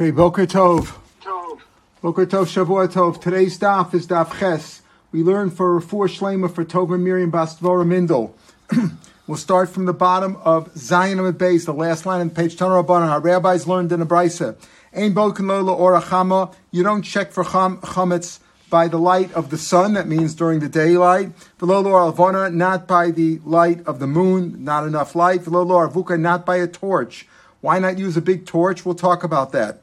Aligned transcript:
Okay, 0.00 0.12
Boker 0.12 0.46
Tov. 0.46 0.96
Boker 2.00 2.24
Tov, 2.24 2.46
Shavua 2.46 2.86
Tov. 2.86 3.20
Today's 3.20 3.58
daf 3.58 3.92
is 3.94 4.06
daf 4.06 4.38
Ches. 4.38 4.82
We 5.10 5.24
learn 5.24 5.50
for 5.50 5.80
four 5.80 6.06
Shlema 6.06 6.54
for 6.54 6.64
Tov 6.64 6.94
and 6.94 7.02
Miriam 7.02 7.32
Bastvora 7.32 7.84
Mindel. 7.84 8.30
we'll 9.26 9.36
start 9.36 9.70
from 9.70 9.86
the 9.86 9.92
bottom 9.92 10.36
of 10.44 10.70
Zion 10.78 11.18
Amid 11.18 11.36
Beis, 11.36 11.64
the 11.64 11.74
last 11.74 12.06
line 12.06 12.20
on 12.20 12.30
page 12.30 12.54
Tanur 12.54 12.84
Rabbanan. 12.84 13.08
Our 13.08 13.20
rabbis 13.20 13.66
learned 13.66 13.90
in 13.90 14.00
a 14.00 14.06
brisa. 14.06 14.54
Ein 14.94 15.14
Boken 15.14 15.48
Lola 15.48 15.74
or 15.74 16.00
Chama. 16.00 16.54
You 16.70 16.84
don't 16.84 17.02
check 17.02 17.32
for 17.32 17.42
cham, 17.42 17.78
chametz 17.78 18.38
by 18.70 18.86
the 18.86 19.00
light 19.00 19.32
of 19.32 19.50
the 19.50 19.58
sun, 19.58 19.94
that 19.94 20.06
means 20.06 20.32
during 20.36 20.60
the 20.60 20.68
daylight. 20.68 21.32
Velolo 21.58 22.14
alvona, 22.14 22.54
not 22.54 22.86
by 22.86 23.10
the 23.10 23.40
light 23.44 23.84
of 23.84 23.98
the 23.98 24.06
moon, 24.06 24.62
not 24.62 24.86
enough 24.86 25.16
light. 25.16 25.40
Velolo 25.40 25.90
arvuka, 25.90 26.20
not 26.20 26.46
by 26.46 26.58
a 26.58 26.68
torch. 26.68 27.26
Why 27.60 27.80
not 27.80 27.98
use 27.98 28.16
a 28.16 28.22
big 28.22 28.46
torch? 28.46 28.84
We'll 28.84 28.94
talk 28.94 29.24
about 29.24 29.50
that. 29.50 29.82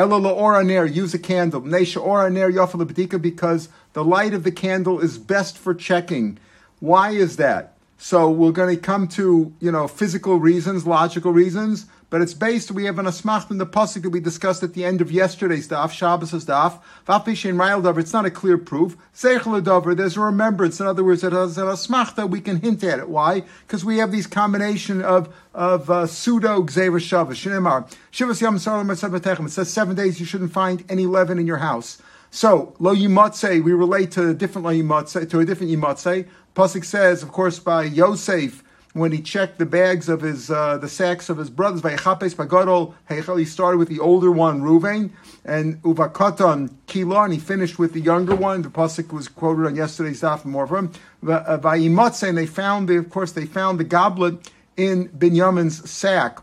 Ela 0.00 0.32
ora 0.32 0.64
ner, 0.64 0.86
use 0.86 1.12
a 1.12 1.18
candle. 1.18 1.60
Nesha 1.60 2.00
ora 2.00 2.30
ner 2.30 2.50
yafal 2.50 3.20
because 3.20 3.68
the 3.92 4.02
light 4.02 4.32
of 4.32 4.44
the 4.44 4.50
candle 4.50 4.98
is 4.98 5.18
best 5.18 5.58
for 5.58 5.74
checking. 5.74 6.38
Why 6.78 7.10
is 7.10 7.36
that? 7.36 7.74
So 7.98 8.30
we're 8.30 8.52
going 8.52 8.74
to 8.74 8.80
come 8.80 9.08
to 9.08 9.52
you 9.60 9.70
know 9.70 9.86
physical 9.86 10.38
reasons, 10.38 10.86
logical 10.86 11.34
reasons, 11.34 11.84
but 12.10 12.20
it's 12.20 12.34
based. 12.34 12.72
We 12.72 12.84
have 12.84 12.98
an 12.98 13.06
asmacht 13.06 13.50
in 13.50 13.58
the 13.58 13.66
pasuk 13.66 14.02
that 14.02 14.10
we 14.10 14.20
discussed 14.20 14.62
at 14.64 14.74
the 14.74 14.84
end 14.84 15.00
of 15.00 15.12
yesterday's 15.12 15.68
daf, 15.68 15.92
Shabbos' 15.92 16.44
daf. 16.44 16.80
Vapishin 17.06 17.54
Rayel 17.54 17.98
It's 17.98 18.12
not 18.12 18.26
a 18.26 18.30
clear 18.30 18.58
proof. 18.58 18.96
Seichel 19.14 19.62
Dover. 19.62 19.94
There's 19.94 20.16
a 20.16 20.20
remembrance. 20.20 20.80
In 20.80 20.86
other 20.86 21.04
words, 21.04 21.22
it 21.22 21.32
has 21.32 21.56
an 21.56 21.66
asmachta. 21.66 22.28
We 22.28 22.40
can 22.40 22.60
hint 22.60 22.82
at 22.82 22.98
it. 22.98 23.08
Why? 23.08 23.44
Because 23.66 23.84
we 23.84 23.98
have 23.98 24.10
these 24.10 24.26
combination 24.26 25.00
of 25.00 25.32
of 25.54 25.88
uh, 25.88 26.06
pseudo 26.06 26.62
gzeira 26.62 26.98
shava. 26.98 27.30
Shinemar 27.30 27.90
shivas 28.12 28.40
yam 28.40 29.46
It 29.46 29.50
says 29.50 29.72
seven 29.72 29.94
days 29.96 30.20
you 30.20 30.26
shouldn't 30.26 30.52
find 30.52 30.84
any 30.88 31.06
leaven 31.06 31.38
in 31.38 31.46
your 31.46 31.58
house. 31.58 32.02
So 32.30 32.74
lo 32.78 32.94
yimatze, 32.94 33.62
we 33.62 33.72
relate 33.72 34.12
to 34.12 34.30
a 34.30 34.34
different 34.34 34.66
lo 34.66 34.72
yimatze, 34.72 35.28
to 35.30 35.40
a 35.40 35.44
different 35.44 35.72
yimatze. 35.72 36.28
Pasuk 36.54 36.84
says, 36.84 37.22
of 37.22 37.30
course, 37.30 37.58
by 37.58 37.84
Yosef 37.84 38.62
when 38.92 39.12
he 39.12 39.20
checked 39.20 39.58
the 39.58 39.66
bags 39.66 40.08
of 40.08 40.20
his 40.20 40.50
uh, 40.50 40.76
the 40.78 40.88
sacks 40.88 41.28
of 41.28 41.38
his 41.38 41.50
brothers. 41.50 41.82
Bagadol 41.82 42.94
He 43.38 43.44
started 43.44 43.78
with 43.78 43.88
the 43.88 44.00
older 44.00 44.30
one, 44.30 44.62
Ruvain, 44.62 45.10
and 45.44 45.80
uvakatan 45.82 46.70
Kilon. 46.86 47.32
He 47.32 47.38
finished 47.38 47.78
with 47.78 47.92
the 47.92 48.00
younger 48.00 48.34
one. 48.34 48.62
The 48.62 48.68
pasuk 48.68 49.12
was 49.12 49.28
quoted 49.28 49.66
on 49.66 49.76
yesterday's 49.76 50.22
daf 50.22 50.44
more 50.44 50.66
from 50.66 50.88
him. 50.88 50.94
Vayimatze, 51.22 52.28
and 52.28 52.38
they 52.38 52.46
found, 52.46 52.88
the, 52.88 52.96
of 52.96 53.10
course, 53.10 53.32
they 53.32 53.46
found 53.46 53.78
the 53.78 53.84
goblet 53.84 54.50
in 54.76 55.08
Binyamin's 55.10 55.88
sack. 55.88 56.38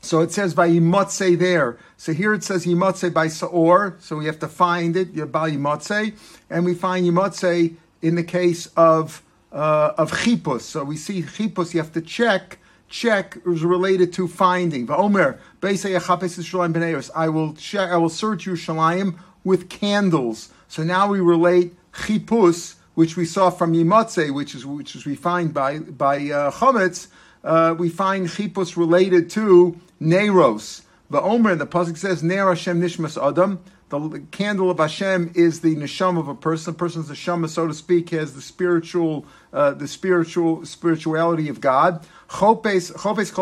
So 0.00 0.20
it 0.20 0.32
says 0.32 0.54
by 0.54 0.68
Yimotze 0.68 1.38
there. 1.38 1.76
So 1.96 2.12
here 2.12 2.32
it 2.32 2.44
says 2.44 2.64
Yimotze 2.64 3.12
by 3.12 3.26
Saor. 3.26 3.96
So 4.00 4.16
we 4.16 4.26
have 4.26 4.38
to 4.40 4.48
find 4.48 4.96
it 4.96 5.32
by 5.32 5.50
Yimotze, 5.50 6.16
and 6.48 6.64
we 6.64 6.74
find 6.74 7.06
Yimotze 7.06 7.74
in 8.00 8.14
the 8.14 8.22
case 8.22 8.66
of 8.76 9.22
uh, 9.52 9.92
of 9.96 10.22
chipus. 10.22 10.64
So 10.64 10.84
we 10.84 10.96
see 10.96 11.22
chipus, 11.22 11.74
you 11.74 11.80
have 11.80 11.92
to 11.92 12.00
check. 12.00 12.58
Check 12.88 13.38
is 13.46 13.64
related 13.64 14.14
to 14.14 14.26
finding. 14.26 14.86
The 14.86 14.96
Omer, 14.96 15.38
I 15.62 17.28
will 17.28 17.54
check. 17.54 17.90
I 17.90 17.96
will 17.98 18.08
search 18.08 18.46
Yerushalayim 18.46 19.18
with 19.44 19.68
candles. 19.68 20.50
So 20.68 20.82
now 20.84 21.08
we 21.08 21.20
relate 21.20 21.74
chipus, 22.06 22.76
which 22.94 23.16
we 23.16 23.26
saw 23.26 23.50
from 23.50 23.74
Yimatze, 23.74 24.32
which 24.32 24.54
is 24.54 24.64
which 24.64 24.94
is 24.94 25.04
we 25.04 25.16
find 25.16 25.52
by 25.52 25.80
by 25.80 26.16
uh, 26.16 26.50
chametz. 26.50 27.08
Uh, 27.44 27.74
we 27.78 27.90
find 27.90 28.28
chipus 28.30 28.76
related 28.76 29.30
to 29.30 29.78
neros. 30.00 30.82
The 31.10 31.20
Omer, 31.20 31.56
the 31.56 31.66
pasuk 31.66 31.96
says, 31.96 32.22
"Ner 32.22 32.48
Hashem 32.48 32.80
nishmas 32.80 33.22
adam." 33.22 33.60
The 33.88 34.22
candle 34.32 34.70
of 34.70 34.78
Hashem 34.78 35.32
is 35.34 35.60
the 35.60 35.74
neshama 35.74 36.20
of 36.20 36.28
a 36.28 36.34
person. 36.34 36.74
A 36.74 36.76
person's 36.76 37.08
neshama, 37.08 37.48
so 37.48 37.66
to 37.66 37.72
speak, 37.72 38.10
has 38.10 38.34
the 38.34 38.42
spiritual, 38.42 39.24
uh, 39.50 39.72
the 39.72 39.88
spiritual 39.88 40.66
spirituality 40.66 41.48
of 41.48 41.62
God. 41.62 42.06
Chopes, 42.30 42.92
chopes 43.02 43.32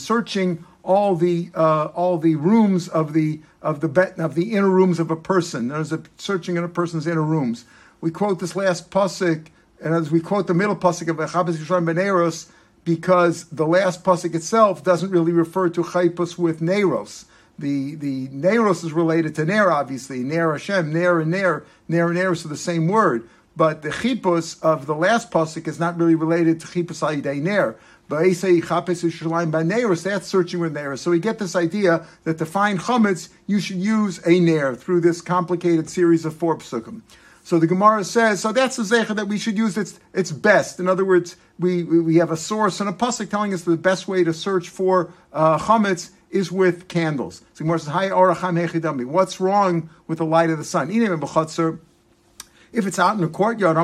searching 0.00 0.64
all 0.84 1.16
the 1.16 1.50
uh, 1.54 1.86
all 1.94 2.18
the 2.18 2.36
rooms 2.36 2.88
of 2.88 3.12
the 3.12 3.40
of 3.60 3.80
the 3.80 3.88
bet, 3.88 4.18
of 4.20 4.36
the 4.36 4.52
inner 4.52 4.70
rooms 4.70 5.00
of 5.00 5.10
a 5.10 5.16
person. 5.16 5.68
There's 5.68 5.92
a 5.92 6.02
searching 6.16 6.56
in 6.56 6.62
a 6.62 6.68
person's 6.68 7.08
inner 7.08 7.22
rooms. 7.22 7.64
We 8.00 8.12
quote 8.12 8.38
this 8.38 8.54
last 8.54 8.90
pasuk, 8.90 9.46
and 9.82 9.94
as 9.94 10.12
we 10.12 10.20
quote 10.20 10.46
the 10.46 10.54
middle 10.54 10.76
pasuk 10.76 11.08
of 11.08 11.16
Echabes 11.16 11.56
Yisrael 11.56 11.84
Beneros, 11.84 12.50
because 12.84 13.44
the 13.46 13.66
last 13.66 14.04
pasuk 14.04 14.34
itself 14.34 14.84
doesn't 14.84 15.10
really 15.10 15.32
refer 15.32 15.68
to 15.70 15.82
chaypus 15.82 16.38
with 16.38 16.60
neros 16.60 17.26
the 17.58 17.94
the 17.96 18.28
Neros 18.28 18.84
is 18.84 18.92
related 18.92 19.34
to 19.36 19.44
Ner, 19.44 19.70
obviously. 19.70 20.20
Ner 20.20 20.52
Hashem, 20.52 20.92
Ner 20.92 21.20
and 21.20 21.30
Ner, 21.30 21.64
Ner 21.88 22.08
and 22.08 22.18
Neros 22.18 22.44
are 22.44 22.48
the 22.48 22.56
same 22.56 22.88
word. 22.88 23.28
But 23.54 23.82
the 23.82 23.90
chipus 23.90 24.58
of 24.62 24.86
the 24.86 24.94
last 24.94 25.30
pasuk 25.30 25.68
is 25.68 25.78
not 25.78 25.98
really 25.98 26.14
related 26.14 26.60
to 26.60 26.66
chipus 26.66 27.00
ayidei 27.00 27.42
Ner. 27.42 27.76
That's 28.08 30.26
searching 30.26 30.60
with 30.60 30.74
Ner. 30.74 30.96
So 30.96 31.10
we 31.10 31.18
get 31.18 31.38
this 31.38 31.56
idea 31.56 32.06
that 32.24 32.38
to 32.38 32.46
find 32.46 32.78
chametz, 32.78 33.28
you 33.46 33.60
should 33.60 33.76
use 33.76 34.26
a 34.26 34.40
Ner 34.40 34.74
through 34.74 35.00
this 35.00 35.20
complicated 35.20 35.88
series 35.88 36.24
of 36.24 36.34
four 36.34 36.58
psukim. 36.58 37.02
So 37.44 37.58
the 37.58 37.66
Gemara 37.66 38.04
says, 38.04 38.40
so 38.40 38.52
that's 38.52 38.76
the 38.76 38.84
zecha 38.84 39.16
that 39.16 39.26
we 39.26 39.38
should 39.38 39.58
use. 39.58 39.76
It's 39.76 39.98
it's 40.14 40.30
best. 40.30 40.78
In 40.78 40.88
other 40.88 41.04
words, 41.04 41.36
we 41.58 41.82
we 41.82 42.16
have 42.16 42.30
a 42.30 42.36
source 42.36 42.80
and 42.80 42.88
a 42.88 42.92
pasuk 42.92 43.30
telling 43.30 43.52
us 43.52 43.62
the 43.62 43.76
best 43.76 44.08
way 44.08 44.24
to 44.24 44.32
search 44.32 44.68
for 44.68 45.12
uh, 45.32 45.58
chametz 45.58 46.10
is 46.32 46.50
with 46.50 46.88
candles. 46.88 47.42
So 47.52 47.64
Gemara 47.64 47.78
says, 47.78 48.10
What's 49.06 49.40
wrong 49.40 49.90
with 50.06 50.18
the 50.18 50.24
light 50.24 50.50
of 50.50 50.58
the 50.58 50.64
sun? 50.64 50.90
If 52.72 52.86
it's 52.86 52.98
out 52.98 53.14
in 53.14 53.20
the 53.20 53.28
courtyard, 53.28 53.76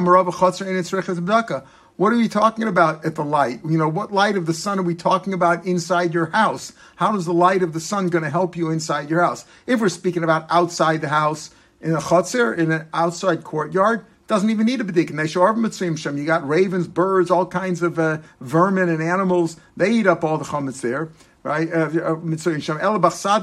what 1.97 2.13
are 2.13 2.17
we 2.17 2.29
talking 2.29 2.67
about 2.67 3.05
at 3.05 3.17
the 3.17 3.25
light? 3.25 3.61
You 3.65 3.77
know, 3.77 3.89
what 3.89 4.13
light 4.13 4.37
of 4.37 4.47
the 4.47 4.55
sun 4.55 4.79
are 4.79 4.83
we 4.83 4.95
talking 4.95 5.33
about 5.35 5.67
inside 5.67 6.15
your 6.15 6.27
house? 6.27 6.73
How 6.97 7.15
is 7.17 7.27
the 7.27 7.35
light 7.35 7.63
of 7.63 7.75
the 7.75 7.81
sun 7.81 8.09
going 8.09 8.25
to 8.25 8.31
help 8.31 8.57
you 8.57 8.71
inside 8.71 9.11
your 9.11 9.21
house? 9.21 9.45
If 9.67 9.81
we're 9.81 9.89
speaking 9.91 10.25
about 10.25 10.47
outside 10.49 11.03
the 11.03 11.09
house, 11.09 11.51
in 11.81 11.93
a 11.93 11.99
chutzir, 11.99 12.57
in 12.57 12.73
an 12.73 12.89
outside 12.95 13.45
courtyard, 13.45 14.05
doesn't 14.27 14.51
even 14.51 14.67
need 14.67 14.81
a 14.81 14.85
bedikin. 14.85 16.19
You 16.19 16.27
got 16.27 16.49
ravens, 16.49 16.87
birds, 16.87 17.31
all 17.31 17.47
kinds 17.47 17.83
of 17.83 17.99
uh, 17.99 18.19
vermin 18.41 18.89
and 18.89 19.03
animals. 19.03 19.57
They 19.77 19.91
eat 19.93 20.07
up 20.07 20.23
all 20.23 20.39
the 20.39 20.45
chametz 20.45 20.81
there 20.81 21.09
right? 21.43 21.73
Uh, 21.73 21.89
uh, 22.03 22.17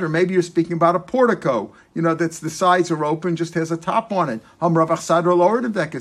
maybe 0.10 0.34
you're 0.34 0.44
speaking 0.44 0.74
about 0.74 0.96
a 0.96 1.00
portico, 1.00 1.74
you 1.94 2.02
know, 2.02 2.14
that's 2.14 2.40
the 2.40 2.50
sides 2.50 2.92
are 2.92 3.06
open, 3.06 3.36
just 3.36 3.54
has 3.54 3.72
a 3.72 3.78
top 3.78 4.12
on 4.12 4.30
it. 4.30 4.42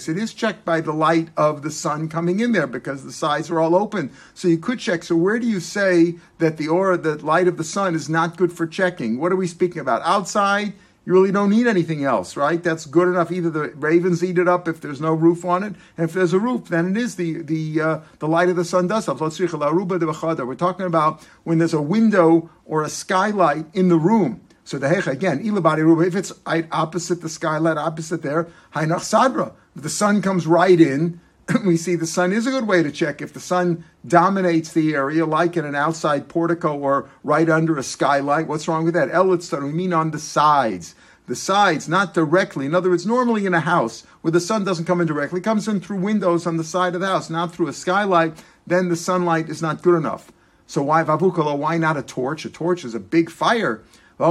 It 0.09 0.19
is 0.19 0.35
checked 0.35 0.65
by 0.65 0.81
the 0.81 0.93
light 0.93 1.29
of 1.37 1.63
the 1.63 1.71
sun 1.71 2.09
coming 2.09 2.41
in 2.41 2.53
there 2.53 2.67
because 2.67 3.05
the 3.05 3.13
sides 3.13 3.51
are 3.51 3.61
all 3.61 3.75
open. 3.77 4.11
So 4.35 4.49
you 4.49 4.59
could 4.59 4.81
check. 4.81 5.05
So 5.05 5.17
where 5.17 5.39
do 5.39 5.47
you 5.47 5.61
say 5.61 6.17
that 6.39 6.57
the 6.57 6.69
aura, 6.69 6.99
the 6.99 7.25
light 7.25 7.47
of 7.47 7.57
the 7.57 7.65
sun 7.65 7.95
is 7.95 8.09
not 8.09 8.37
good 8.37 8.53
for 8.53 8.67
checking? 8.67 9.19
What 9.21 9.33
are 9.33 9.37
we 9.37 9.47
speaking 9.47 9.81
about? 9.81 10.03
Outside? 10.03 10.73
You 11.07 11.13
really 11.13 11.33
don't 11.33 11.51
need 11.51 11.67
anything 11.67 12.05
else, 12.05 12.35
right? 12.35 12.63
That's 12.63 12.87
good 12.87 13.09
enough. 13.09 13.31
Either 13.31 13.51
the 13.51 13.69
ravens 13.75 14.25
eat 14.25 14.39
it 14.39 14.49
up 14.49 14.67
if 14.67 14.81
there's 14.81 15.03
no 15.03 15.13
roof 15.13 15.45
on 15.45 15.63
it, 15.63 15.75
and 15.99 16.09
if 16.09 16.15
there's 16.15 16.33
a 16.33 16.39
roof, 16.39 16.69
then 16.69 16.97
it 16.97 16.97
is 16.97 17.17
the 17.17 17.43
the 17.43 17.81
uh, 17.81 18.01
the 18.21 18.29
light 18.29 18.49
of 18.49 18.57
the 18.57 18.65
sun 18.65 18.87
does 18.87 19.05
help. 19.05 19.21
We're 19.21 20.55
talking 20.55 20.87
about 20.87 21.23
when 21.45 21.59
there's 21.59 21.75
a 21.75 21.83
window 21.83 22.49
or 22.65 22.83
a 22.83 22.89
skylight 22.89 23.67
in 23.75 23.89
the 23.89 23.99
room. 23.99 24.41
So 24.65 24.79
the 24.79 24.87
hecha 24.87 25.13
again, 25.13 25.43
if 25.45 26.15
it's 26.15 26.33
opposite 26.73 27.21
the 27.21 27.29
skylight, 27.29 27.77
opposite 27.77 28.23
there, 28.23 28.49
hainach 28.75 29.01
sadra. 29.01 29.53
The 29.77 29.91
sun 29.91 30.23
comes 30.23 30.47
right 30.47 30.81
in, 30.81 31.21
we 31.65 31.77
see 31.77 31.95
the 31.95 32.07
sun 32.07 32.33
is 32.33 32.47
a 32.47 32.51
good 32.51 32.67
way 32.67 32.83
to 32.83 32.91
check 32.91 33.21
if 33.21 33.33
the 33.33 33.41
sun 33.41 33.85
dominates 34.07 34.73
the 34.73 34.95
area, 34.95 35.27
like 35.27 35.57
in 35.57 35.65
an 35.65 35.75
outside 35.75 36.29
portico 36.29 36.77
or 36.77 37.09
right 37.23 37.49
under 37.51 37.77
a 37.77 37.83
skylight. 37.83 38.47
What's 38.47 38.67
wrong 38.67 38.85
with 38.85 38.95
that? 38.95 39.11
Elitzar, 39.11 39.63
we 39.63 39.73
mean 39.73 39.93
on 39.93 40.11
the 40.11 40.19
sides. 40.19 40.95
The 41.27 41.37
sides, 41.37 41.89
not 41.89 42.13
directly. 42.13 42.67
In 42.67 42.75
other 42.75 42.91
words, 42.91 43.07
normally 43.07 43.47
in 43.47 43.55
a 43.55 43.61
house 43.61 44.05
where 44.21 44.33
the 44.33 44.41
sun 44.41 44.65
doesn't 44.65 44.85
come 44.85 45.01
in 45.01 45.07
directly, 45.07 45.41
comes 45.41 45.67
in 45.67 45.81
through 45.81 46.01
windows 46.01 46.47
on 46.47 46.59
the 46.59 46.65
side 46.65 46.95
of 46.95 47.01
the 47.01 47.07
house, 47.07 47.31
not 47.31 47.55
through 47.55 47.69
a 47.69 47.73
skylight, 47.73 48.43
then 48.67 48.89
the 48.91 48.97
sunlight 48.97 49.49
is 49.49 49.63
not 49.63 49.83
good 49.83 49.97
enough. 49.97 50.31
So 50.67 50.83
why 50.83 51.03
vavukalo? 51.03 51.57
Why 51.57 51.79
not 51.79 51.97
a 51.97 52.03
torch? 52.03 52.45
A 52.45 52.51
torch 52.51 52.85
is 52.85 52.95
a 52.95 53.01
big 53.01 53.31
fire. 53.31 53.83
The 54.19 54.27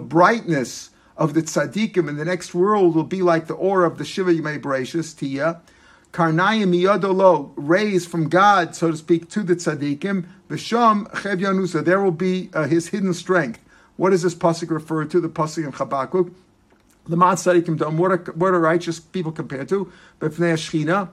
brightness 0.00 0.90
of 1.16 1.34
the 1.34 1.42
tzaddikim 1.42 2.08
in 2.08 2.16
the 2.16 2.24
next 2.24 2.54
world 2.54 2.94
will 2.94 3.04
be 3.04 3.22
like 3.22 3.46
the 3.46 3.54
aura 3.54 3.86
of 3.86 3.98
the 3.98 4.04
Shiva 4.04 4.32
Yimei 4.32 4.60
Bereshis, 4.60 5.16
Tia. 5.18 5.60
Karnayim 6.12 6.72
miyadolo, 6.72 7.52
rays 7.56 8.06
from 8.06 8.28
God, 8.28 8.74
so 8.74 8.90
to 8.90 8.96
speak, 8.96 9.28
to 9.30 9.42
the 9.42 9.56
tzaddikim. 9.56 10.26
V'sham 10.48 11.12
chev 11.22 11.40
yanusa, 11.40 11.84
there 11.84 12.00
will 12.00 12.12
be 12.12 12.48
uh, 12.54 12.66
his 12.66 12.88
hidden 12.88 13.12
strength. 13.12 13.60
What 13.98 14.10
does 14.10 14.22
this 14.22 14.34
pasuk 14.34 14.70
refer 14.70 15.04
to? 15.06 15.20
The 15.20 15.28
pasuk 15.28 15.64
in 15.64 15.72
Chabakuk. 15.72 16.32
Tzaddikim 17.08 17.78
dom, 17.78 17.98
what 17.98 18.12
are, 18.12 18.18
what 18.34 18.54
are 18.54 18.60
righteous 18.60 19.00
people 19.00 19.32
compared 19.32 19.68
to? 19.70 19.90
B'fnei 20.20 20.54
Shechina, 20.54 21.08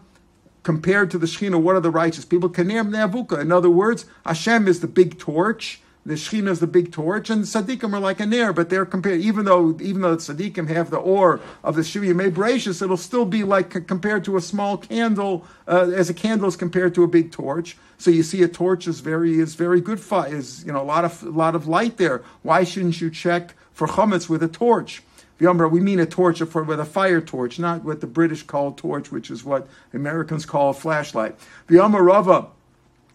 compared 0.61 1.09
to 1.11 1.17
the 1.17 1.25
Shechina, 1.25 1.59
what 1.59 1.75
are 1.75 1.79
the 1.79 1.89
righteous 1.89 2.25
people? 2.25 2.53
In 2.53 3.51
other 3.51 3.69
words, 3.71 4.05
Hashem 4.23 4.67
is 4.67 4.81
the 4.81 4.87
big 4.87 5.17
torch, 5.17 5.81
the 6.05 6.13
Shechina 6.13 6.49
is 6.49 6.59
the 6.59 6.67
big 6.67 6.91
torch, 6.91 7.31
and 7.31 7.43
Tzaddikim 7.43 7.91
are 7.91 7.99
like 7.99 8.19
a 8.19 8.27
nair, 8.27 8.53
but 8.53 8.69
they're 8.69 8.85
compared, 8.85 9.21
even 9.21 9.45
though 9.45 9.75
even 9.81 10.03
though 10.03 10.15
the 10.15 10.21
Tzaddikim 10.33 10.67
have 10.67 10.91
the 10.91 10.97
ore 10.97 11.39
of 11.63 11.75
the 11.75 11.81
Yemei 11.81 12.31
Bereshis, 12.31 12.81
it'll 12.81 12.95
still 12.95 13.25
be 13.25 13.43
like 13.43 13.87
compared 13.87 14.23
to 14.25 14.37
a 14.37 14.41
small 14.41 14.77
candle, 14.77 15.45
uh, 15.67 15.91
as 15.95 16.09
a 16.09 16.13
candle 16.13 16.47
is 16.47 16.55
compared 16.55 16.93
to 16.93 17.03
a 17.03 17.07
big 17.07 17.31
torch. 17.31 17.75
So 17.97 18.11
you 18.11 18.21
see 18.21 18.43
a 18.43 18.47
torch 18.47 18.87
is 18.87 18.99
very 18.99 19.39
is 19.39 19.55
very 19.55 19.81
good 19.81 19.99
fi- 19.99 20.27
is 20.27 20.63
you 20.63 20.71
know 20.71 20.81
a 20.81 20.83
lot 20.83 21.05
of 21.05 21.23
a 21.23 21.29
lot 21.29 21.55
of 21.55 21.67
light 21.67 21.97
there. 21.97 22.21
Why 22.43 22.63
shouldn't 22.63 23.01
you 23.01 23.09
check 23.09 23.55
for 23.73 23.87
chametz 23.87 24.29
with 24.29 24.43
a 24.43 24.47
torch? 24.47 25.01
We 25.37 25.79
mean 25.81 25.99
a 25.99 26.05
torch 26.05 26.41
for, 26.43 26.63
with 26.63 26.79
a 26.79 26.85
fire 26.85 27.19
torch, 27.19 27.59
not 27.59 27.83
what 27.83 27.99
the 27.99 28.07
British 28.07 28.43
call 28.43 28.71
torch, 28.71 29.11
which 29.11 29.29
is 29.29 29.43
what 29.43 29.67
Americans 29.93 30.45
call 30.45 30.69
a 30.69 30.73
flashlight. 30.73 31.35
Rava, 31.67 32.47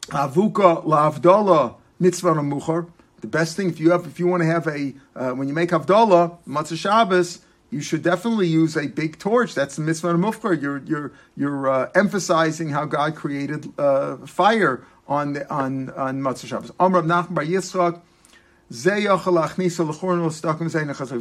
avuka 0.09 0.85
lavdala 0.85 1.77
mitzvah 2.01 2.35
muchar. 2.35 2.91
The 3.21 3.29
best 3.29 3.57
thing 3.57 3.69
if 3.69 3.79
you 3.79 3.91
have 3.91 4.07
if 4.07 4.19
you 4.19 4.27
want 4.27 4.43
to 4.43 4.47
have 4.47 4.67
a 4.67 4.95
uh, 5.15 5.31
when 5.33 5.47
you 5.47 5.55
make 5.55 5.71
havdalah 5.71 6.39
motzei 6.49 6.77
Shabbos, 6.77 7.41
you 7.71 7.81
should 7.83 8.03
definitely 8.03 8.49
use 8.49 8.77
a 8.77 8.89
big 8.89 9.19
torch. 9.19 9.55
That's 9.55 9.77
the 9.77 9.83
mitzvah 9.83 10.15
mufkar. 10.15 10.61
You're 10.61 10.79
you're 10.79 11.13
you're 11.37 11.69
uh, 11.69 11.91
emphasizing 11.95 12.71
how 12.71 12.87
God 12.87 13.15
created 13.15 13.73
uh, 13.79 14.17
fire 14.27 14.85
on 15.07 15.35
the, 15.35 15.49
on 15.53 15.91
on 15.91 16.23
motzei 16.23 16.47
Shabbos. 16.47 16.73
Amr 16.81 17.03
Nachman 17.03 17.35
Bar 17.35 17.45
Yitzchak. 17.45 18.01
It's 18.73 18.85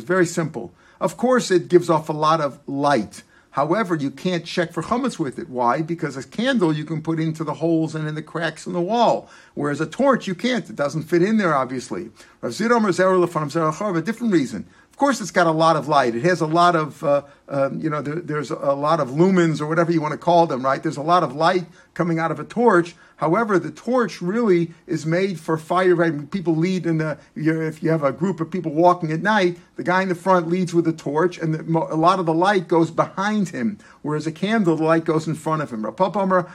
very 0.03 0.25
simple. 0.27 0.71
Of 1.01 1.17
course, 1.17 1.49
it 1.49 1.67
gives 1.67 1.89
off 1.89 2.07
a 2.09 2.13
lot 2.13 2.41
of 2.41 2.59
light. 2.67 3.23
However, 3.59 3.93
you 3.93 4.09
can't 4.09 4.45
check 4.45 4.71
for 4.71 4.81
chametz 4.81 5.19
with 5.19 5.37
it. 5.37 5.49
Why? 5.49 5.81
Because 5.81 6.15
a 6.15 6.25
candle 6.25 6.71
you 6.71 6.85
can 6.85 7.01
put 7.01 7.19
into 7.19 7.43
the 7.43 7.55
holes 7.55 7.93
and 7.93 8.07
in 8.07 8.15
the 8.15 8.21
cracks 8.21 8.65
in 8.65 8.71
the 8.71 8.79
wall, 8.79 9.29
whereas 9.53 9.81
a 9.81 9.85
torch 9.85 10.27
you 10.27 10.33
can't. 10.33 10.69
It 10.69 10.77
doesn't 10.77 11.03
fit 11.03 11.21
in 11.21 11.35
there, 11.35 11.53
obviously. 11.53 12.09
A 12.41 12.47
different 12.51 14.31
reason 14.31 14.65
course, 14.99 15.21
it's 15.21 15.31
got 15.31 15.47
a 15.47 15.51
lot 15.51 15.75
of 15.75 15.87
light. 15.87 16.13
It 16.13 16.23
has 16.23 16.41
a 16.41 16.45
lot 16.45 16.75
of, 16.75 17.03
uh, 17.03 17.23
um, 17.47 17.81
you 17.81 17.89
know, 17.89 18.01
there, 18.01 18.15
there's 18.15 18.51
a 18.51 18.73
lot 18.73 18.99
of 18.99 19.09
lumens 19.09 19.61
or 19.61 19.67
whatever 19.67 19.91
you 19.91 20.01
want 20.01 20.11
to 20.11 20.17
call 20.17 20.45
them, 20.45 20.63
right? 20.63 20.83
There's 20.83 20.97
a 20.97 21.01
lot 21.01 21.23
of 21.23 21.33
light 21.35 21.65
coming 21.93 22.19
out 22.19 22.31
of 22.31 22.39
a 22.39 22.43
torch. 22.43 22.95
However, 23.15 23.59
the 23.59 23.71
torch 23.71 24.21
really 24.21 24.71
is 24.87 25.05
made 25.05 25.39
for 25.39 25.57
fire. 25.57 25.95
Right? 25.95 26.29
People 26.31 26.55
lead 26.55 26.85
in 26.85 26.99
the, 26.99 27.17
if 27.35 27.81
you 27.83 27.89
have 27.89 28.03
a 28.03 28.11
group 28.11 28.39
of 28.39 28.51
people 28.51 28.71
walking 28.71 29.11
at 29.11 29.21
night, 29.21 29.57
the 29.75 29.83
guy 29.83 30.01
in 30.01 30.09
the 30.09 30.15
front 30.15 30.47
leads 30.47 30.73
with 30.73 30.87
a 30.87 30.93
torch, 30.93 31.37
and 31.37 31.53
the, 31.53 31.61
a 31.61 31.95
lot 31.95 32.19
of 32.19 32.25
the 32.25 32.33
light 32.33 32.67
goes 32.67 32.91
behind 32.91 33.49
him, 33.49 33.77
whereas 34.01 34.27
a 34.27 34.31
candle, 34.31 34.75
the 34.75 34.83
light 34.83 35.05
goes 35.05 35.27
in 35.27 35.35
front 35.35 35.61
of 35.61 35.71
him. 35.71 35.83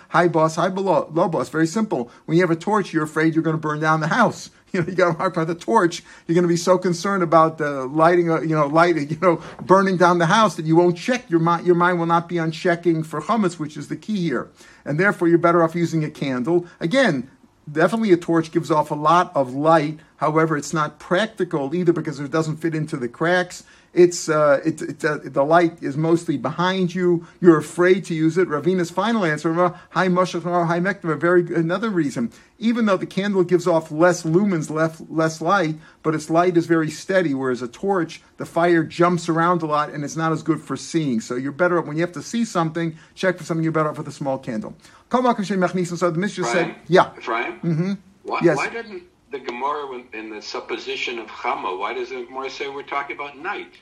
High 0.08 0.28
boss, 0.28 0.56
high 0.56 0.68
below, 0.68 1.10
low 1.12 1.28
boss. 1.28 1.48
Very 1.48 1.66
simple. 1.66 2.10
When 2.24 2.36
you 2.36 2.42
have 2.42 2.50
a 2.50 2.56
torch, 2.56 2.92
you're 2.92 3.04
afraid 3.04 3.34
you're 3.34 3.42
going 3.42 3.56
to 3.56 3.60
burn 3.60 3.80
down 3.80 4.00
the 4.00 4.08
house 4.08 4.50
you 4.78 4.80
know, 4.80 4.86
you 4.88 4.94
got 4.94 5.12
to 5.12 5.18
mark 5.18 5.34
by 5.34 5.44
the 5.44 5.54
torch. 5.54 6.02
You're 6.26 6.34
going 6.34 6.42
to 6.42 6.48
be 6.48 6.56
so 6.56 6.76
concerned 6.76 7.22
about 7.22 7.58
the 7.58 7.86
lighting, 7.86 8.30
uh, 8.30 8.40
you 8.40 8.56
know, 8.56 8.66
lighting, 8.66 9.08
you 9.10 9.18
know, 9.20 9.40
burning 9.62 9.96
down 9.96 10.18
the 10.18 10.26
house 10.26 10.56
that 10.56 10.66
you 10.66 10.74
won't 10.74 10.98
check. 10.98 11.30
Your 11.30 11.40
mind, 11.40 11.64
your 11.64 11.76
mind 11.76 12.00
will 12.00 12.06
not 12.06 12.28
be 12.28 12.40
on 12.40 12.50
checking 12.50 13.04
for 13.04 13.20
chametz, 13.20 13.58
which 13.58 13.76
is 13.76 13.88
the 13.88 13.96
key 13.96 14.20
here. 14.20 14.50
And 14.84 14.98
therefore, 14.98 15.28
you're 15.28 15.38
better 15.38 15.62
off 15.62 15.76
using 15.76 16.04
a 16.04 16.10
candle. 16.10 16.66
Again, 16.80 17.30
definitely 17.70 18.12
a 18.12 18.16
torch 18.16 18.50
gives 18.50 18.70
off 18.70 18.90
a 18.90 18.96
lot 18.96 19.30
of 19.36 19.54
light. 19.54 20.00
However, 20.16 20.56
it's 20.56 20.74
not 20.74 20.98
practical 20.98 21.72
either 21.74 21.92
because 21.92 22.18
it 22.18 22.32
doesn't 22.32 22.56
fit 22.56 22.74
into 22.74 22.96
the 22.96 23.08
cracks 23.08 23.62
it's, 23.94 24.28
uh, 24.28 24.60
it's, 24.64 24.82
it's 24.82 25.04
uh, 25.04 25.18
the 25.22 25.44
light 25.44 25.82
is 25.82 25.96
mostly 25.96 26.36
behind 26.36 26.94
you. 26.94 27.26
You're 27.40 27.58
afraid 27.58 28.04
to 28.06 28.14
use 28.14 28.36
it. 28.36 28.48
Ravina's 28.48 28.90
final 28.90 29.24
answer, 29.24 29.52
high 29.90 30.08
mashach, 30.08 30.42
high 30.42 30.80
mektiv, 30.80 31.18
very 31.20 31.42
another 31.54 31.90
reason. 31.90 32.32
Even 32.58 32.86
though 32.86 32.96
the 32.96 33.06
candle 33.06 33.44
gives 33.44 33.66
off 33.66 33.90
less 33.90 34.22
lumens, 34.22 34.70
less, 34.70 35.02
less 35.08 35.40
light, 35.40 35.76
but 36.02 36.14
its 36.14 36.28
light 36.30 36.56
is 36.56 36.66
very 36.66 36.90
steady, 36.90 37.34
whereas 37.34 37.62
a 37.62 37.68
torch, 37.68 38.22
the 38.36 38.46
fire 38.46 38.82
jumps 38.82 39.28
around 39.28 39.62
a 39.62 39.66
lot 39.66 39.90
and 39.90 40.04
it's 40.04 40.16
not 40.16 40.32
as 40.32 40.42
good 40.42 40.60
for 40.60 40.76
seeing. 40.76 41.20
So 41.20 41.36
you're 41.36 41.52
better 41.52 41.78
off 41.78 41.86
when 41.86 41.96
you 41.96 42.02
have 42.02 42.12
to 42.12 42.22
see 42.22 42.44
something, 42.44 42.96
check 43.14 43.38
for 43.38 43.44
something, 43.44 43.62
you're 43.62 43.72
better 43.72 43.90
off 43.90 43.98
with 43.98 44.08
a 44.08 44.12
small 44.12 44.38
candle. 44.38 44.74
So 45.10 45.20
the 45.22 46.12
Mishnah 46.16 46.44
said, 46.46 46.74
yeah. 46.88 47.12
Ephraim? 47.16 47.60
Mm-hmm. 47.60 47.92
Why, 48.24 48.40
yes. 48.42 48.56
why 48.56 48.70
didn't 48.70 49.04
the 49.34 49.40
Gemara 49.40 50.02
in 50.12 50.30
the 50.30 50.40
supposition 50.40 51.18
of 51.18 51.26
Chama, 51.26 51.76
why 51.78 51.92
does 51.92 52.10
the 52.10 52.24
Gemara 52.24 52.48
say 52.48 52.68
we're 52.68 52.84
talking 52.84 53.16
about 53.16 53.36
night? 53.36 53.72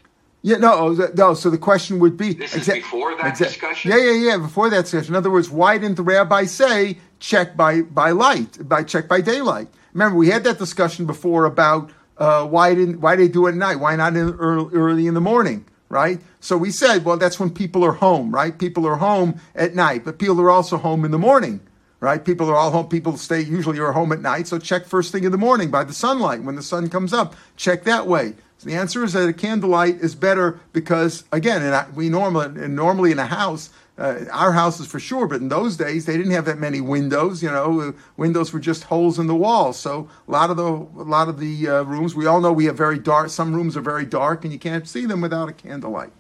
Yeah, 0.40 0.56
no, 0.56 0.72
oh, 0.72 1.10
no. 1.14 1.34
So 1.34 1.50
the 1.50 1.58
question 1.58 2.00
would 2.00 2.16
be: 2.16 2.32
This 2.32 2.56
is 2.56 2.66
exa- 2.66 2.74
before 2.76 3.14
that 3.16 3.34
exa- 3.34 3.48
discussion. 3.48 3.92
Yeah, 3.92 3.98
yeah, 3.98 4.30
yeah. 4.30 4.36
Before 4.38 4.70
that 4.70 4.82
discussion. 4.82 5.12
In 5.12 5.16
other 5.16 5.30
words, 5.30 5.50
why 5.50 5.78
didn't 5.78 5.96
the 5.96 6.02
rabbi 6.02 6.46
say 6.46 6.98
check 7.20 7.56
by 7.56 7.82
by 7.82 8.10
light, 8.10 8.66
by 8.68 8.82
check 8.82 9.06
by 9.06 9.20
daylight? 9.20 9.68
Remember, 9.92 10.16
we 10.16 10.30
had 10.30 10.42
that 10.44 10.58
discussion 10.58 11.06
before 11.06 11.44
about 11.44 11.90
uh, 12.16 12.44
why 12.46 12.74
didn't 12.74 13.00
why 13.00 13.14
they 13.14 13.28
do 13.28 13.46
it 13.46 13.50
at 13.50 13.56
night? 13.56 13.76
Why 13.76 13.94
not 13.94 14.16
in 14.16 14.30
early, 14.30 14.74
early 14.74 15.06
in 15.06 15.14
the 15.14 15.20
morning? 15.20 15.66
Right. 15.88 16.20
So 16.40 16.56
we 16.56 16.70
said, 16.70 17.04
well, 17.04 17.18
that's 17.18 17.38
when 17.38 17.50
people 17.50 17.84
are 17.84 17.92
home, 17.92 18.34
right? 18.34 18.58
People 18.58 18.86
are 18.86 18.96
home 18.96 19.38
at 19.54 19.74
night, 19.74 20.04
but 20.06 20.18
people 20.18 20.40
are 20.40 20.50
also 20.50 20.78
home 20.78 21.04
in 21.04 21.10
the 21.10 21.18
morning 21.18 21.60
right? 22.02 22.24
People 22.24 22.50
are 22.50 22.56
all 22.56 22.72
home. 22.72 22.88
People 22.88 23.16
stay 23.16 23.40
usually 23.40 23.78
are 23.78 23.92
home 23.92 24.10
at 24.10 24.20
night, 24.20 24.48
so 24.48 24.58
check 24.58 24.84
first 24.84 25.12
thing 25.12 25.22
in 25.22 25.30
the 25.30 25.38
morning 25.38 25.70
by 25.70 25.84
the 25.84 25.92
sunlight 25.92 26.42
when 26.42 26.56
the 26.56 26.62
sun 26.62 26.90
comes 26.90 27.12
up. 27.12 27.36
Check 27.56 27.84
that 27.84 28.08
way. 28.08 28.34
So 28.58 28.68
the 28.68 28.74
answer 28.74 29.04
is 29.04 29.12
that 29.12 29.28
a 29.28 29.32
candlelight 29.32 30.00
is 30.00 30.16
better 30.16 30.60
because, 30.72 31.24
again, 31.30 31.86
we 31.94 32.08
normally 32.08 32.66
normally 32.66 33.12
in 33.12 33.20
a 33.20 33.26
house, 33.26 33.70
uh, 33.98 34.24
our 34.32 34.50
houses 34.50 34.88
for 34.88 34.98
sure, 34.98 35.28
but 35.28 35.40
in 35.40 35.48
those 35.48 35.76
days 35.76 36.04
they 36.06 36.16
didn't 36.16 36.32
have 36.32 36.44
that 36.46 36.58
many 36.58 36.80
windows. 36.80 37.40
You 37.40 37.52
know, 37.52 37.94
windows 38.16 38.52
were 38.52 38.60
just 38.60 38.82
holes 38.84 39.20
in 39.20 39.28
the 39.28 39.36
walls. 39.36 39.78
So 39.78 40.08
a 40.26 40.30
lot 40.30 40.50
of 40.50 40.56
the 40.56 40.64
a 40.64 41.06
lot 41.06 41.28
of 41.28 41.38
the 41.38 41.68
uh, 41.68 41.82
rooms, 41.84 42.16
we 42.16 42.26
all 42.26 42.40
know 42.40 42.52
we 42.52 42.64
have 42.64 42.76
very 42.76 42.98
dark. 42.98 43.30
Some 43.30 43.54
rooms 43.54 43.76
are 43.76 43.80
very 43.80 44.04
dark, 44.04 44.42
and 44.42 44.52
you 44.52 44.58
can't 44.58 44.88
see 44.88 45.06
them 45.06 45.20
without 45.20 45.48
a 45.48 45.52
candlelight. 45.52 46.10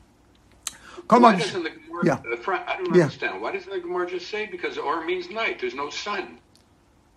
Come 1.08 1.22
Why 1.22 1.34
on. 1.34 1.81
Doesn't 1.92 2.22
the 2.22 2.36
yeah. 2.36 2.54
Uh, 2.54 2.64
I 2.66 2.76
don't 2.76 2.94
yeah. 2.94 3.02
understand. 3.02 3.40
Why 3.40 3.52
doesn't 3.52 3.70
the 3.70 3.80
Gemara 3.80 4.08
just 4.08 4.28
say 4.28 4.46
because 4.46 4.78
or 4.78 5.04
means 5.04 5.30
night? 5.30 5.60
There's 5.60 5.74
no 5.74 5.90
sun. 5.90 6.38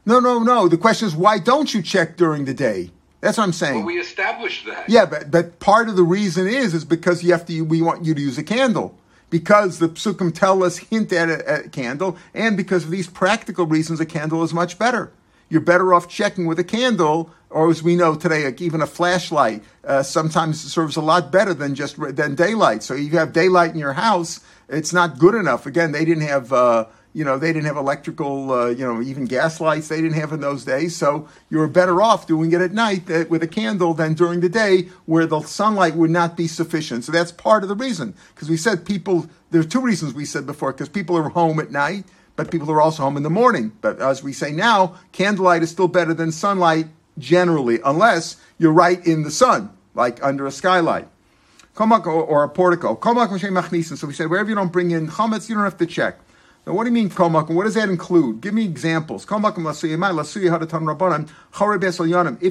No, 0.05 0.19
no, 0.19 0.39
no. 0.39 0.67
The 0.67 0.77
question 0.77 1.07
is 1.07 1.15
why 1.15 1.39
don't 1.39 1.73
you 1.73 1.81
check 1.81 2.17
during 2.17 2.45
the 2.45 2.53
day? 2.53 2.91
That's 3.21 3.39
what 3.39 3.45
I'm 3.45 3.53
saying. 3.53 3.77
Well, 3.77 3.85
we 3.85 3.97
established 3.97 4.67
that. 4.67 4.87
Yeah, 4.87 5.05
but 5.05 5.31
but 5.31 5.59
part 5.59 5.89
of 5.89 5.95
the 5.95 6.03
reason 6.03 6.47
is 6.47 6.73
is 6.73 6.85
because 6.85 7.23
you 7.23 7.31
have 7.31 7.45
to. 7.47 7.61
We 7.61 7.81
want 7.81 8.05
you 8.05 8.13
to 8.13 8.21
use 8.21 8.37
a 8.37 8.43
candle 8.43 8.95
because 9.31 9.79
the 9.79 9.89
psukim 9.89 10.33
tell 10.33 10.63
us 10.63 10.77
hint 10.77 11.11
at 11.11 11.29
a, 11.29 11.65
a, 11.65 11.69
candle, 11.69 12.17
and 12.33 12.55
because 12.55 12.83
of 12.83 12.91
these 12.91 13.07
practical 13.07 13.65
reasons, 13.65 13.99
a 13.99 14.05
candle 14.05 14.43
is 14.43 14.53
much 14.53 14.77
better. 14.77 15.11
You're 15.49 15.61
better 15.61 15.93
off 15.93 16.07
checking 16.07 16.45
with 16.45 16.59
a 16.59 16.63
candle, 16.63 17.31
or 17.49 17.69
as 17.69 17.81
we 17.81 17.95
know 17.95 18.15
today, 18.15 18.45
like 18.45 18.61
even 18.61 18.81
a 18.81 18.87
flashlight 18.87 19.63
uh, 19.83 20.03
sometimes 20.03 20.61
serves 20.61 20.95
a 20.95 21.01
lot 21.01 21.31
better 21.31 21.53
than 21.53 21.73
just 21.73 21.97
than 22.15 22.35
daylight. 22.35 22.83
So 22.83 22.93
if 22.93 23.11
you 23.11 23.17
have 23.17 23.33
daylight 23.33 23.71
in 23.71 23.79
your 23.79 23.93
house, 23.93 24.39
it's 24.69 24.93
not 24.93 25.17
good 25.17 25.35
enough. 25.35 25.65
Again, 25.65 25.91
they 25.91 26.05
didn't 26.05 26.23
have. 26.23 26.51
Uh, 26.51 26.85
you 27.15 27.23
know, 27.23 27.37
they 27.37 27.53
didn't 27.53 27.67
have 27.67 27.77
electrical, 27.77 28.51
uh, 28.51 28.67
you 28.67 28.85
know, 28.85 29.01
even 29.01 29.23
gas 29.23 29.61
lights 29.61 29.87
they 29.87 30.01
didn't 30.01 30.19
have 30.19 30.33
in 30.33 30.41
those 30.41 30.65
days. 30.65 30.97
So 30.97 31.29
you 31.49 31.59
were 31.59 31.69
better 31.69 32.01
off 32.01 32.27
doing 32.27 32.51
it 32.51 32.59
at 32.59 32.73
night 32.73 33.07
with 33.29 33.41
a 33.41 33.47
candle 33.47 33.93
than 33.93 34.15
during 34.15 34.41
the 34.41 34.49
day 34.49 34.89
where 35.05 35.25
the 35.25 35.39
sunlight 35.39 35.95
would 35.95 36.09
not 36.09 36.35
be 36.35 36.45
sufficient. 36.45 37.05
So 37.05 37.13
that's 37.13 37.31
part 37.31 37.63
of 37.63 37.69
the 37.69 37.75
reason. 37.75 38.15
Because 38.33 38.49
we 38.49 38.57
said 38.57 38.85
people, 38.85 39.29
there 39.51 39.61
are 39.61 39.63
two 39.63 39.79
reasons 39.79 40.13
we 40.13 40.25
said 40.25 40.45
before, 40.45 40.73
because 40.73 40.89
people 40.89 41.15
are 41.15 41.29
home 41.29 41.57
at 41.61 41.71
night, 41.71 42.03
but 42.35 42.51
people 42.51 42.69
are 42.69 42.81
also 42.81 43.03
home 43.03 43.15
in 43.15 43.23
the 43.23 43.29
morning. 43.29 43.71
But 43.79 44.01
as 44.01 44.21
we 44.21 44.33
say 44.33 44.51
now, 44.51 44.95
candlelight 45.13 45.63
is 45.63 45.71
still 45.71 45.87
better 45.87 46.13
than 46.13 46.33
sunlight 46.33 46.87
generally, 47.17 47.79
unless 47.85 48.35
you're 48.57 48.73
right 48.73 48.99
in 49.07 49.23
the 49.23 49.31
sun, 49.31 49.69
like 49.93 50.21
under 50.21 50.45
a 50.45 50.51
skylight. 50.51 51.07
Komak 51.75 52.07
or 52.07 52.43
a 52.43 52.49
portico. 52.49 52.95
So 52.95 54.07
we 54.07 54.13
said, 54.13 54.29
wherever 54.29 54.47
you 54.49 54.55
don't 54.55 54.71
bring 54.71 54.91
in 54.91 55.07
chametz, 55.09 55.49
you 55.49 55.55
don't 55.55 55.65
have 55.65 55.77
to 55.77 55.85
check. 55.85 56.19
Now, 56.65 56.73
what 56.73 56.85
do 56.85 56.89
you 56.89 56.93
mean 56.93 57.09
kol 57.09 57.29
What 57.29 57.65
does 57.65 57.75
that 57.75 57.89
include? 57.89 58.41
Give 58.41 58.53
me 58.53 58.63
examples. 58.63 59.25
If 59.25 59.39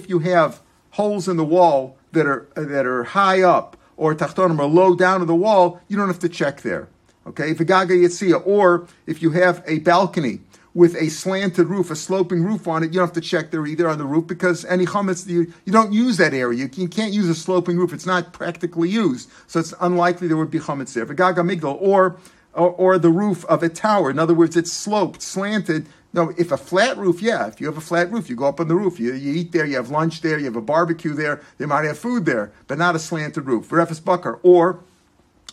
you 0.08 0.18
have 0.20 0.60
holes 0.90 1.28
in 1.28 1.36
the 1.36 1.44
wall 1.44 1.96
that 2.12 2.26
are 2.26 2.46
that 2.54 2.86
are 2.86 3.04
high 3.04 3.42
up 3.42 3.76
or 3.96 4.14
tachtonim 4.14 4.58
or 4.58 4.66
low 4.66 4.94
down 4.94 5.20
to 5.20 5.26
the 5.26 5.34
wall, 5.34 5.80
you 5.88 5.96
don't 5.96 6.08
have 6.08 6.20
to 6.20 6.28
check 6.28 6.60
there. 6.60 6.88
Okay, 7.26 7.50
or 7.50 8.86
if 9.06 9.22
you 9.22 9.30
have 9.30 9.64
a 9.66 9.78
balcony 9.78 10.40
with 10.74 10.96
a 10.96 11.08
slanted 11.08 11.68
roof, 11.68 11.90
a 11.90 11.96
sloping 11.96 12.42
roof 12.42 12.66
on 12.66 12.82
it, 12.82 12.86
you 12.86 12.94
don't 12.94 13.06
have 13.06 13.14
to 13.14 13.20
check 13.20 13.52
there 13.52 13.64
either 13.64 13.88
on 13.88 13.96
the 13.96 14.04
roof 14.04 14.26
because 14.26 14.64
any 14.64 14.84
chametz, 14.84 15.26
you, 15.26 15.52
you 15.64 15.72
don't 15.72 15.92
use 15.92 16.16
that 16.16 16.34
area. 16.34 16.68
You, 16.74 16.88
can't 16.88 17.12
use 17.12 17.28
a 17.28 17.34
sloping 17.34 17.76
roof. 17.76 17.92
It's 17.92 18.06
not 18.06 18.32
practically 18.32 18.88
used. 18.88 19.30
So 19.46 19.60
it's 19.60 19.72
unlikely 19.80 20.26
there 20.26 20.36
would 20.36 20.50
be 20.50 20.58
chametz 20.58 20.92
there. 20.92 21.06
V'gaga 21.06 21.38
migdal, 21.38 21.78
or 21.80 22.18
or, 22.54 22.70
or 22.70 22.98
the 22.98 23.10
roof 23.10 23.44
of 23.46 23.62
a 23.62 23.68
tower. 23.68 24.10
In 24.10 24.18
other 24.18 24.34
words, 24.34 24.56
it's 24.56 24.72
sloped, 24.72 25.22
slanted. 25.22 25.86
No, 26.12 26.32
if 26.38 26.52
a 26.52 26.56
flat 26.56 26.96
roof, 26.96 27.20
yeah, 27.20 27.48
if 27.48 27.60
you 27.60 27.66
have 27.66 27.76
a 27.76 27.80
flat 27.80 28.10
roof, 28.12 28.30
you 28.30 28.36
go 28.36 28.46
up 28.46 28.60
on 28.60 28.68
the 28.68 28.76
roof, 28.76 29.00
you, 29.00 29.12
you 29.14 29.34
eat 29.34 29.52
there, 29.52 29.66
you 29.66 29.74
have 29.76 29.90
lunch 29.90 30.20
there, 30.20 30.38
you 30.38 30.44
have 30.44 30.56
a 30.56 30.60
barbecue 30.60 31.12
there, 31.12 31.42
they 31.58 31.66
might 31.66 31.84
have 31.84 31.98
food 31.98 32.24
there, 32.24 32.52
but 32.68 32.78
not 32.78 32.94
a 32.94 33.00
slanted 33.00 33.46
roof. 33.46 33.70
Refus 33.70 33.98
bucker, 33.98 34.38
or 34.44 34.78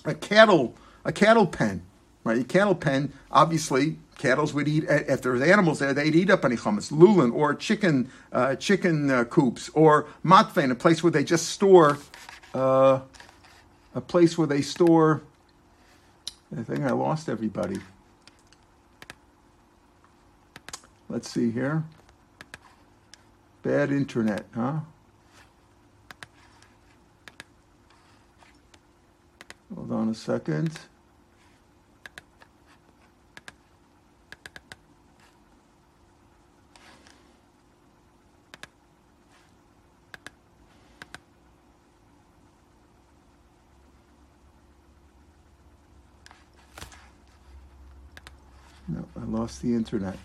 a 0.06 0.14
cattle, 0.14 0.76
a 1.04 1.12
cattle 1.12 1.48
pen, 1.48 1.82
right? 2.24 2.42
A 2.42 2.44
cattle 2.44 2.76
pen, 2.76 3.12
obviously, 3.32 3.98
Cattle 4.22 4.48
would 4.54 4.68
eat 4.68 4.86
if 4.88 5.24
there's 5.24 5.42
animals 5.42 5.80
there, 5.80 5.94
they'd 5.94 6.16
eat 6.16 6.30
up 6.30 6.46
any 6.46 6.56
chametz. 6.56 6.92
Lulin 6.92 7.32
or 7.34 7.56
chicken 7.56 8.12
uh, 8.32 8.56
chicken 8.56 9.10
uh, 9.10 9.24
coops 9.24 9.70
or 9.74 10.06
matvein, 10.24 10.70
a 10.70 10.76
place 10.76 11.02
where 11.02 11.12
they 11.12 11.24
just 11.24 11.50
store 11.50 11.98
uh, 12.54 13.00
a 13.96 14.02
place 14.02 14.38
where 14.38 14.48
they 14.48 14.62
store. 14.62 15.22
I 16.56 16.64
think 16.64 16.82
I 16.82 16.92
lost 16.92 17.30
everybody. 17.30 17.78
Let's 21.10 21.30
see 21.30 21.50
here. 21.50 21.84
Bad 23.64 23.92
internet, 23.92 24.46
huh? 24.54 24.80
Hold 29.74 29.92
on 29.92 30.10
a 30.10 30.14
second. 30.14 30.80
No, 48.92 49.06
I 49.16 49.24
lost 49.26 49.62
the 49.62 49.74
internet. 49.74 50.18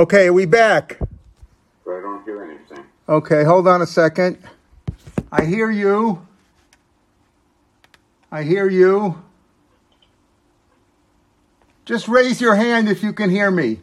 Okay, 0.00 0.28
are 0.28 0.32
we 0.32 0.46
back? 0.46 0.96
I 0.98 1.04
don't 1.84 2.24
hear 2.24 2.42
anything. 2.42 2.86
Okay, 3.06 3.44
hold 3.44 3.68
on 3.68 3.82
a 3.82 3.86
second. 3.86 4.38
I 5.30 5.44
hear 5.44 5.70
you. 5.70 6.26
I 8.32 8.42
hear 8.42 8.66
you. 8.66 9.22
Just 11.84 12.08
raise 12.08 12.40
your 12.40 12.54
hand 12.54 12.88
if 12.88 13.02
you 13.02 13.12
can 13.12 13.28
hear 13.28 13.50
me. 13.50 13.80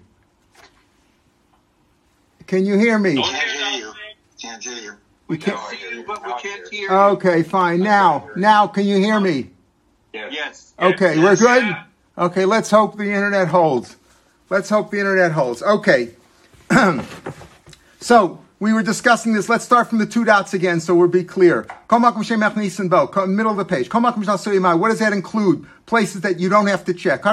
Can 2.48 2.66
you 2.66 2.80
hear 2.80 2.98
me? 2.98 3.22
Can't 3.22 3.36
hear 3.36 3.80
you. 3.80 3.94
Can't 4.42 4.64
hear 4.64 4.74
you. 4.74 4.94
We 5.28 5.38
can't 5.38 5.60
see 5.70 5.78
you, 5.98 6.04
but 6.08 6.26
we 6.26 6.34
can't 6.42 6.68
hear 6.68 6.90
you. 6.90 6.98
Okay, 6.98 7.44
fine. 7.44 7.82
Now, 7.82 8.28
now, 8.36 8.66
can 8.66 8.88
you 8.88 8.98
hear 8.98 9.20
me? 9.20 9.52
Yes. 10.14 10.74
Okay, 10.80 11.20
we're 11.20 11.36
good. 11.36 11.78
Okay, 12.18 12.46
let's 12.46 12.72
hope 12.72 12.98
the 12.98 13.04
internet 13.04 13.50
holds. 13.50 13.98
Let's 14.50 14.70
hope 14.70 14.92
the 14.92 15.00
internet 15.00 15.34
holds. 15.34 15.62
Okay. 15.62 16.12
so 18.00 18.39
we 18.60 18.72
were 18.72 18.82
discussing 18.82 19.34
this. 19.34 19.50
Let's 19.50 19.66
start 19.66 19.89
from 19.89 19.98
the 19.98 20.06
two 20.06 20.24
dots 20.24 20.54
again 20.54 20.80
so 20.80 20.96
we'll 20.96 21.10
be 21.10 21.25
clear. 21.25 21.68
Middle 21.89 22.12
of 22.12 23.58
the 23.58 23.66
page. 23.68 23.89
What 23.94 24.89
does 24.89 25.00
that 25.00 25.13
include? 25.13 25.66
Places 25.86 26.22
that 26.22 26.39
you 26.39 26.48
don't 26.50 26.68
have 26.68 26.86
to 26.86 26.94
check. 26.94 27.24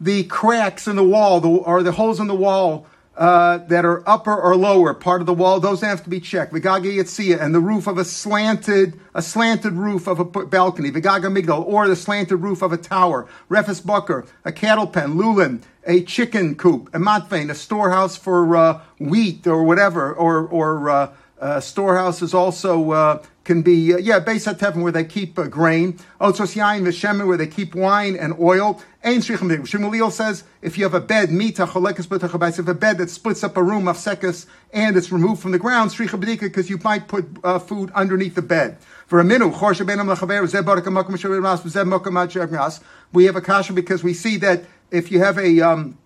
The 0.00 0.24
cracks 0.24 0.88
in 0.88 0.96
the 0.96 1.04
wall, 1.04 1.40
the, 1.40 1.48
or 1.48 1.82
the 1.84 1.92
holes 1.92 2.18
in 2.18 2.26
the 2.26 2.34
wall 2.34 2.86
uh, 3.16 3.58
that 3.58 3.84
are 3.84 4.02
upper 4.08 4.34
or 4.34 4.56
lower 4.56 4.92
part 4.92 5.20
of 5.20 5.26
the 5.26 5.34
wall, 5.34 5.60
those 5.60 5.80
have 5.82 6.02
to 6.04 6.10
be 6.10 6.20
checked. 6.20 6.52
Vigaga 6.52 6.92
Yitzia, 6.92 7.40
and 7.40 7.54
the 7.54 7.60
roof 7.60 7.86
of 7.86 7.98
a 7.98 8.04
slanted, 8.04 8.98
a 9.14 9.22
slanted 9.22 9.74
roof 9.74 10.06
of 10.06 10.18
a 10.18 10.24
balcony. 10.24 10.90
Vigaga 10.90 11.32
Migdal, 11.32 11.64
or 11.64 11.86
the 11.86 11.96
slanted 11.96 12.40
roof 12.40 12.62
of 12.62 12.72
a 12.72 12.76
tower. 12.76 13.28
Refes 13.48 13.80
Bucker, 13.80 14.26
a 14.44 14.52
cattle 14.52 14.86
pen. 14.86 15.16
Lulin, 15.16 15.62
a 15.86 16.02
chicken 16.02 16.54
coop. 16.56 16.88
A 16.94 16.98
matvein, 16.98 17.50
a 17.50 17.54
storehouse 17.54 18.16
for 18.16 18.56
uh, 18.56 18.80
wheat 18.98 19.46
or 19.46 19.62
whatever, 19.62 20.12
or, 20.12 20.46
or 20.48 20.90
uh, 20.90 21.12
uh, 21.40 21.60
storehouses 21.60 22.34
also 22.34 22.90
uh, 22.90 23.22
can 23.44 23.62
be, 23.62 23.92
uh, 23.92 23.98
yeah, 23.98 24.20
Beis 24.20 24.52
HaTevin, 24.52 24.82
where 24.82 24.92
they 24.92 25.04
keep 25.04 25.38
uh, 25.38 25.44
grain. 25.44 25.98
Otzos 26.20 26.56
Yain 26.56 26.82
Veshemen, 26.82 27.26
where 27.26 27.36
they 27.36 27.46
keep 27.46 27.74
wine 27.74 28.16
and 28.16 28.34
oil. 28.38 28.82
Ein 29.04 29.20
Shrichim 29.20 29.50
Shmuel 29.66 30.10
says, 30.10 30.44
if 30.62 30.78
you 30.78 30.84
have 30.84 30.94
a 30.94 31.00
bed, 31.00 31.30
mita 31.30 31.66
cholekes 31.66 32.58
if 32.58 32.68
a 32.68 32.74
bed 32.74 32.98
that 32.98 33.10
splits 33.10 33.44
up 33.44 33.56
a 33.58 33.62
room 33.62 33.86
of 33.86 33.96
sekes 33.96 34.46
and 34.72 34.96
it's 34.96 35.12
removed 35.12 35.42
from 35.42 35.52
the 35.52 35.58
ground, 35.58 35.90
Shricha 35.90 36.18
B'dika, 36.18 36.40
because 36.40 36.70
you 36.70 36.78
might 36.78 37.06
put 37.06 37.26
uh, 37.44 37.58
food 37.58 37.90
underneath 37.94 38.34
the 38.34 38.42
bed. 38.42 38.78
For 39.06 39.20
a 39.20 39.24
minute, 39.24 39.48
we 43.12 43.24
have 43.26 43.36
a 43.36 43.40
kasha 43.42 43.72
because 43.74 44.02
we 44.02 44.14
see 44.14 44.36
that 44.38 44.64
if 44.90 45.12
you 45.12 45.18
have 45.20 45.38
a, 45.38 45.60
um, 45.60 45.98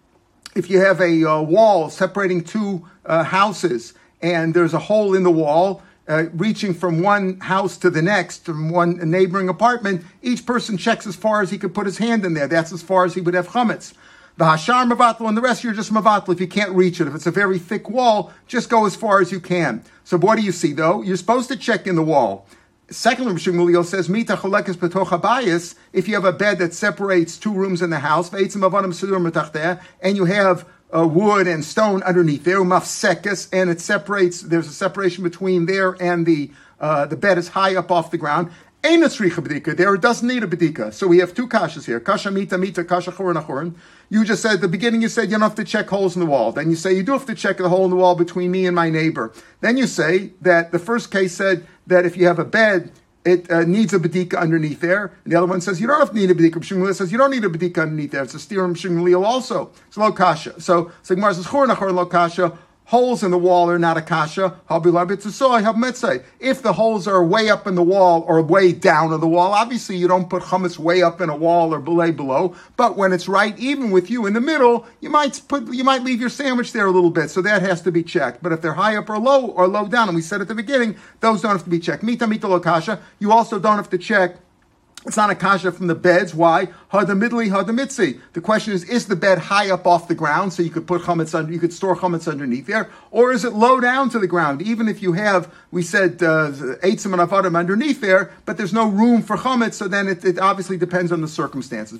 if 0.57 0.69
you 0.69 0.81
have 0.81 1.01
a 1.01 1.25
uh, 1.25 1.41
wall 1.41 1.89
separating 1.89 2.43
two 2.43 2.85
uh, 3.07 3.23
houses 3.23 3.95
and 4.21 4.53
there's 4.55 4.75
a 4.75 4.79
hole 4.79 5.15
in 5.15 5.23
the 5.23 5.31
wall, 5.31 5.83
uh, 6.09 6.25
reaching 6.33 6.73
from 6.73 7.03
one 7.03 7.39
house 7.41 7.77
to 7.77 7.91
the 7.91 8.03
next, 8.03 8.45
from 8.45 8.71
one 8.71 8.97
neighboring 9.11 9.49
apartment, 9.49 10.05
each 10.23 10.47
person 10.47 10.79
checks 10.79 11.07
as 11.07 11.15
far 11.15 11.43
as 11.43 11.51
he 11.51 11.59
could 11.59 11.75
put 11.75 11.87
his 11.87 11.99
hand 11.99 12.25
in 12.25 12.35
there. 12.35 12.49
That's 12.49 12.73
as 12.73 12.83
far 12.83 13.05
as 13.05 13.15
he 13.15 13.21
would 13.21 13.35
have 13.35 13.49
chametz. 13.49 13.93
The 14.39 14.45
hashar 14.45 14.91
mavatl 14.91 15.29
and 15.29 15.37
the 15.37 15.43
rest 15.43 15.65
you're 15.65 15.75
just 15.75 15.93
mavatl 15.93 16.33
if 16.33 16.41
you 16.41 16.47
can't 16.47 16.71
reach 16.71 17.01
it. 17.01 17.09
If 17.09 17.15
it's 17.15 17.27
a 17.27 17.31
very 17.31 17.59
thick 17.59 17.91
wall, 17.91 18.33
just 18.47 18.71
go 18.71 18.87
as 18.87 18.97
far 18.97 19.21
as 19.21 19.33
you 19.33 19.41
can. 19.41 19.83
So 20.05 20.17
what 20.17 20.37
do 20.37 20.43
you 20.43 20.53
see 20.53 20.73
though? 20.73 21.03
You're 21.03 21.17
supposed 21.17 21.49
to 21.49 21.57
check 21.57 21.87
in 21.87 21.97
the 21.97 22.03
wall. 22.03 22.47
Secondly, 22.91 23.35
Shmuel 23.35 23.85
says, 23.85 24.09
Mita 24.09 24.35
cholekes 24.35 24.77
bayis, 24.77 25.75
if 25.93 26.09
you 26.09 26.15
have 26.15 26.25
a 26.25 26.33
bed 26.33 26.59
that 26.61 26.73
separates 26.73 27.37
two 27.37 27.53
rooms 27.53 27.83
in 27.83 27.91
the 27.91 27.99
house, 27.99 28.33
and 28.33 30.17
you 30.17 30.25
have 30.25 30.65
uh, 30.95 31.07
wood 31.07 31.47
and 31.47 31.65
stone 31.65 32.03
underneath 32.03 32.45
there, 32.45 32.61
mafsekes, 32.61 33.49
and 33.53 33.71
it 33.71 33.81
separates. 33.81 34.41
There's 34.41 34.69
a 34.69 34.73
separation 34.73 35.25
between 35.25 35.67
there 35.67 35.97
and 36.01 36.27
the 36.27 36.51
uh, 36.81 37.07
the 37.07 37.17
bed 37.17 37.39
is 37.39 37.49
high 37.49 37.75
up 37.75 37.91
off 37.91 38.11
the 38.11 38.19
ground. 38.19 38.51
There 38.81 39.95
it 39.95 40.01
doesn't 40.01 40.29
need 40.29 40.45
a 40.45 40.47
bedika. 40.47 40.95
So 40.95 41.09
we 41.09 41.19
have 41.19 41.35
two 41.35 41.49
kashas 41.49 41.85
here. 41.85 41.99
Kasha 41.99 42.31
mita 42.31 42.57
mita 42.57 42.85
kasha 42.85 43.11
chorin 43.11 43.43
achorin. 43.43 43.75
You 44.09 44.25
just 44.25 44.41
said 44.41 44.55
at 44.55 44.61
the 44.61 44.69
beginning 44.69 45.03
you 45.03 45.09
said 45.09 45.25
you 45.25 45.33
don't 45.33 45.41
have 45.41 45.57
to 45.57 45.65
check 45.65 45.89
holes 45.89 46.15
in 46.15 46.21
the 46.21 46.27
wall. 46.27 46.53
Then 46.53 46.71
you 46.71 46.77
say 46.77 46.93
you 46.93 47.03
do 47.03 47.13
have 47.13 47.27
to 47.27 47.35
check 47.35 47.57
the 47.59 47.69
hole 47.69 47.85
in 47.85 47.91
the 47.91 47.97
wall 47.97 48.15
between 48.15 48.53
me 48.53 48.67
and 48.67 48.77
my 48.77 48.89
neighbor. 48.89 49.33
Then 49.61 49.77
you 49.77 49.89
say 49.89 50.31
that 50.41 50.71
the 50.71 50.79
first 50.79 51.11
case 51.11 51.35
said 51.35 51.67
that 51.89 52.07
if 52.07 52.17
you 52.17 52.27
have 52.29 52.39
a 52.39 52.45
bed, 52.45 52.93
it 53.25 53.51
uh, 53.51 53.65
needs 53.65 53.93
a 53.93 53.99
bedika 53.99 54.39
underneath 54.39 54.81
there. 54.81 55.13
And 55.25 55.33
the 55.33 55.37
other 55.37 55.47
one 55.47 55.61
says 55.61 55.81
you 55.81 55.87
don't 55.87 55.99
have 55.99 56.11
to 56.11 56.15
need 56.15 56.31
a 56.31 56.35
bedika. 56.35 56.55
Shmuel 56.55 56.95
says 56.95 57.13
you 57.13 57.19
don't 57.19 57.31
need 57.31 57.45
a 57.45 57.49
bedika 57.49 57.83
underneath 57.83 58.13
there. 58.13 58.23
It's 58.23 58.35
a 58.35 58.39
steer 58.39 58.67
Shmuel 58.69 59.25
also. 59.25 59.71
It's 59.87 59.97
low 59.97 60.13
kasha. 60.13 60.61
So 60.61 60.93
Gemara 61.07 61.35
says 61.35 61.47
chorin 61.47 61.75
achorin 61.75 61.95
lo 61.95 62.07
kasha 62.07 62.57
holes 62.89 63.23
in 63.23 63.31
the 63.31 63.39
wall 63.39 63.69
are 63.69 63.79
not 63.79 63.99
a 63.99 64.03
kasha. 64.03 64.59
If 64.71 66.63
the 66.63 66.73
holes 66.73 67.07
are 67.07 67.23
way 67.23 67.51
up 67.51 67.67
in 67.67 67.75
the 67.75 67.83
wall 67.83 68.25
or 68.27 68.41
way 68.41 68.73
down 68.73 69.13
in 69.13 69.21
the 69.21 69.29
wall, 69.29 69.53
obviously 69.53 69.97
you 69.97 70.09
don't 70.09 70.31
put 70.31 70.43
hummus 70.43 70.79
way 70.79 71.03
up 71.03 71.21
in 71.21 71.29
a 71.29 71.37
wall 71.37 71.75
or 71.75 71.81
below 71.81 72.11
below. 72.13 72.55
But 72.79 72.97
when 72.97 73.13
it's 73.13 73.29
right 73.29 73.59
even 73.59 73.91
with 73.91 74.11
you 74.11 74.25
in 74.25 74.33
the 74.33 74.41
middle, 74.41 74.87
you 75.01 75.11
might 75.11 75.39
put 75.49 75.71
you 75.71 75.85
might 75.85 76.03
leave 76.03 76.19
your 76.19 76.31
sandwich 76.31 76.73
there 76.73 76.87
a 76.87 76.91
little 76.91 77.11
bit. 77.11 77.29
So 77.29 77.43
that 77.43 77.61
has 77.61 77.83
to 77.83 77.93
be 77.93 78.03
checked. 78.03 78.43
But 78.43 78.53
if 78.53 78.63
they're 78.63 78.73
high 78.73 78.97
up 78.97 79.11
or 79.11 79.19
low 79.19 79.49
or 79.49 79.69
low 79.69 79.87
down, 79.87 80.09
and 80.09 80.17
we 80.17 80.23
said 80.23 80.41
at 80.41 80.49
the 80.49 80.55
beginning, 80.55 80.97
those 81.21 81.43
don't 81.43 81.53
have 81.53 81.65
to 81.65 81.71
be 81.71 81.81
checked. 81.81 82.03
Mita 82.03 82.27
mita 82.27 82.49
lo 82.49 82.59
kasha. 82.59 83.03
You 83.19 83.33
also 83.33 83.59
don't 83.59 83.77
have 83.77 83.91
to 83.91 83.99
check 83.99 84.37
it's 85.09 85.17
not 85.17 85.31
a 85.31 85.35
kasha 85.35 85.73
from 85.73 85.89
the 85.89 85.95
beds. 85.95 86.35
Why? 86.35 86.67
Hadamidli, 86.93 87.49
hadamitzi. 87.49 88.21
The 88.35 88.41
question 88.41 88.75
is, 88.75 88.85
is 88.85 89.07
the 89.07 89.17
bed 89.17 89.39
high 89.39 89.71
up 89.71 89.87
off 89.87 90.07
the 90.07 90.15
ground 90.15 90.53
so 90.53 90.63
you 90.63 90.71
could 90.71 90.87
put 90.87 91.03
chametz 91.03 91.35
under, 91.35 91.51
you 91.51 91.59
could 91.59 91.73
store 91.73 91.97
chametz 91.97 92.31
underneath 92.31 92.67
there, 92.67 92.91
or 93.11 93.33
is 93.33 93.45
it 93.45 93.55
low 93.55 93.81
down 93.81 94.11
to 94.11 94.19
the 94.19 94.27
ground? 94.27 94.63
Even 94.63 94.87
if 94.87 95.03
you 95.03 95.15
have, 95.15 95.53
we 95.71 95.83
said 95.83 96.23
uh, 96.23 96.51
eitzim 96.83 97.13
and 97.19 97.57
underneath 97.57 98.01
there, 98.01 98.31
but 98.45 98.57
there's 98.59 98.73
no 98.73 98.87
room 98.87 99.23
for 99.23 99.37
chametz, 99.39 99.75
so 99.75 99.89
then 99.89 100.07
it, 100.07 100.25
it 100.25 100.39
obviously 100.39 100.77
depends 100.77 101.11
on 101.11 101.23
the 101.23 101.29
circumstances. 101.29 101.99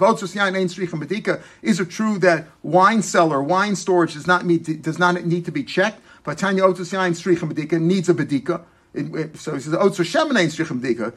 Is 1.63 1.81
it 1.81 1.91
true 1.91 2.19
that 2.19 2.47
wine 2.63 3.03
cellar, 3.03 3.43
wine 3.43 3.75
storage 3.75 4.15
does 4.15 4.27
not 4.27 4.45
need 4.45 4.83
does 4.83 4.99
not 4.99 5.25
need 5.25 5.45
to 5.47 5.53
be 5.53 5.65
checked? 5.65 6.01
But 6.25 6.37
Tanya 6.37 6.63
Otus 6.63 6.93
Yain 6.93 7.13
Bedika 7.13 7.81
needs 7.81 8.09
a 8.11 8.15
Bedika. 8.15 8.65
So 8.95 9.55
he 9.55 9.61
says, 9.61 9.75
Otzur 9.75 10.05
Shemin 10.05 10.81
Bedika 10.81 11.15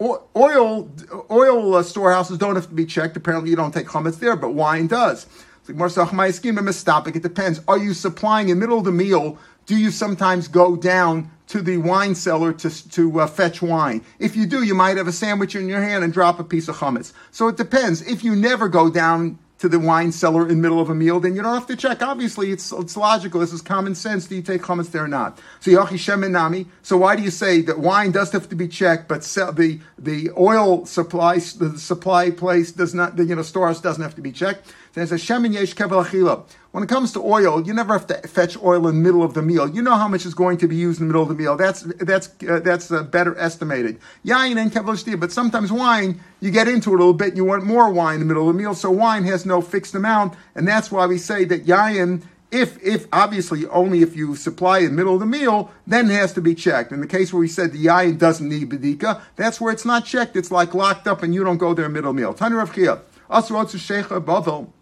oil 0.00 0.90
oil 1.30 1.74
uh, 1.74 1.82
storehouses 1.82 2.38
don't 2.38 2.56
have 2.56 2.68
to 2.68 2.74
be 2.74 2.86
checked. 2.86 3.16
Apparently, 3.16 3.50
you 3.50 3.56
don't 3.56 3.72
take 3.72 3.86
chametz 3.86 4.18
there, 4.18 4.36
but 4.36 4.54
wine 4.54 4.86
does. 4.86 5.26
It 5.68 7.22
depends. 7.22 7.60
Are 7.68 7.78
you 7.78 7.94
supplying 7.94 8.48
in 8.48 8.58
middle 8.58 8.78
of 8.78 8.84
the 8.84 8.92
meal? 8.92 9.38
Do 9.66 9.76
you 9.76 9.90
sometimes 9.90 10.48
go 10.48 10.74
down 10.74 11.30
to 11.48 11.62
the 11.62 11.76
wine 11.76 12.14
cellar 12.14 12.52
to, 12.54 12.90
to 12.90 13.20
uh, 13.20 13.26
fetch 13.26 13.62
wine? 13.62 14.04
If 14.18 14.34
you 14.34 14.46
do, 14.46 14.64
you 14.64 14.74
might 14.74 14.96
have 14.96 15.06
a 15.06 15.12
sandwich 15.12 15.54
in 15.54 15.68
your 15.68 15.80
hand 15.80 16.02
and 16.02 16.12
drop 16.12 16.40
a 16.40 16.44
piece 16.44 16.66
of 16.66 16.76
chametz. 16.76 17.12
So 17.30 17.46
it 17.48 17.56
depends. 17.56 18.02
If 18.02 18.24
you 18.24 18.34
never 18.34 18.68
go 18.68 18.90
down 18.90 19.38
to 19.60 19.68
the 19.68 19.78
wine 19.78 20.10
cellar 20.10 20.42
in 20.42 20.48
the 20.48 20.54
middle 20.54 20.80
of 20.80 20.88
a 20.88 20.94
meal, 20.94 21.20
then 21.20 21.36
you 21.36 21.42
don't 21.42 21.54
have 21.54 21.66
to 21.66 21.76
check. 21.76 22.02
Obviously, 22.02 22.50
it's 22.50 22.72
it's 22.72 22.96
logical. 22.96 23.40
This 23.40 23.52
is 23.52 23.60
common 23.60 23.94
sense. 23.94 24.26
Do 24.26 24.34
you 24.34 24.42
take 24.42 24.62
chametz 24.62 24.90
there 24.90 25.04
or 25.04 25.08
not? 25.08 25.38
So 25.60 25.70
Yachi 25.70 25.98
Sheminami. 25.98 26.66
So 26.82 26.96
why 26.96 27.14
do 27.14 27.22
you 27.22 27.30
say 27.30 27.60
that 27.62 27.78
wine 27.78 28.10
does 28.10 28.32
have 28.32 28.48
to 28.48 28.56
be 28.56 28.68
checked, 28.68 29.06
but 29.06 29.20
the 29.20 29.80
the 29.98 30.30
oil 30.36 30.86
supply 30.86 31.38
the 31.38 31.78
supply 31.78 32.30
place 32.30 32.72
does 32.72 32.94
not 32.94 33.16
the 33.16 33.24
you 33.24 33.34
know 33.34 33.42
storehouse 33.42 33.80
doesn't 33.82 34.02
have 34.02 34.14
to 34.14 34.22
be 34.22 34.32
checked? 34.32 34.72
There's 34.92 35.12
a 35.12 35.16
shemin 35.16 35.52
yesh 35.52 35.74
kevel 35.74 36.04
achila. 36.04 36.44
When 36.72 36.82
it 36.82 36.88
comes 36.88 37.12
to 37.12 37.20
oil, 37.20 37.64
you 37.64 37.72
never 37.72 37.92
have 37.92 38.06
to 38.08 38.14
fetch 38.26 38.56
oil 38.60 38.88
in 38.88 38.96
the 38.96 39.00
middle 39.00 39.22
of 39.22 39.34
the 39.34 39.42
meal. 39.42 39.68
You 39.68 39.82
know 39.82 39.94
how 39.94 40.08
much 40.08 40.26
is 40.26 40.34
going 40.34 40.58
to 40.58 40.68
be 40.68 40.74
used 40.74 41.00
in 41.00 41.06
the 41.06 41.12
middle 41.12 41.22
of 41.22 41.28
the 41.28 41.34
meal. 41.34 41.56
That's 41.56 41.82
that's 41.82 42.28
uh, 42.48 42.58
that's 42.60 42.90
uh, 42.90 43.04
better 43.04 43.38
estimated. 43.38 44.00
Yain 44.24 44.60
and 44.60 44.72
kevel 44.72 45.20
but 45.20 45.30
sometimes 45.30 45.70
wine 45.70 46.20
you 46.40 46.50
get 46.50 46.66
into 46.66 46.90
it 46.90 46.94
a 46.94 46.98
little 46.98 47.14
bit. 47.14 47.36
You 47.36 47.44
want 47.44 47.64
more 47.64 47.90
wine 47.92 48.14
in 48.14 48.20
the 48.20 48.26
middle 48.26 48.48
of 48.48 48.54
the 48.56 48.60
meal, 48.60 48.74
so 48.74 48.90
wine 48.90 49.24
has 49.24 49.46
no 49.46 49.60
fixed 49.60 49.94
amount, 49.94 50.34
and 50.56 50.66
that's 50.66 50.90
why 50.90 51.06
we 51.06 51.18
say 51.18 51.44
that 51.44 51.66
yain 51.66 52.22
if 52.50 52.82
if 52.82 53.06
obviously 53.12 53.66
only 53.66 54.02
if 54.02 54.16
you 54.16 54.34
supply 54.34 54.78
in 54.78 54.86
the 54.86 54.92
middle 54.92 55.14
of 55.14 55.20
the 55.20 55.26
meal, 55.26 55.70
then 55.86 56.10
it 56.10 56.14
has 56.14 56.32
to 56.32 56.40
be 56.40 56.54
checked. 56.54 56.90
In 56.90 57.00
the 57.00 57.06
case 57.06 57.32
where 57.32 57.40
we 57.40 57.48
said 57.48 57.72
the 57.72 57.84
yain 57.84 58.18
doesn't 58.18 58.48
need 58.48 58.70
bedika, 58.70 59.20
that's 59.36 59.60
where 59.60 59.72
it's 59.72 59.84
not 59.84 60.04
checked. 60.04 60.36
It's 60.36 60.50
like 60.50 60.74
locked 60.74 61.06
up, 61.06 61.22
and 61.22 61.32
you 61.32 61.44
don't 61.44 61.58
go 61.58 61.74
there 61.74 61.84
in 61.84 61.92
the 61.92 61.98
middle 61.98 62.10
of 62.10 62.16
the 62.16 62.22
meal. 62.22 62.34
Tanu 62.34 62.56
Rav 62.56 62.74
Chia, 62.74 63.00
Sheikha 63.30 64.24
Bavel 64.24 64.72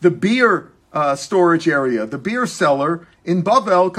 the 0.00 0.10
beer 0.10 0.72
uh, 0.94 1.16
storage 1.16 1.66
area, 1.66 2.06
the 2.06 2.18
beer 2.18 2.46
cellar 2.46 3.06
in 3.24 3.42
Bavel, 3.42 3.90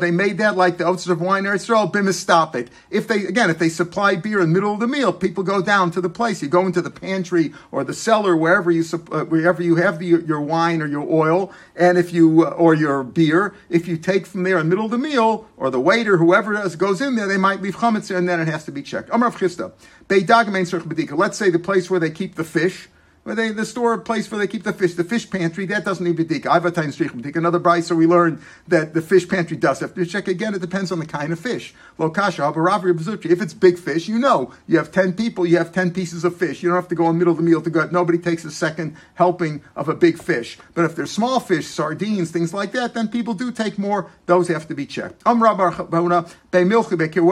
they 0.00 0.10
made 0.10 0.38
that 0.38 0.56
like 0.56 0.78
the 0.78 0.84
Otzis 0.84 1.08
of 1.08 1.20
wine 1.20 1.44
Eretz 1.44 1.66
Yisrael, 1.66 1.90
bimistopik. 1.90 2.68
If 2.90 3.06
they, 3.06 3.24
again, 3.24 3.50
if 3.50 3.58
they 3.58 3.68
supply 3.68 4.16
beer 4.16 4.40
in 4.40 4.48
the 4.48 4.54
middle 4.54 4.74
of 4.74 4.80
the 4.80 4.88
meal, 4.88 5.12
people 5.12 5.44
go 5.44 5.62
down 5.62 5.92
to 5.92 6.00
the 6.00 6.10
place. 6.10 6.42
You 6.42 6.48
go 6.48 6.66
into 6.66 6.82
the 6.82 6.90
pantry 6.90 7.52
or 7.70 7.84
the 7.84 7.94
cellar, 7.94 8.36
wherever 8.36 8.70
you, 8.70 8.84
uh, 8.92 9.24
wherever 9.24 9.62
you 9.62 9.76
have 9.76 10.00
the, 10.00 10.06
your 10.06 10.40
wine 10.40 10.82
or 10.82 10.86
your 10.86 11.08
oil, 11.08 11.52
and 11.76 11.96
if 11.96 12.12
you, 12.12 12.44
uh, 12.44 12.50
or 12.50 12.74
your 12.74 13.04
beer, 13.04 13.54
if 13.70 13.86
you 13.86 13.96
take 13.96 14.26
from 14.26 14.42
there 14.42 14.58
in 14.58 14.66
the 14.66 14.70
middle 14.70 14.86
of 14.86 14.90
the 14.90 14.98
meal, 14.98 15.48
or 15.56 15.70
the 15.70 15.80
waiter, 15.80 16.16
whoever 16.16 16.60
is, 16.60 16.74
goes 16.76 17.00
in 17.00 17.14
there, 17.14 17.28
they 17.28 17.38
might 17.38 17.62
leave 17.62 17.76
chametz 17.76 18.08
there, 18.08 18.18
and 18.18 18.28
then 18.28 18.40
it 18.40 18.48
has 18.48 18.64
to 18.64 18.72
be 18.72 18.82
checked. 18.82 19.08
Amar 19.12 19.30
Chisda. 19.30 19.72
Let's 21.16 21.38
say 21.38 21.50
the 21.50 21.58
place 21.58 21.90
where 21.90 22.00
they 22.00 22.10
keep 22.10 22.34
the 22.34 22.44
fish, 22.44 22.88
they 23.34 23.50
the 23.50 23.66
store 23.66 23.98
place 23.98 24.30
where 24.30 24.38
they 24.38 24.46
keep 24.46 24.62
the 24.62 24.72
fish, 24.72 24.94
the 24.94 25.04
fish 25.04 25.28
pantry, 25.28 25.66
that 25.66 25.84
doesn't 25.84 26.04
need 26.04 26.16
bedika. 26.16 26.46
I've 26.46 26.64
a 26.64 26.70
time 26.70 26.92
take 26.92 27.36
another 27.36 27.58
price, 27.58 27.88
so 27.88 27.96
we 27.96 28.06
learned 28.06 28.40
that 28.68 28.94
the 28.94 29.02
fish 29.02 29.28
pantry 29.28 29.56
does 29.56 29.80
have 29.80 29.94
to 29.94 30.06
check 30.06 30.28
again. 30.28 30.54
It 30.54 30.60
depends 30.60 30.92
on 30.92 30.98
the 30.98 31.06
kind 31.06 31.32
of 31.32 31.40
fish. 31.40 31.74
Lokasha, 31.98 33.26
if 33.26 33.42
it's 33.42 33.54
big 33.54 33.78
fish, 33.78 34.08
you 34.08 34.18
know 34.18 34.52
you 34.66 34.78
have 34.78 34.92
ten 34.92 35.12
people, 35.12 35.46
you 35.46 35.58
have 35.58 35.72
ten 35.72 35.90
pieces 35.90 36.24
of 36.24 36.36
fish. 36.36 36.62
You 36.62 36.68
don't 36.68 36.76
have 36.76 36.88
to 36.88 36.94
go 36.94 37.08
in 37.08 37.14
the 37.14 37.18
middle 37.18 37.32
of 37.32 37.38
the 37.38 37.42
meal 37.42 37.62
to 37.62 37.70
go. 37.70 37.86
Nobody 37.86 38.18
takes 38.18 38.44
a 38.44 38.50
second 38.50 38.96
helping 39.14 39.62
of 39.74 39.88
a 39.88 39.94
big 39.94 40.22
fish. 40.22 40.58
But 40.74 40.84
if 40.84 40.94
they're 40.94 41.06
small 41.06 41.40
fish, 41.40 41.66
sardines, 41.66 42.30
things 42.30 42.54
like 42.54 42.72
that, 42.72 42.94
then 42.94 43.08
people 43.08 43.34
do 43.34 43.50
take 43.50 43.78
more. 43.78 44.10
Those 44.26 44.48
have 44.48 44.68
to 44.68 44.74
be 44.74 44.86
checked. 44.86 45.24
What 45.24 45.36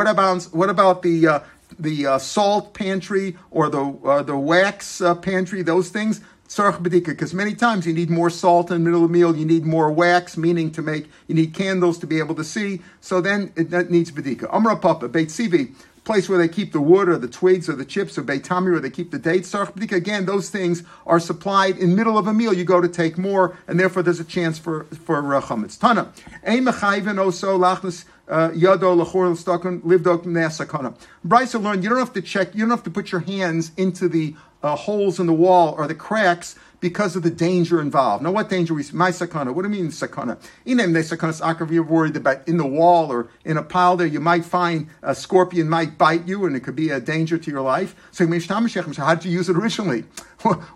about 0.08 0.42
what 0.44 0.70
about 0.70 1.02
the 1.02 1.28
uh, 1.28 1.40
the 1.78 2.06
uh, 2.06 2.18
salt 2.18 2.74
pantry 2.74 3.36
or 3.50 3.68
the 3.68 3.84
uh, 4.04 4.22
the 4.22 4.36
wax 4.36 5.00
uh, 5.00 5.14
pantry, 5.14 5.62
those 5.62 5.90
things, 5.90 6.20
tzarech 6.48 6.82
bedika, 6.82 7.06
because 7.06 7.34
many 7.34 7.54
times 7.54 7.86
you 7.86 7.92
need 7.92 8.10
more 8.10 8.30
salt 8.30 8.70
in 8.70 8.78
the 8.78 8.84
middle 8.84 9.04
of 9.04 9.10
the 9.10 9.12
meal, 9.12 9.36
you 9.36 9.44
need 9.44 9.64
more 9.64 9.90
wax, 9.90 10.36
meaning 10.36 10.70
to 10.70 10.82
make, 10.82 11.10
you 11.26 11.34
need 11.34 11.54
candles 11.54 11.98
to 11.98 12.06
be 12.06 12.18
able 12.18 12.34
to 12.34 12.44
see, 12.44 12.80
so 13.00 13.20
then 13.20 13.52
it, 13.56 13.70
that 13.70 13.90
needs 13.90 14.10
bedika. 14.10 14.52
Amra 14.52 14.76
papa, 14.76 15.08
beit 15.08 15.28
sivi, 15.28 15.74
place 16.04 16.28
where 16.28 16.38
they 16.38 16.48
keep 16.48 16.72
the 16.72 16.80
wood 16.80 17.08
or 17.08 17.16
the 17.16 17.28
twigs 17.28 17.68
or 17.68 17.72
the 17.72 17.84
chips 17.84 18.18
or 18.18 18.22
beitami 18.22 18.70
where 18.70 18.80
they 18.80 18.90
keep 18.90 19.10
the 19.10 19.18
dates. 19.18 19.50
Tzarech 19.50 19.90
again, 19.90 20.26
those 20.26 20.50
things 20.50 20.82
are 21.06 21.18
supplied 21.18 21.78
in 21.78 21.96
middle 21.96 22.18
of 22.18 22.26
a 22.26 22.34
meal, 22.34 22.52
you 22.52 22.64
go 22.64 22.80
to 22.80 22.88
take 22.88 23.16
more, 23.16 23.56
and 23.66 23.80
therefore 23.80 24.02
there's 24.02 24.20
a 24.20 24.24
chance 24.24 24.58
for, 24.58 24.84
for 24.84 25.34
uh, 25.34 25.40
chametz. 25.40 25.78
Tana, 25.78 26.12
ein 26.44 26.66
mechayven 26.66 27.16
oso 27.16 27.58
lachnas, 27.58 28.04
yado 28.28 28.94
lachor 28.96 29.32
l'stakon 29.32 29.80
livdok 29.82 30.24
sakana. 30.24 30.96
Bryce 31.24 31.54
learned 31.54 31.82
you 31.82 31.90
don't 31.90 31.98
have 31.98 32.12
to 32.12 32.22
check, 32.22 32.54
you 32.54 32.60
don't 32.60 32.70
have 32.70 32.82
to 32.84 32.90
put 32.90 33.12
your 33.12 33.20
hands 33.20 33.72
into 33.76 34.08
the 34.08 34.34
uh, 34.62 34.74
holes 34.74 35.20
in 35.20 35.26
the 35.26 35.32
wall 35.32 35.74
or 35.76 35.86
the 35.86 35.94
cracks 35.94 36.56
because 36.84 37.16
of 37.16 37.22
the 37.22 37.30
danger 37.30 37.80
involved. 37.80 38.22
Now, 38.22 38.30
what 38.30 38.50
danger 38.50 38.78
is 38.78 38.92
my 38.92 39.08
sakana? 39.08 39.54
What 39.54 39.62
do 39.62 39.70
you 39.70 39.82
mean 39.82 39.90
sakana? 39.90 40.36
Inem 40.66 40.92
de 40.92 41.00
sakana 41.00 41.40
akav. 41.40 41.72
You're 41.72 41.82
worried 41.82 42.14
about 42.14 42.46
in 42.46 42.58
the 42.58 42.66
wall 42.66 43.10
or 43.10 43.30
in 43.42 43.56
a 43.56 43.62
pile 43.62 43.96
there. 43.96 44.06
You 44.06 44.20
might 44.20 44.44
find 44.44 44.88
a 45.02 45.14
scorpion 45.14 45.66
might 45.66 45.96
bite 45.96 46.28
you, 46.28 46.44
and 46.44 46.54
it 46.54 46.60
could 46.60 46.76
be 46.76 46.90
a 46.90 47.00
danger 47.00 47.38
to 47.38 47.50
your 47.50 47.62
life. 47.62 47.96
So, 48.10 48.26
how 48.26 49.14
did 49.14 49.24
you 49.24 49.30
use 49.30 49.48
it 49.48 49.56
originally? 49.56 50.04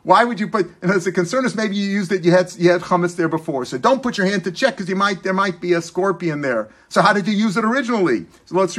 Why 0.03 0.25
would 0.25 0.41
you 0.41 0.49
put? 0.49 0.71
And 0.81 0.91
as 0.91 1.05
the 1.05 1.13
concern 1.13 1.45
is, 1.45 1.55
maybe 1.55 1.77
you 1.77 1.91
used 1.91 2.11
it. 2.11 2.25
You 2.25 2.31
had 2.31 2.55
you 2.57 2.71
had 2.71 2.81
chametz 2.81 3.15
there 3.15 3.29
before, 3.29 3.67
so 3.67 3.77
don't 3.77 4.03
put 4.03 4.17
your 4.17 4.27
hand 4.27 4.45
to 4.45 4.51
check 4.51 4.77
because 4.77 4.89
you 4.89 4.97
might 4.97 5.23
there 5.23 5.35
might 5.35 5.61
be 5.61 5.75
a 5.75 5.83
scorpion 5.83 6.41
there. 6.41 6.71
So, 6.89 7.03
how 7.03 7.13
did 7.13 7.27
you 7.27 7.35
use 7.35 7.59
it 7.59 7.67
originally? 7.67 8.25
So, 8.47 8.55
let's 8.55 8.79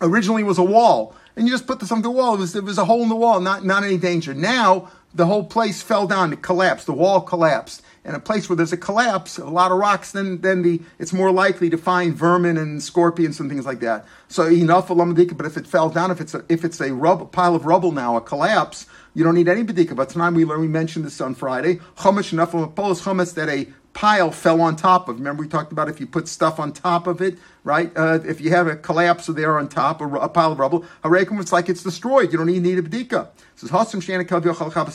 originally 0.00 0.42
was 0.44 0.58
a 0.58 0.62
wall 0.62 1.16
and 1.38 1.46
you 1.46 1.54
just 1.54 1.68
put 1.68 1.78
this 1.78 1.92
on 1.92 2.02
the 2.02 2.10
wall. 2.10 2.34
It 2.34 2.40
was, 2.40 2.56
it 2.56 2.64
was 2.64 2.78
a 2.78 2.84
hole 2.84 3.00
in 3.04 3.08
the 3.08 3.14
wall, 3.14 3.40
not, 3.40 3.64
not 3.64 3.84
any 3.84 3.96
danger. 3.96 4.34
Now, 4.34 4.90
the 5.14 5.26
whole 5.26 5.44
place 5.44 5.82
fell 5.82 6.06
down, 6.06 6.32
it 6.32 6.42
collapsed, 6.42 6.86
the 6.86 6.92
wall 6.92 7.20
collapsed. 7.20 7.82
And 8.04 8.16
a 8.16 8.20
place 8.20 8.48
where 8.48 8.56
there's 8.56 8.72
a 8.72 8.78
collapse, 8.78 9.36
a 9.36 9.44
lot 9.44 9.70
of 9.70 9.76
rocks, 9.76 10.12
then 10.12 10.40
then 10.40 10.62
the 10.62 10.80
it's 10.98 11.12
more 11.12 11.30
likely 11.30 11.68
to 11.68 11.76
find 11.76 12.14
vermin 12.14 12.56
and 12.56 12.82
scorpions 12.82 13.38
and 13.38 13.50
things 13.50 13.66
like 13.66 13.80
that. 13.80 14.06
So 14.28 14.46
enough 14.46 14.88
alamadika, 14.88 15.36
but 15.36 15.44
if 15.44 15.58
it 15.58 15.66
fell 15.66 15.90
down, 15.90 16.10
if 16.10 16.20
it's 16.20 16.32
a, 16.32 16.42
if 16.48 16.64
it's 16.64 16.80
a 16.80 16.94
pile 17.30 17.54
of 17.54 17.66
rubble 17.66 17.92
now, 17.92 18.16
a 18.16 18.22
collapse, 18.22 18.86
you 19.14 19.24
don't 19.24 19.34
need 19.34 19.48
any 19.48 19.62
bedika. 19.62 19.94
But 19.94 20.08
tonight 20.08 20.30
we 20.30 20.44
we 20.44 20.68
mentioned 20.68 21.04
this 21.04 21.20
on 21.20 21.34
Friday, 21.34 21.80
chumash 21.98 22.32
enough 22.32 22.54
of 22.54 22.62
a 22.62 22.68
chumash 22.68 23.34
that 23.34 23.50
a 23.50 23.68
pile 23.98 24.30
fell 24.30 24.60
on 24.60 24.76
top 24.76 25.08
of. 25.08 25.16
Remember, 25.18 25.42
we 25.42 25.48
talked 25.48 25.72
about 25.72 25.88
if 25.88 25.98
you 25.98 26.06
put 26.06 26.28
stuff 26.28 26.60
on 26.60 26.72
top 26.72 27.08
of 27.08 27.20
it, 27.20 27.36
right? 27.64 27.90
Uh, 27.96 28.20
if 28.24 28.40
you 28.40 28.50
have 28.50 28.68
a 28.68 28.76
collapse 28.76 29.26
there 29.26 29.58
on 29.58 29.68
top, 29.68 30.00
a, 30.00 30.04
a 30.04 30.28
pile 30.28 30.52
of 30.52 30.60
rubble, 30.60 30.84
harekum, 31.02 31.40
it's 31.40 31.50
like 31.50 31.68
it's 31.68 31.82
destroyed. 31.82 32.30
You 32.30 32.38
don't 32.38 32.48
even 32.48 32.62
need 32.62 32.78
a 32.78 32.82
bedika. 32.82 33.26
So 33.56 33.66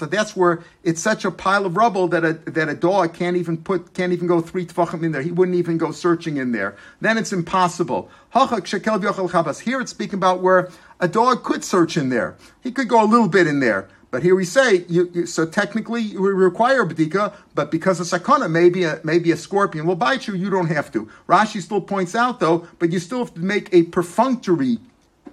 that's 0.06 0.36
where 0.38 0.64
it's 0.86 1.02
such 1.02 1.26
a 1.26 1.32
pile 1.32 1.66
of 1.66 1.76
rubble 1.76 2.08
that 2.08 2.24
a 2.24 2.32
that 2.50 2.70
a 2.70 2.74
dog 2.74 3.14
can't 3.14 3.36
even 3.36 3.58
put 3.58 3.94
can't 3.94 4.14
even 4.14 4.26
go 4.26 4.40
three 4.40 4.66
tefachim 4.66 5.04
in 5.04 5.12
there. 5.12 5.22
He 5.22 5.34
wouldn't 5.34 5.58
even 5.58 5.78
go 5.78 5.92
searching 5.92 6.38
in 6.38 6.54
there. 6.54 6.78
Then 7.02 7.18
it's 7.18 7.34
impossible. 7.34 8.10
Here 8.34 9.82
it's 9.82 9.92
speaking 9.92 10.16
about 10.16 10.42
where 10.42 10.70
a 11.02 11.10
dog 11.10 11.44
could 11.44 11.66
search 11.66 11.98
in 11.98 12.08
there. 12.08 12.38
He 12.62 12.72
could 12.72 12.88
go 12.88 13.04
a 13.04 13.10
little 13.14 13.28
bit 13.28 13.48
in 13.48 13.60
there. 13.60 13.90
But 14.14 14.22
here 14.22 14.36
we 14.36 14.46
say, 14.46 14.86
you, 14.88 15.10
you, 15.12 15.26
so 15.26 15.44
technically 15.44 16.16
we 16.16 16.30
require 16.30 16.86
bedika, 16.86 17.34
but 17.56 17.72
because 17.72 18.00
of 18.00 18.06
sakana, 18.06 18.48
maybe 18.48 18.84
a, 18.84 19.02
maybe 19.04 19.32
a 19.32 19.36
scorpion 19.36 19.88
will 19.88 19.96
bite 19.96 20.28
you, 20.28 20.36
you 20.36 20.52
don't 20.52 20.68
have 20.68 20.92
to. 20.92 21.10
Rashi 21.28 21.64
still 21.64 21.82
points 21.82 22.14
out 22.14 22.40
though, 22.40 22.68
but 22.78 22.92
you 22.92 23.00
still 23.00 23.18
have 23.26 23.34
to 23.34 23.40
make 23.40 23.74
a 23.74 23.82
perfunctory 23.86 24.78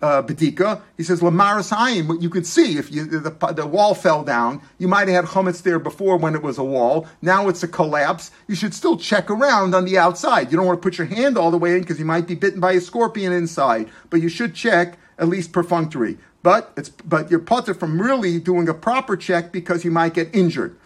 uh. 0.00 0.22
He 0.22 1.02
says 1.02 1.20
lamaris 1.20 1.76
hayim. 1.76 2.08
What 2.08 2.22
you 2.22 2.30
could 2.30 2.46
see 2.46 2.78
if 2.78 2.90
you, 2.90 3.04
the, 3.04 3.52
the 3.54 3.66
wall 3.66 3.94
fell 3.94 4.24
down, 4.24 4.62
you 4.78 4.88
might 4.88 5.08
have 5.08 5.26
had 5.26 5.34
chametz 5.34 5.62
there 5.62 5.78
before 5.78 6.16
when 6.16 6.34
it 6.34 6.42
was 6.42 6.56
a 6.56 6.64
wall. 6.64 7.06
Now 7.20 7.50
it's 7.50 7.62
a 7.62 7.68
collapse. 7.68 8.30
You 8.48 8.54
should 8.54 8.72
still 8.72 8.96
check 8.96 9.30
around 9.30 9.74
on 9.74 9.84
the 9.84 9.98
outside. 9.98 10.50
You 10.50 10.56
don't 10.56 10.64
want 10.64 10.80
to 10.80 10.82
put 10.82 10.96
your 10.96 11.06
hand 11.06 11.36
all 11.36 11.50
the 11.50 11.58
way 11.58 11.74
in 11.74 11.80
because 11.80 11.98
you 11.98 12.06
might 12.06 12.26
be 12.26 12.34
bitten 12.34 12.60
by 12.60 12.72
a 12.72 12.80
scorpion 12.80 13.30
inside. 13.34 13.90
But 14.08 14.22
you 14.22 14.30
should 14.30 14.54
check 14.54 14.96
at 15.18 15.28
least 15.28 15.52
perfunctory. 15.52 16.16
But 16.42 16.72
it's 16.76 16.88
but 16.88 17.30
you're 17.30 17.40
putter 17.40 17.74
from 17.74 18.00
really 18.00 18.40
doing 18.40 18.68
a 18.68 18.74
proper 18.74 19.16
check 19.16 19.52
because 19.52 19.84
you 19.84 19.90
might 19.90 20.14
get 20.14 20.34
injured. 20.34 20.78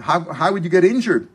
How, 0.00 0.32
how 0.32 0.52
would 0.52 0.62
you 0.62 0.70
get 0.70 0.84
injured? 0.84 1.28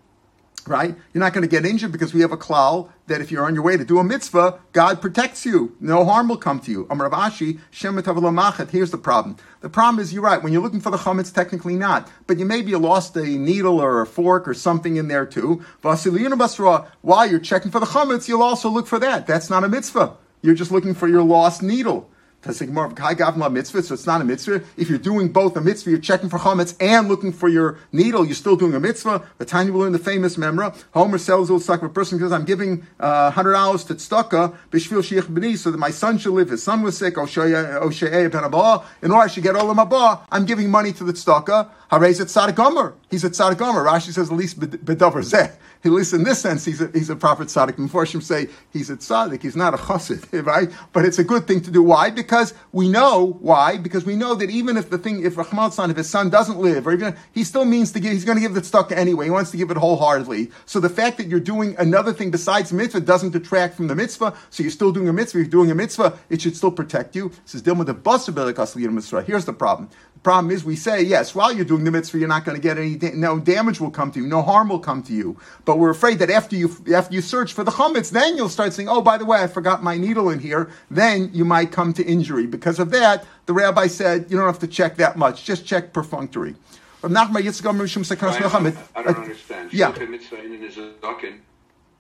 Right? 0.66 0.96
You're 1.14 1.20
not 1.20 1.34
going 1.34 1.42
to 1.42 1.50
get 1.50 1.66
injured 1.66 1.92
because 1.92 2.14
we 2.14 2.22
have 2.22 2.32
a 2.32 2.38
klal 2.38 2.90
that 3.08 3.20
if 3.20 3.32
you're 3.32 3.44
on 3.44 3.54
your 3.54 3.66
way 3.66 3.76
to 3.76 3.84
do 3.84 4.00
a 4.00 4.04
mitzvah, 4.04 4.62
God 4.72 5.02
protects 5.02 5.46
you. 5.46 5.76
No 5.82 6.06
harm 6.06 6.30
will 6.30 6.38
come 6.38 6.62
to 6.62 6.72
you. 6.72 6.88
Here's 6.90 8.92
the 8.92 8.98
problem. 8.98 9.36
The 9.60 9.70
problem 9.70 10.02
is, 10.02 10.14
you're 10.14 10.24
right. 10.24 10.42
When 10.42 10.54
you're 10.54 10.62
looking 10.62 10.80
for 10.80 10.90
the 10.90 10.96
chametz, 10.96 11.34
technically 11.34 11.76
not. 11.76 12.10
But 12.28 12.40
you 12.40 12.46
maybe 12.46 12.74
lost 12.76 13.18
a 13.18 13.26
needle 13.26 13.82
or 13.82 14.00
a 14.00 14.06
fork 14.06 14.48
or 14.48 14.54
something 14.54 14.96
in 14.96 15.10
there 15.10 15.26
too. 15.26 15.66
While 15.82 17.30
you're 17.30 17.40
checking 17.40 17.72
for 17.72 17.82
the 17.82 17.86
chametz, 17.86 18.30
you'll 18.30 18.42
also 18.42 18.70
look 18.70 18.88
for 18.88 19.00
that. 19.00 19.28
That's 19.28 19.50
not 19.50 19.66
a 19.66 19.68
mitzvah. 19.68 20.16
You're 20.44 20.56
just 20.56 20.72
looking 20.72 20.94
for 20.94 21.08
your 21.08 21.24
lost 21.24 21.64
needle. 21.64 22.10
mitzvah, 22.46 23.82
so 23.82 23.94
it's 23.94 24.06
not 24.06 24.20
a 24.20 24.26
mitzvah. 24.26 24.62
If 24.76 24.90
you're 24.90 24.98
doing 24.98 25.32
both 25.32 25.56
a 25.56 25.62
mitzvah, 25.62 25.92
you're 25.92 26.00
checking 26.02 26.28
for 26.28 26.38
chametz 26.38 26.76
and 26.82 27.08
looking 27.08 27.32
for 27.32 27.48
your 27.48 27.78
needle, 27.94 28.26
you're 28.26 28.36
still 28.36 28.58
doing 28.58 28.74
a 28.76 28.80
mitzvah. 28.82 29.26
The 29.38 29.46
time 29.46 29.68
you 29.68 29.74
will 29.74 29.80
learn 29.80 29.94
the 29.94 30.00
famous 30.00 30.36
memra. 30.36 30.76
Homer 30.94 31.18
sells 31.18 31.48
suck. 31.64 31.82
A 31.82 31.88
person 31.88 32.20
says, 32.20 32.34
I'm 32.34 32.44
giving 32.44 32.86
uh, 33.00 33.32
hundred 33.32 33.54
dollars 33.54 33.86
to 33.86 33.96
tzedakah, 33.96 34.54
b'shvil 34.70 35.02
sheich 35.02 35.22
b'ni, 35.22 35.58
so 35.58 35.72
that 35.72 35.78
my 35.78 35.92
son 35.92 36.18
should 36.18 36.34
live. 36.34 36.50
His 36.50 36.62
son 36.62 36.82
was 36.82 36.98
sick. 36.98 37.14
Oshei 37.16 38.30
ben 38.30 38.44
abah. 38.44 38.84
In 39.02 39.12
order 39.12 39.24
I 39.24 39.28
should 39.28 39.44
get 39.44 39.56
all 39.56 39.70
of 39.70 39.78
my 39.78 39.86
bar, 39.86 40.26
I'm 40.30 40.44
giving 40.46 40.70
money 40.70 40.92
to 40.92 41.06
the 41.06 41.14
tzedakah. 41.14 41.70
Harayz 41.90 42.20
at 42.20 42.28
tzaddik 42.28 42.56
gomer. 42.56 42.96
He's 43.10 43.24
a 43.24 43.30
tzaddik 43.30 43.60
gomer. 43.60 43.86
Rashi 43.86 44.12
says 44.12 44.30
at 44.30 44.36
least 44.36 44.60
bedavar 44.60 45.24
zeh 45.24 45.54
at 45.86 45.92
least 45.92 46.14
in 46.14 46.24
this 46.24 46.42
sense, 46.42 46.64
he's 46.64 46.82
a, 46.82 46.90
he's 46.94 47.10
a 47.10 47.16
prophet 47.16 47.48
tzaddik. 47.48 47.74
Mephoshim 47.74 48.24
say 48.24 48.48
he's 48.72 48.90
a 48.90 48.96
tzaddik, 48.96 49.42
he's 49.42 49.56
not 49.56 49.74
a 49.74 49.78
chassid, 49.78 50.46
right? 50.46 50.72
But 50.94 51.06
it's 51.06 51.20
a 51.20 51.24
good 51.24 51.46
thing 51.46 51.62
to 51.62 51.72
do. 51.72 51.84
Why? 51.84 52.10
Because 52.10 52.54
we 52.72 52.88
know 52.88 53.38
why. 53.42 53.78
Because 53.78 54.06
we 54.06 54.16
know 54.16 54.34
that 54.36 54.50
even 54.50 54.78
if 54.78 54.90
the 54.90 54.98
thing, 54.98 55.26
if 55.26 55.38
Rahman's 55.38 55.76
son, 55.76 55.92
if 55.92 55.98
his 55.98 56.10
son 56.10 56.30
doesn't 56.30 56.58
live, 56.58 56.88
or 56.88 56.94
even 56.94 57.16
he 57.34 57.44
still 57.44 57.66
means 57.66 57.92
to 57.92 58.00
give, 58.00 58.14
he's 58.14 58.24
going 58.26 58.38
to 58.38 58.42
give 58.42 58.54
the 58.54 58.62
tzedakah 58.62 58.94
anyway. 58.94 59.26
He 59.26 59.32
wants 59.32 59.52
to 59.52 59.58
give 59.58 59.72
it 59.72 59.78
wholeheartedly. 59.78 60.52
So 60.66 60.80
the 60.80 60.90
fact 60.90 61.18
that 61.18 61.28
you're 61.28 61.40
doing 61.40 61.76
another 61.78 62.14
thing 62.14 62.32
besides 62.32 62.72
mitzvah 62.72 63.02
doesn't 63.02 63.32
detract 63.32 63.76
from 63.76 63.88
the 63.88 63.96
mitzvah. 63.96 64.36
So 64.52 64.64
you're 64.64 64.72
still 64.72 64.92
doing 64.92 65.10
a 65.10 65.14
mitzvah. 65.14 65.40
You're 65.40 65.48
doing 65.48 65.72
a 65.72 65.76
mitzvah. 65.76 66.18
It 66.30 66.42
should 66.42 66.56
still 66.56 66.72
protect 66.72 67.16
you. 67.16 67.32
Here's 67.52 67.62
the 69.46 69.56
problem. 69.58 69.90
Problem 70.24 70.52
is, 70.52 70.64
we 70.64 70.78
say, 70.78 71.02
yes, 71.02 71.36
while 71.36 71.52
you're 71.52 71.66
doing 71.66 71.84
the 71.84 71.92
mitzvah, 71.92 72.18
you're 72.18 72.30
not 72.30 72.46
going 72.46 72.56
to 72.56 72.62
get 72.62 72.78
any, 72.78 72.96
da- 72.96 73.12
no 73.14 73.40
damage 73.40 73.82
will 73.82 73.92
come 73.92 74.10
to 74.14 74.22
you, 74.22 74.26
no 74.26 74.42
harm 74.42 74.70
will 74.70 74.80
come 74.80 75.04
to 75.04 75.14
you. 75.14 75.38
But 75.66 75.80
we're 75.80 75.90
afraid 75.90 76.20
that 76.20 76.30
after 76.30 76.56
you, 76.56 76.74
after 76.94 77.14
you 77.14 77.22
search 77.22 77.52
for 77.52 77.66
the 77.66 77.72
chametz, 77.72 78.10
then 78.10 78.38
you'll 78.38 78.48
start 78.48 78.72
saying, 78.72 78.88
oh, 78.88 79.02
by 79.02 79.18
the 79.18 79.26
way, 79.26 79.44
I 79.44 79.48
forgot 79.48 79.84
my 79.84 79.98
needle 79.98 80.30
in 80.30 80.40
here. 80.40 80.72
Then 80.90 81.30
you 81.34 81.44
might 81.44 81.74
come 81.74 81.92
to 81.94 82.06
injury. 82.06 82.48
Because 82.48 82.80
of 82.80 82.90
that, 82.92 83.26
the 83.48 83.54
rabbi 83.54 83.88
said, 83.88 84.28
you 84.30 84.38
don't 84.38 84.46
have 84.46 84.60
to 84.60 84.68
check 84.68 84.96
that 84.96 85.18
much, 85.18 85.44
just 85.44 85.66
check 85.66 85.92
perfunctory. 85.92 86.56
I 88.96 89.04
don't, 89.04 89.18
understand. 89.18 89.74
Yeah 89.74 89.92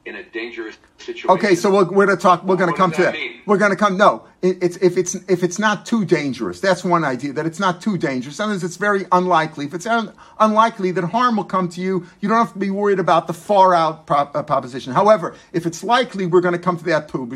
in 0.05 0.15
a 0.15 0.23
dangerous 0.23 0.77
situation. 0.97 1.29
Okay, 1.29 1.55
so 1.55 1.71
we're, 1.71 1.85
we're 1.85 2.05
going 2.05 2.17
to 2.17 2.21
talk. 2.21 2.43
We're 2.43 2.57
going 2.57 2.71
to 2.71 2.77
come 2.77 2.91
to 2.91 3.03
that. 3.03 3.13
Mean? 3.13 3.41
We're 3.45 3.57
going 3.57 3.71
to 3.71 3.77
come. 3.77 3.97
No, 3.97 4.25
it, 4.41 4.61
it's 4.61 4.77
if 4.77 4.97
it's 4.97 5.15
if 5.29 5.43
it's 5.43 5.59
not 5.59 5.85
too 5.85 6.03
dangerous. 6.05 6.59
That's 6.59 6.83
one 6.83 7.03
idea. 7.03 7.33
That 7.33 7.45
it's 7.45 7.59
not 7.59 7.81
too 7.81 7.97
dangerous. 7.97 8.35
Sometimes 8.35 8.63
it's 8.63 8.77
very 8.77 9.05
unlikely. 9.11 9.65
If 9.65 9.73
it's 9.73 9.85
un, 9.85 10.13
unlikely 10.39 10.91
that 10.91 11.05
harm 11.05 11.37
will 11.37 11.45
come 11.45 11.69
to 11.69 11.81
you, 11.81 12.05
you 12.19 12.29
don't 12.29 12.37
have 12.37 12.53
to 12.53 12.59
be 12.59 12.69
worried 12.69 12.99
about 12.99 13.27
the 13.27 13.33
far 13.33 13.73
out 13.73 14.05
prop, 14.05 14.35
uh, 14.35 14.43
proposition. 14.43 14.93
However, 14.93 15.35
if 15.53 15.65
it's 15.65 15.83
likely, 15.83 16.25
we're 16.25 16.41
going 16.41 16.53
to 16.53 16.59
come 16.59 16.77
to 16.77 16.83
that 16.85 17.07
too. 17.07 17.23
We're 17.23 17.27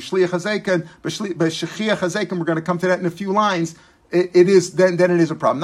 going 2.46 2.56
to 2.56 2.62
come 2.62 2.78
to 2.80 2.88
that 2.88 3.00
in 3.00 3.06
a 3.06 3.12
few 3.12 3.32
lines. 3.32 3.76
It, 4.10 4.32
it 4.34 4.50
is 4.50 4.74
then 4.74 4.98
then 4.98 5.12
it 5.12 5.20
is 5.20 5.32
a 5.32 5.36
problem. 5.36 5.62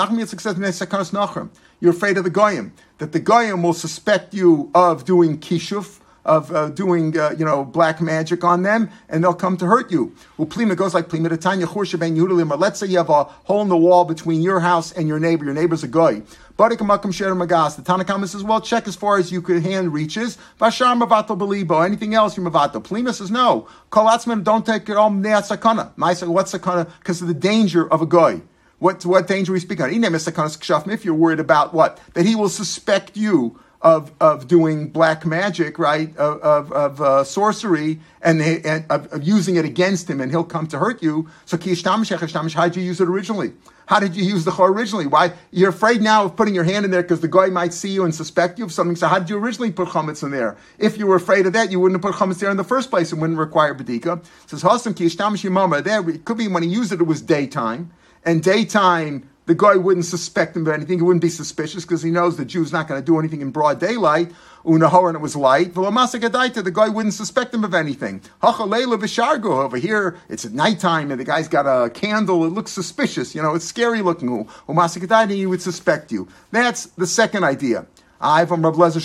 You're 1.80 1.92
afraid 1.92 2.18
of 2.18 2.24
the 2.24 2.30
goyim 2.30 2.74
that 2.98 3.12
the 3.12 3.20
goyim 3.20 3.64
will 3.64 3.74
suspect 3.74 4.34
you 4.34 4.70
of 4.76 5.06
doing 5.06 5.38
kishuf 5.38 6.00
of 6.26 6.52
uh, 6.52 6.70
doing, 6.70 7.18
uh, 7.18 7.36
you 7.38 7.46
know, 7.46 7.66
black 7.66 8.02
magic 8.02 8.44
on 8.44 8.64
them, 8.64 8.90
and 9.10 9.24
they'll 9.24 9.34
come 9.34 9.58
to 9.58 9.66
hurt 9.66 9.92
you. 9.92 10.16
Uplima 10.40 10.76
goes 10.76 10.94
like 10.94 11.10
plima 11.10 11.30
tanya 11.40 11.66
ben 11.66 12.16
yudalim. 12.16 12.58
Let's 12.58 12.80
say 12.80 12.88
you 12.88 12.98
have 12.98 13.10
a 13.10 13.24
hole 13.24 13.62
in 13.62 13.70
the 13.70 13.78
wall 13.78 14.06
between 14.06 14.42
your 14.42 14.60
house 14.60 14.92
and 14.92 15.08
your 15.08 15.20
neighbor. 15.20 15.46
Your 15.46 15.54
neighbor's 15.54 15.84
a 15.84 15.88
guy. 15.88 16.22
Barikamakam 16.58 17.14
sher 17.14 17.34
magas. 17.34 17.76
The 17.76 17.82
Tanakhama 17.82 18.28
says, 18.28 18.44
well, 18.44 18.62
check 18.62 18.88
as 18.88 18.96
far 18.96 19.18
as 19.18 19.32
you 19.32 19.42
could 19.42 19.64
hand 19.64 19.92
reaches. 19.92 20.38
Vashar 20.60 21.02
mavato 21.02 21.38
belibo. 21.38 21.84
Anything 21.84 22.14
else, 22.14 22.38
you're 22.38 22.50
mavato. 22.50 22.82
Plima 22.82 23.14
says, 23.14 23.32
no. 23.32 23.68
Kolatzman, 23.92 24.44
don't 24.44 24.66
take 24.66 24.88
it 24.88 24.96
all 24.96 25.10
sakana. 25.10 25.92
What's 26.28 26.54
sakana? 26.54 26.90
Because 27.00 27.22
of 27.22 27.28
the 27.28 27.34
danger 27.34 27.92
of 27.92 28.02
a 28.02 28.06
guy. 28.06 28.42
What, 28.78 29.06
what 29.06 29.28
danger 29.28 29.54
we 29.54 29.60
speak 29.62 29.80
on? 29.82 29.92
If 29.92 31.06
you're 31.06 31.14
worried 31.14 31.40
about 31.40 31.74
what? 31.74 32.00
That 32.14 32.26
he 32.26 32.36
will 32.36 32.50
suspect 32.50 33.18
you 33.18 33.60
of, 33.84 34.14
of 34.22 34.48
doing 34.48 34.88
black 34.88 35.26
magic, 35.26 35.78
right, 35.78 36.16
of, 36.16 36.40
of, 36.42 36.72
of 36.72 37.02
uh, 37.02 37.24
sorcery, 37.26 38.00
and, 38.22 38.40
they, 38.40 38.62
and 38.62 38.86
of, 38.90 39.12
of, 39.12 39.24
using 39.24 39.58
it 39.58 39.66
against 39.66 40.10
him, 40.10 40.22
and 40.22 40.32
he'll 40.32 40.46
come 40.46 40.66
to 40.68 40.80
hurt 40.80 41.04
you. 41.04 41.30
So, 41.46 41.58
how 41.58 41.64
did 41.66 42.76
you 42.78 42.84
use 42.84 43.02
it 43.02 43.10
originally? 43.10 43.52
How 43.86 44.00
did 44.00 44.16
you 44.16 44.24
use 44.24 44.46
the 44.46 44.52
chor 44.52 44.72
originally? 44.72 45.06
Why 45.06 45.34
you're 45.52 45.70
afraid 45.70 46.02
now 46.02 46.24
of 46.24 46.38
putting 46.38 46.56
your 46.56 46.64
hand 46.64 46.86
in 46.86 46.92
there 46.92 47.02
because 47.02 47.20
the 47.20 47.28
guy 47.28 47.48
might 47.48 47.74
see 47.74 47.90
you 47.90 48.06
and 48.06 48.16
suspect 48.16 48.58
you 48.58 48.64
of 48.64 48.72
something. 48.72 48.96
So, 48.96 49.08
how 49.08 49.20
did 49.20 49.30
you 49.30 49.38
originally 49.38 49.74
put 49.74 49.90
chametz 49.90 50.24
in 50.24 50.32
there? 50.32 50.56
If 50.78 50.98
you 50.98 51.06
were 51.06 51.18
afraid 51.18 51.46
of 51.46 51.52
that, 51.52 51.70
you 51.70 51.82
wouldn't 51.82 52.02
have 52.02 52.14
put 52.14 52.18
chametz 52.18 52.40
there 52.40 52.52
in 52.52 52.58
the 52.58 52.64
first 52.64 52.90
place 52.90 53.12
and 53.12 53.20
wouldn't 53.20 53.38
require 53.38 53.76
bedika. 53.76 54.24
Says 54.48 54.64
hasam 54.64 54.96
ki 54.96 55.82
There, 55.82 56.10
it 56.10 56.24
could 56.24 56.38
be 56.38 56.48
when 56.48 56.64
he 56.64 56.70
used 56.70 56.94
it, 56.94 57.02
it 57.02 57.04
was 57.04 57.22
daytime, 57.22 57.92
and 58.24 58.42
daytime 58.42 59.30
the 59.46 59.56
guy 59.56 59.76
wouldn't 59.76 60.06
suspect 60.06 60.56
him 60.56 60.66
of 60.68 60.74
anything. 60.74 61.00
He 61.00 61.04
wouldn't 61.04 61.22
be 61.22 61.30
suspicious 61.30 61.84
because 61.84 62.02
he 62.02 62.12
knows 62.12 62.38
the 62.38 62.46
Jew's 62.46 62.72
not 62.72 62.88
going 62.88 63.02
to 63.02 63.06
do 63.06 63.20
anything 63.20 63.42
in 63.42 63.52
broad 63.52 63.80
daylight. 63.80 64.32
Unahor 64.66 65.10
and 65.10 65.18
it 65.18 65.22
was 65.22 65.36
light. 65.36 65.74
The 65.74 66.72
guy 66.74 66.88
wouldn't 66.88 67.14
suspect 67.14 67.54
him 67.54 67.66
of 67.66 67.74
anything. 67.74 68.22
Over 68.42 69.78
here, 69.78 70.18
it's 70.30 70.46
at 70.46 70.54
nighttime 70.54 71.12
and 71.12 71.20
the 71.20 71.26
guy's 71.26 71.50
got 71.50 71.66
a 71.66 71.90
candle. 71.90 72.46
It 72.46 72.54
looks 72.54 72.72
suspicious. 72.72 73.36
You 73.36 73.42
know, 73.42 73.56
it's 73.56 73.66
scary 73.66 74.02
looking. 74.02 74.48
He 74.48 75.46
would 75.46 75.62
suspect 75.62 76.12
you. 76.14 76.30
That's 76.52 76.86
the 76.86 77.08
second 77.08 77.44
idea. 77.44 77.86
I 78.22 78.46
from 78.46 78.64
Rav 78.64 78.76
Lezer 78.76 79.02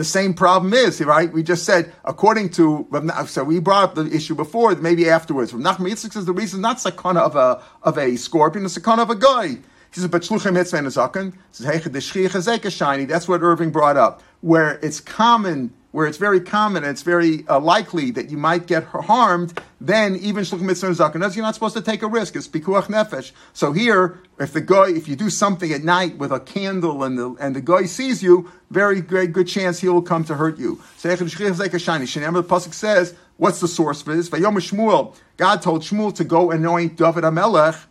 the 0.00 0.04
same 0.04 0.32
problem 0.32 0.72
is, 0.72 0.98
right? 1.02 1.30
We 1.30 1.42
just 1.42 1.64
said, 1.66 1.92
according 2.06 2.48
to, 2.52 2.88
so 3.26 3.44
we 3.44 3.60
brought 3.60 3.84
up 3.84 3.94
the 3.96 4.06
issue 4.06 4.34
before, 4.34 4.74
maybe 4.76 5.10
afterwards. 5.10 5.50
From 5.50 5.62
Nachman 5.62 5.90
Yitzchak 5.90 6.14
says 6.14 6.24
the 6.24 6.32
reason 6.32 6.62
not 6.62 6.78
sakana 6.78 7.20
of 7.20 7.36
a, 7.36 7.62
of 7.82 7.98
a 7.98 8.16
scorpion, 8.16 8.62
the 8.62 8.70
sakana 8.70 9.00
of 9.00 9.10
a 9.10 9.14
guy. 9.14 9.48
He 9.48 10.00
says, 10.00 10.08
but 10.08 10.22
shluchem 10.22 10.54
mitzvah 10.54 10.78
and 10.78 10.86
a 10.86 10.90
zaken. 10.90 11.34
Says, 11.52 11.66
hey, 11.66 12.70
shiny. 12.70 13.04
That's 13.04 13.28
what 13.28 13.42
Irving 13.42 13.70
brought 13.72 13.98
up, 13.98 14.22
where 14.40 14.78
it's 14.82 15.00
common 15.00 15.70
where 15.92 16.06
it's 16.06 16.18
very 16.18 16.40
common 16.40 16.84
and 16.84 16.92
it's 16.92 17.02
very 17.02 17.46
uh, 17.48 17.58
likely 17.58 18.10
that 18.12 18.30
you 18.30 18.36
might 18.36 18.66
get 18.66 18.84
harmed, 18.84 19.60
then 19.80 20.16
even 20.16 20.44
shluchim 20.44 20.62
mitzvah 20.62 20.90
zaken, 20.90 21.34
you're 21.34 21.44
not 21.44 21.54
supposed 21.54 21.76
to 21.76 21.82
take 21.82 22.02
a 22.02 22.06
risk. 22.06 22.36
It's 22.36 22.46
pikuach 22.46 22.84
nefesh. 22.84 23.32
So 23.52 23.72
here, 23.72 24.20
if 24.38 24.52
the 24.52 24.60
guy, 24.60 24.90
if 24.90 25.08
you 25.08 25.16
do 25.16 25.30
something 25.30 25.72
at 25.72 25.82
night 25.82 26.16
with 26.18 26.30
a 26.30 26.38
candle 26.40 27.02
and 27.02 27.18
the 27.18 27.34
and 27.40 27.56
the 27.56 27.60
guy 27.60 27.86
sees 27.86 28.22
you, 28.22 28.50
very 28.70 29.00
great 29.00 29.32
good 29.32 29.48
chance 29.48 29.80
he 29.80 29.88
will 29.88 30.02
come 30.02 30.24
to 30.24 30.36
hurt 30.36 30.58
you. 30.58 30.80
So 30.96 31.08
the 31.08 31.16
pasuk 31.16 32.72
says, 32.72 33.14
what's 33.36 33.60
the 33.60 33.68
source 33.68 34.02
for 34.02 34.14
this? 34.14 34.28
Shmuel, 34.30 35.16
God 35.36 35.62
told 35.62 35.82
Shmuel 35.82 36.14
to 36.14 36.24
go 36.24 36.50
anoint 36.52 36.96
David 36.96 37.24
HaMelech 37.24 37.84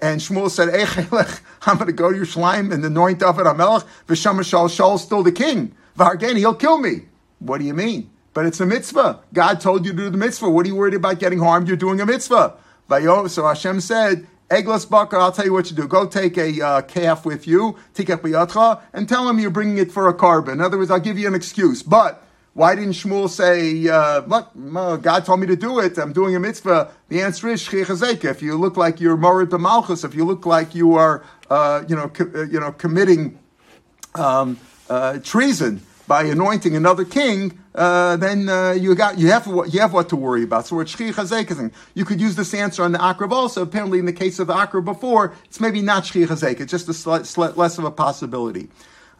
And 0.00 0.20
Shmuel 0.20 0.50
said, 0.50 0.68
I'm 1.62 1.76
going 1.76 1.86
to 1.86 1.92
go 1.92 2.12
to 2.12 2.18
Yerushalayim 2.18 2.72
and 2.72 2.84
anoint 2.84 3.18
David 3.18 3.46
HaMelech. 3.46 3.84
V'sham 4.06 4.38
Shaul, 4.40 4.68
Shaul's 4.68 5.02
still 5.02 5.22
the 5.22 5.32
king. 5.32 5.74
V'hargeni, 5.98 6.36
he'll 6.36 6.54
kill 6.54 6.78
me. 6.78 7.09
What 7.40 7.58
do 7.58 7.64
you 7.64 7.74
mean? 7.74 8.10
But 8.32 8.46
it's 8.46 8.60
a 8.60 8.66
mitzvah. 8.66 9.20
God 9.32 9.60
told 9.60 9.84
you 9.84 9.90
to 9.92 9.96
do 9.96 10.10
the 10.10 10.16
mitzvah. 10.16 10.48
What 10.48 10.64
are 10.64 10.68
you 10.68 10.76
worried 10.76 10.94
about 10.94 11.18
getting 11.18 11.40
harmed? 11.40 11.66
You're 11.66 11.76
doing 11.76 12.00
a 12.00 12.06
mitzvah. 12.06 12.54
So 12.88 13.46
Hashem 13.46 13.80
said, 13.80 14.26
Eggless 14.50 14.88
bucker, 14.88 15.16
I'll 15.16 15.30
tell 15.30 15.44
you 15.44 15.52
what 15.52 15.70
you 15.70 15.76
do. 15.76 15.86
Go 15.86 16.06
take 16.06 16.36
a 16.36 16.60
uh, 16.60 16.82
calf 16.82 17.24
with 17.24 17.46
you, 17.46 17.76
tikek 17.94 18.20
biyatcha, 18.20 18.82
and 18.92 19.08
tell 19.08 19.28
him 19.28 19.38
you're 19.38 19.50
bringing 19.50 19.78
it 19.78 19.92
for 19.92 20.08
a 20.08 20.14
korban. 20.14 20.54
In 20.54 20.60
other 20.60 20.76
words, 20.76 20.90
I'll 20.90 20.98
give 20.98 21.18
you 21.18 21.28
an 21.28 21.34
excuse. 21.34 21.84
But 21.84 22.24
why 22.54 22.74
didn't 22.74 22.94
Shmuel 22.94 23.28
say, 23.28 23.86
uh? 23.88 24.96
God 24.96 25.24
told 25.24 25.38
me 25.38 25.46
to 25.46 25.54
do 25.54 25.78
it. 25.78 25.96
I'm 25.98 26.12
doing 26.12 26.34
a 26.34 26.40
mitzvah. 26.40 26.90
The 27.08 27.22
answer 27.22 27.48
is 27.48 27.68
If 27.72 28.42
you 28.42 28.56
look 28.56 28.76
like 28.76 29.00
you're 29.00 29.16
morid 29.16 29.50
b'malchus, 29.50 30.04
if 30.04 30.16
you 30.16 30.24
look 30.24 30.44
like 30.46 30.74
you 30.74 30.94
are, 30.94 31.24
uh, 31.48 31.84
you 31.86 31.94
know, 31.94 32.08
co- 32.08 32.30
uh, 32.34 32.42
you 32.42 32.58
know, 32.58 32.72
committing 32.72 33.38
um, 34.16 34.58
uh, 34.88 35.18
treason, 35.18 35.80
by 36.10 36.24
anointing 36.24 36.74
another 36.74 37.04
king, 37.04 37.56
uh, 37.72 38.16
then 38.16 38.48
uh, 38.48 38.72
you 38.72 38.92
got 38.96 39.16
you 39.16 39.28
have 39.28 39.46
what 39.46 39.72
you 39.72 39.78
have 39.78 39.92
what 39.92 40.08
to 40.08 40.16
worry 40.16 40.42
about. 40.42 40.66
So 40.66 40.74
we're 40.74 40.84
shchi 40.84 41.72
You 41.94 42.04
could 42.04 42.20
use 42.20 42.34
this 42.34 42.52
answer 42.52 42.82
on 42.82 42.90
the 42.90 42.98
akrab 42.98 43.30
also. 43.30 43.62
Apparently, 43.62 44.00
in 44.00 44.06
the 44.06 44.12
case 44.12 44.40
of 44.40 44.48
the 44.48 44.54
akrab 44.54 44.84
before, 44.86 45.34
it's 45.44 45.60
maybe 45.60 45.80
not 45.80 46.02
shchi 46.02 46.60
It's 46.60 46.68
just 46.68 46.88
a 46.88 46.94
slight, 46.94 47.56
less 47.56 47.78
of 47.78 47.84
a 47.84 47.92
possibility. 47.92 48.70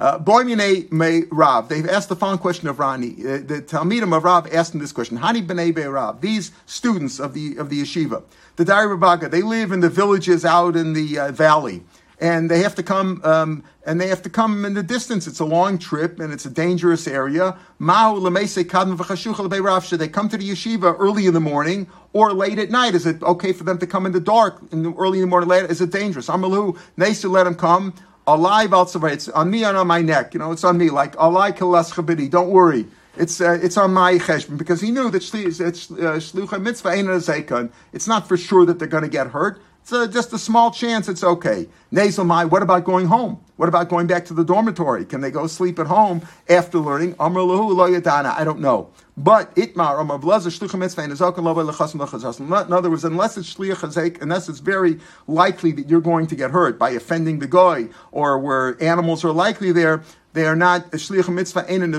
Uh, 0.00 0.18
Boimine 0.18 0.90
may 0.90 1.26
Rav. 1.30 1.68
They've 1.68 1.88
asked 1.88 2.08
the 2.08 2.16
following 2.16 2.40
question 2.40 2.66
of 2.66 2.80
Rani. 2.80 3.10
Uh, 3.20 3.38
the 3.38 3.62
Talmidim 3.64 4.16
of 4.16 4.24
Rav 4.24 4.52
asked 4.52 4.74
him 4.74 4.80
this 4.80 4.90
question. 4.90 5.18
Hani 5.18 5.46
b'nei 5.46 5.72
be 5.72 5.82
Rav. 5.82 6.20
These 6.20 6.50
students 6.66 7.20
of 7.20 7.34
the 7.34 7.56
of 7.56 7.70
the 7.70 7.82
yeshiva, 7.82 8.24
the 8.56 8.64
Dari 8.64 8.88
Rabaga, 8.88 9.30
they 9.30 9.42
live 9.42 9.70
in 9.70 9.78
the 9.78 9.90
villages 9.90 10.44
out 10.44 10.74
in 10.74 10.94
the 10.94 11.20
uh, 11.20 11.30
valley 11.30 11.84
and 12.20 12.50
they 12.50 12.60
have 12.60 12.74
to 12.74 12.82
come 12.82 13.20
um, 13.24 13.64
and 13.86 14.00
they 14.00 14.08
have 14.08 14.22
to 14.22 14.30
come 14.30 14.64
in 14.64 14.74
the 14.74 14.82
distance. 14.82 15.26
It's 15.26 15.40
a 15.40 15.44
long 15.44 15.78
trip 15.78 16.20
and 16.20 16.32
it's 16.32 16.44
a 16.44 16.50
dangerous 16.50 17.08
area. 17.08 17.56
They 17.78 17.84
come 17.86 18.96
to 18.98 20.36
the 20.36 20.50
yeshiva 20.50 20.96
early 20.98 21.26
in 21.26 21.34
the 21.34 21.40
morning 21.40 21.86
or 22.12 22.32
late 22.32 22.58
at 22.58 22.70
night? 22.70 22.94
Is 22.94 23.06
it 23.06 23.22
okay 23.22 23.52
for 23.52 23.64
them 23.64 23.78
to 23.78 23.86
come 23.86 24.04
in 24.06 24.12
the 24.12 24.20
dark, 24.20 24.60
in 24.70 24.82
the 24.82 24.92
early 24.94 25.18
in 25.18 25.22
the 25.22 25.28
morning? 25.28 25.48
Late? 25.48 25.70
Is 25.70 25.80
it 25.80 25.90
dangerous? 25.90 26.28
Amalu, 26.28 26.78
to 27.20 27.28
let 27.28 27.44
them 27.44 27.54
come. 27.54 27.94
Alive. 28.26 28.72
It's 28.72 29.28
on 29.30 29.50
me 29.50 29.64
and 29.64 29.76
on 29.76 29.86
my 29.86 30.02
neck. 30.02 30.34
You 30.34 30.40
know, 30.40 30.52
it's 30.52 30.62
on 30.62 30.76
me. 30.78 30.90
Like 30.90 31.16
alai 31.16 31.56
kalas 31.56 31.92
chabidi. 31.94 32.30
Don't 32.30 32.50
worry. 32.50 32.86
It's 33.16 33.40
uh, 33.40 33.58
it's 33.60 33.76
on 33.76 33.92
my 33.92 34.14
cheshbon 34.14 34.56
because 34.56 34.80
he 34.80 34.92
knew 34.92 35.10
that 35.10 35.22
shlucha 35.22 36.52
uh, 36.52 36.58
mitzvah 36.58 36.90
ain't 36.90 37.08
a 37.08 37.70
It's 37.92 38.06
not 38.06 38.28
for 38.28 38.36
sure 38.36 38.64
that 38.66 38.78
they're 38.78 38.86
going 38.86 39.02
to 39.02 39.08
get 39.08 39.28
hurt. 39.28 39.60
It's 39.82 39.92
a, 39.92 40.06
just 40.06 40.32
a 40.32 40.38
small 40.38 40.70
chance 40.70 41.08
it's 41.08 41.24
okay. 41.24 41.68
Nasal 41.90 42.24
mai, 42.24 42.44
what 42.44 42.62
about 42.62 42.84
going 42.84 43.06
home? 43.06 43.42
What 43.56 43.68
about 43.68 43.88
going 43.88 44.06
back 44.06 44.24
to 44.26 44.34
the 44.34 44.44
dormitory? 44.44 45.04
Can 45.04 45.20
they 45.20 45.30
go 45.30 45.46
sleep 45.46 45.78
at 45.78 45.86
home 45.86 46.22
after 46.48 46.78
learning? 46.78 47.14
Amr. 47.18 47.40
I 47.40 48.44
don't 48.44 48.60
know. 48.60 48.90
But 49.16 49.54
itmar 49.54 50.00
amar 50.00 50.18
blazer 50.18 50.48
shlucha 50.48 50.78
mitzvah 50.78 51.02
and 51.02 51.12
azokan 51.12 51.42
lo 51.44 52.66
In 52.66 52.72
other 52.72 52.88
words, 52.88 53.04
unless 53.04 53.36
it's 53.36 53.54
shliach 53.54 53.76
chazek, 53.76 54.22
unless 54.22 54.48
it's 54.48 54.60
very 54.60 54.98
likely 55.26 55.72
that 55.72 55.90
you're 55.90 56.00
going 56.00 56.26
to 56.28 56.34
get 56.34 56.52
hurt 56.52 56.78
by 56.78 56.90
offending 56.90 57.38
the 57.38 57.46
goy, 57.46 57.90
or 58.12 58.38
where 58.38 58.82
animals 58.82 59.24
are 59.24 59.32
likely 59.32 59.72
there, 59.72 60.02
they 60.32 60.46
are 60.46 60.56
not 60.56 60.90
shliach 60.92 61.28
mitzvah 61.28 61.70
ein. 61.70 61.90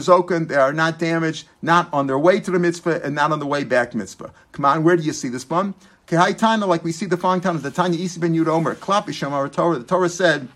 They 0.47 0.55
are 0.55 0.73
not 0.73 0.97
damaged, 0.97 1.47
not 1.61 1.93
on 1.93 2.07
their 2.07 2.17
way 2.17 2.39
to 2.39 2.49
the 2.49 2.57
mitzvah 2.57 3.03
and 3.03 3.13
not 3.13 3.31
on 3.31 3.39
the 3.39 3.45
way 3.45 3.63
back 3.65 3.93
mitzvah. 3.93 4.33
Come 4.51 4.65
on, 4.65 4.83
where 4.83 4.97
do 4.97 5.03
you 5.03 5.13
see 5.13 5.29
this 5.29 5.47
one? 5.47 5.75
Kehaitana, 6.11 6.67
like 6.67 6.83
we 6.83 6.91
see 6.91 7.05
the 7.05 7.15
following 7.15 7.39
times, 7.39 7.61
the 7.61 7.71
Tanya 7.71 7.97
Isi 7.97 8.19
ben 8.19 8.35
Yud 8.35 8.47
Omer, 8.47 8.75
Klapisham, 8.75 9.31
our 9.31 9.47
Torah, 9.47 9.77
the 9.79 9.85
Torah 9.85 10.09
said, 10.09 10.49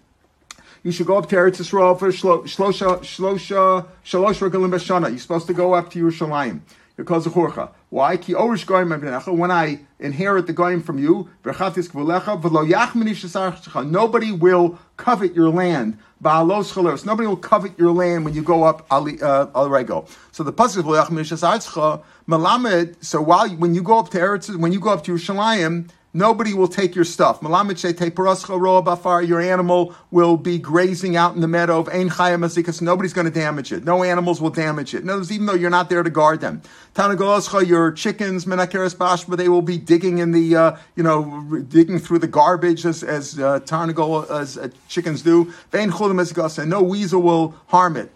you 0.84 0.92
should 0.92 1.08
go 1.08 1.18
up 1.18 1.30
to 1.30 1.36
Eretz 1.38 1.62
Yisrael 1.62 1.98
for 1.98 2.10
Shlosha, 2.10 3.00
Shlosha, 3.00 3.88
Shalosh 4.04 4.50
Regalim 4.50 4.70
Bashana. 4.70 5.10
You're 5.10 5.18
supposed 5.18 5.48
to 5.48 5.54
go 5.54 5.74
up 5.74 5.90
to 5.92 6.04
Yerushalayim. 6.04 6.60
Because 6.98 7.26
of 7.26 7.34
Chorcha. 7.34 7.72
Why? 7.90 8.18
Ki 8.18 8.34
orish 8.34 8.66
goyim 8.66 8.90
When 9.38 9.52
I 9.52 9.80
inherit 10.00 10.48
the 10.48 10.54
goyim 10.54 10.82
from 10.82 10.98
you, 10.98 11.30
nobody 13.90 14.32
will 14.32 14.80
covet 14.96 15.34
your 15.34 15.50
land. 15.50 15.98
Nobody 16.22 17.28
will 17.28 17.38
covet 17.38 17.78
your 17.78 17.92
land 17.92 18.26
when 18.26 18.34
you 18.34 18.42
go 18.42 18.64
up 18.64 18.88
ali 18.90 19.22
uh. 19.22 19.48
So 20.32 20.44
the 20.44 20.54
pasuk 20.54 22.04
malamed. 22.28 22.96
So 23.04 23.22
while 23.22 23.50
when 23.50 23.76
you 23.76 23.84
go 23.84 24.00
up 24.00 24.10
to 24.12 24.18
Eretz, 24.18 24.56
when 24.56 24.72
you 24.72 24.80
go 24.80 24.90
up 24.90 25.04
to 25.04 25.14
Yerushalayim, 25.14 25.90
Nobody 26.16 26.54
will 26.54 26.70
take 26.70 26.96
your 26.96 27.04
stuff. 27.04 27.40
Your 27.42 29.42
animal 29.42 29.96
will 30.12 30.38
be 30.38 30.58
grazing 30.58 31.18
out 31.18 31.36
in 31.36 31.42
the 31.42 31.48
meadow 31.50 31.78
of 31.78 31.90
Ein 31.90 32.10
Chayim 32.10 32.82
Nobody's 32.82 33.12
going 33.12 33.26
to 33.26 33.34
damage 33.34 33.74
it. 33.74 33.84
No 33.84 34.02
animals 34.02 34.40
will 34.40 34.50
damage 34.50 34.96
it. 34.96 35.04
No, 35.04 35.22
even 35.30 35.46
though 35.46 35.56
you're 35.56 35.70
not 35.70 35.90
there 35.90 36.04
to 36.04 36.10
guard 36.10 36.40
them. 36.40 36.62
Your 36.96 37.92
chickens, 37.92 38.46
Menakeres 38.46 38.96
Bashma, 38.96 39.36
they 39.36 39.50
will 39.50 39.62
be 39.62 39.78
digging 39.78 40.20
in 40.20 40.32
the, 40.32 40.56
uh, 40.56 40.78
you 40.96 41.04
know, 41.04 41.62
digging 41.68 42.00
through 42.00 42.20
the 42.20 42.28
garbage 42.28 42.86
as, 42.86 43.04
as 43.04 43.38
uh, 43.38 43.60
Tarnagol, 43.60 44.32
as 44.32 44.58
uh, 44.58 44.70
chickens 44.88 45.22
do. 45.22 45.54
And 45.74 46.70
no 46.70 46.82
weasel 46.82 47.22
will 47.22 47.56
harm 47.68 47.98
it. 47.98 48.10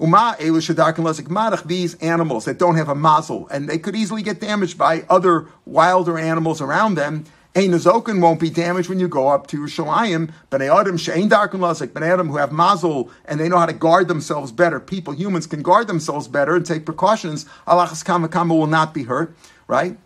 Uma 0.00 0.36
these 0.38 1.94
animals 1.96 2.44
that 2.44 2.58
don't 2.58 2.76
have 2.76 2.88
a 2.88 2.94
muzzle 2.94 3.48
and 3.50 3.68
they 3.68 3.78
could 3.78 3.96
easily 3.96 4.22
get 4.22 4.40
damaged 4.40 4.78
by 4.78 5.04
other 5.10 5.46
wilder 5.66 6.18
animals 6.18 6.60
around 6.60 6.94
them. 6.94 7.24
Ein 7.56 7.70
Azokin 7.70 8.20
won't 8.20 8.38
be 8.38 8.50
damaged 8.50 8.88
when 8.88 9.00
you 9.00 9.08
go 9.08 9.28
up 9.28 9.48
to 9.48 9.58
Yerushalayim. 9.58 10.30
But 10.50 10.62
Adam 10.62 10.96
Shein 10.96 11.28
Darkin 11.28 11.58
Lazik, 11.58 11.92
but 11.92 12.04
Adam 12.04 12.28
who 12.28 12.36
have 12.36 12.52
mazel 12.52 13.10
and 13.24 13.40
they 13.40 13.48
know 13.48 13.58
how 13.58 13.66
to 13.66 13.72
guard 13.72 14.06
themselves 14.06 14.52
better. 14.52 14.78
People, 14.78 15.14
humans 15.14 15.48
can 15.48 15.62
guard 15.62 15.88
themselves 15.88 16.28
better 16.28 16.54
and 16.54 16.64
take 16.64 16.84
precautions. 16.84 17.46
Allah 17.66 17.86
Kamakama 17.86 18.50
will 18.50 18.68
not 18.68 18.94
be 18.94 19.02
hurt, 19.02 19.34
right? 19.66 19.98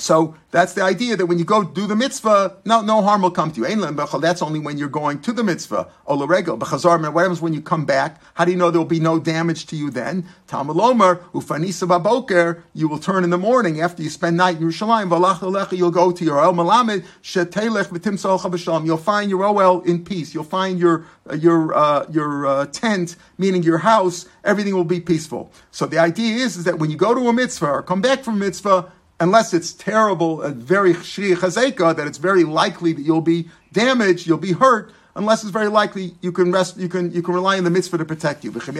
So 0.00 0.34
that's 0.50 0.72
the 0.72 0.82
idea 0.82 1.16
that 1.16 1.26
when 1.26 1.38
you 1.38 1.44
go 1.44 1.62
do 1.62 1.86
the 1.86 1.94
mitzvah, 1.94 2.56
no, 2.64 2.80
no 2.80 3.02
harm 3.02 3.22
will 3.22 3.30
come 3.30 3.52
to 3.52 3.60
you. 3.60 4.18
That's 4.20 4.42
only 4.42 4.58
when 4.58 4.78
you're 4.78 4.88
going 4.88 5.20
to 5.20 5.32
the 5.32 5.44
mitzvah. 5.44 5.88
Olarego, 6.08 6.58
b'chazar, 6.58 7.12
what 7.12 7.20
happens 7.20 7.40
when 7.40 7.52
you 7.52 7.60
come 7.60 7.84
back? 7.84 8.20
How 8.34 8.44
do 8.44 8.50
you 8.50 8.56
know 8.56 8.70
there 8.70 8.80
will 8.80 8.86
be 8.86 9.00
no 9.00 9.18
damage 9.18 9.66
to 9.66 9.76
you 9.76 9.90
then? 9.90 10.26
Talmulomer, 10.48 11.22
ufanisa 11.32 11.86
baboker, 11.86 12.62
you 12.74 12.88
will 12.88 12.98
turn 12.98 13.24
in 13.24 13.30
the 13.30 13.38
morning 13.38 13.80
after 13.80 14.02
you 14.02 14.10
spend 14.10 14.36
night 14.36 14.56
in 14.56 14.62
Yerushalayim, 14.62 15.08
v'lach 15.08 15.76
you'll 15.76 15.90
go 15.90 16.10
to 16.10 16.24
your 16.24 16.40
El 16.40 16.54
Malamed, 16.54 17.04
shetelech 17.22 17.88
v'timsol 17.88 18.40
chavasham. 18.40 18.86
You'll 18.86 18.96
find 18.96 19.30
your 19.30 19.44
Oel 19.44 19.86
in 19.86 20.04
peace. 20.04 20.34
You'll 20.34 20.44
find 20.44 20.78
your, 20.78 21.04
uh, 21.30 21.34
your, 21.34 21.74
uh, 21.74 22.06
your 22.10 22.46
uh, 22.46 22.66
tent, 22.66 23.16
meaning 23.38 23.62
your 23.62 23.78
house, 23.78 24.26
everything 24.44 24.74
will 24.74 24.84
be 24.84 25.00
peaceful. 25.00 25.52
So 25.70 25.86
the 25.86 25.98
idea 25.98 26.36
is, 26.36 26.56
is 26.56 26.64
that 26.64 26.78
when 26.78 26.90
you 26.90 26.96
go 26.96 27.14
to 27.14 27.28
a 27.28 27.32
mitzvah 27.32 27.70
or 27.70 27.82
come 27.82 28.00
back 28.00 28.24
from 28.24 28.38
mitzvah, 28.38 28.90
unless 29.20 29.54
it's 29.54 29.72
terrible, 29.72 30.42
and 30.42 30.56
very 30.56 30.94
shri 30.94 31.32
chazeka, 31.34 31.94
that 31.94 32.06
it's 32.06 32.18
very 32.18 32.44
likely 32.44 32.92
that 32.94 33.02
you'll 33.02 33.20
be 33.20 33.48
damaged, 33.72 34.26
you'll 34.26 34.38
be 34.38 34.52
hurt, 34.52 34.92
unless 35.14 35.42
it's 35.42 35.52
very 35.52 35.68
likely 35.68 36.14
you 36.22 36.32
can 36.32 36.50
rest, 36.50 36.76
you 36.78 36.88
can 36.88 37.12
you 37.12 37.22
can 37.22 37.34
rely 37.34 37.58
on 37.58 37.64
the 37.64 37.70
mitzvah 37.70 37.98
to 37.98 38.04
protect 38.04 38.42
you. 38.44 38.50
If 38.50 38.64
the 38.64 38.72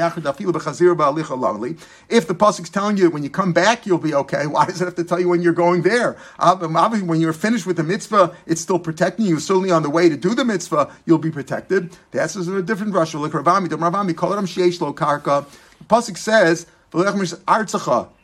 pasuk's 2.35 2.70
telling 2.70 2.96
you 2.96 3.11
when 3.11 3.22
you 3.22 3.31
come 3.31 3.53
back 3.53 3.85
you'll 3.87 3.98
be 3.98 4.14
okay, 4.14 4.46
why 4.46 4.64
does 4.66 4.81
it 4.81 4.87
have 4.87 4.94
to 4.96 5.05
tell 5.05 5.20
you 5.20 5.29
when 5.29 5.42
you're 5.42 5.53
going 5.53 5.83
there? 5.83 6.16
Obviously, 6.38 7.07
when 7.07 7.20
you're 7.20 7.33
finished 7.33 7.66
with 7.66 7.76
the 7.76 7.83
mitzvah, 7.83 8.35
it's 8.46 8.61
still 8.61 8.79
protecting 8.79 9.26
you. 9.26 9.38
Certainly 9.38 9.70
on 9.70 9.83
the 9.83 9.90
way 9.90 10.09
to 10.09 10.16
do 10.16 10.35
the 10.35 10.44
mitzvah, 10.44 10.90
you'll 11.05 11.18
be 11.18 11.31
protected. 11.31 11.96
That's 12.11 12.37
a 12.37 12.62
different 12.62 12.94
rush. 12.94 13.12
The 13.12 13.18
pasuk 15.88 16.16
says. 16.16 16.66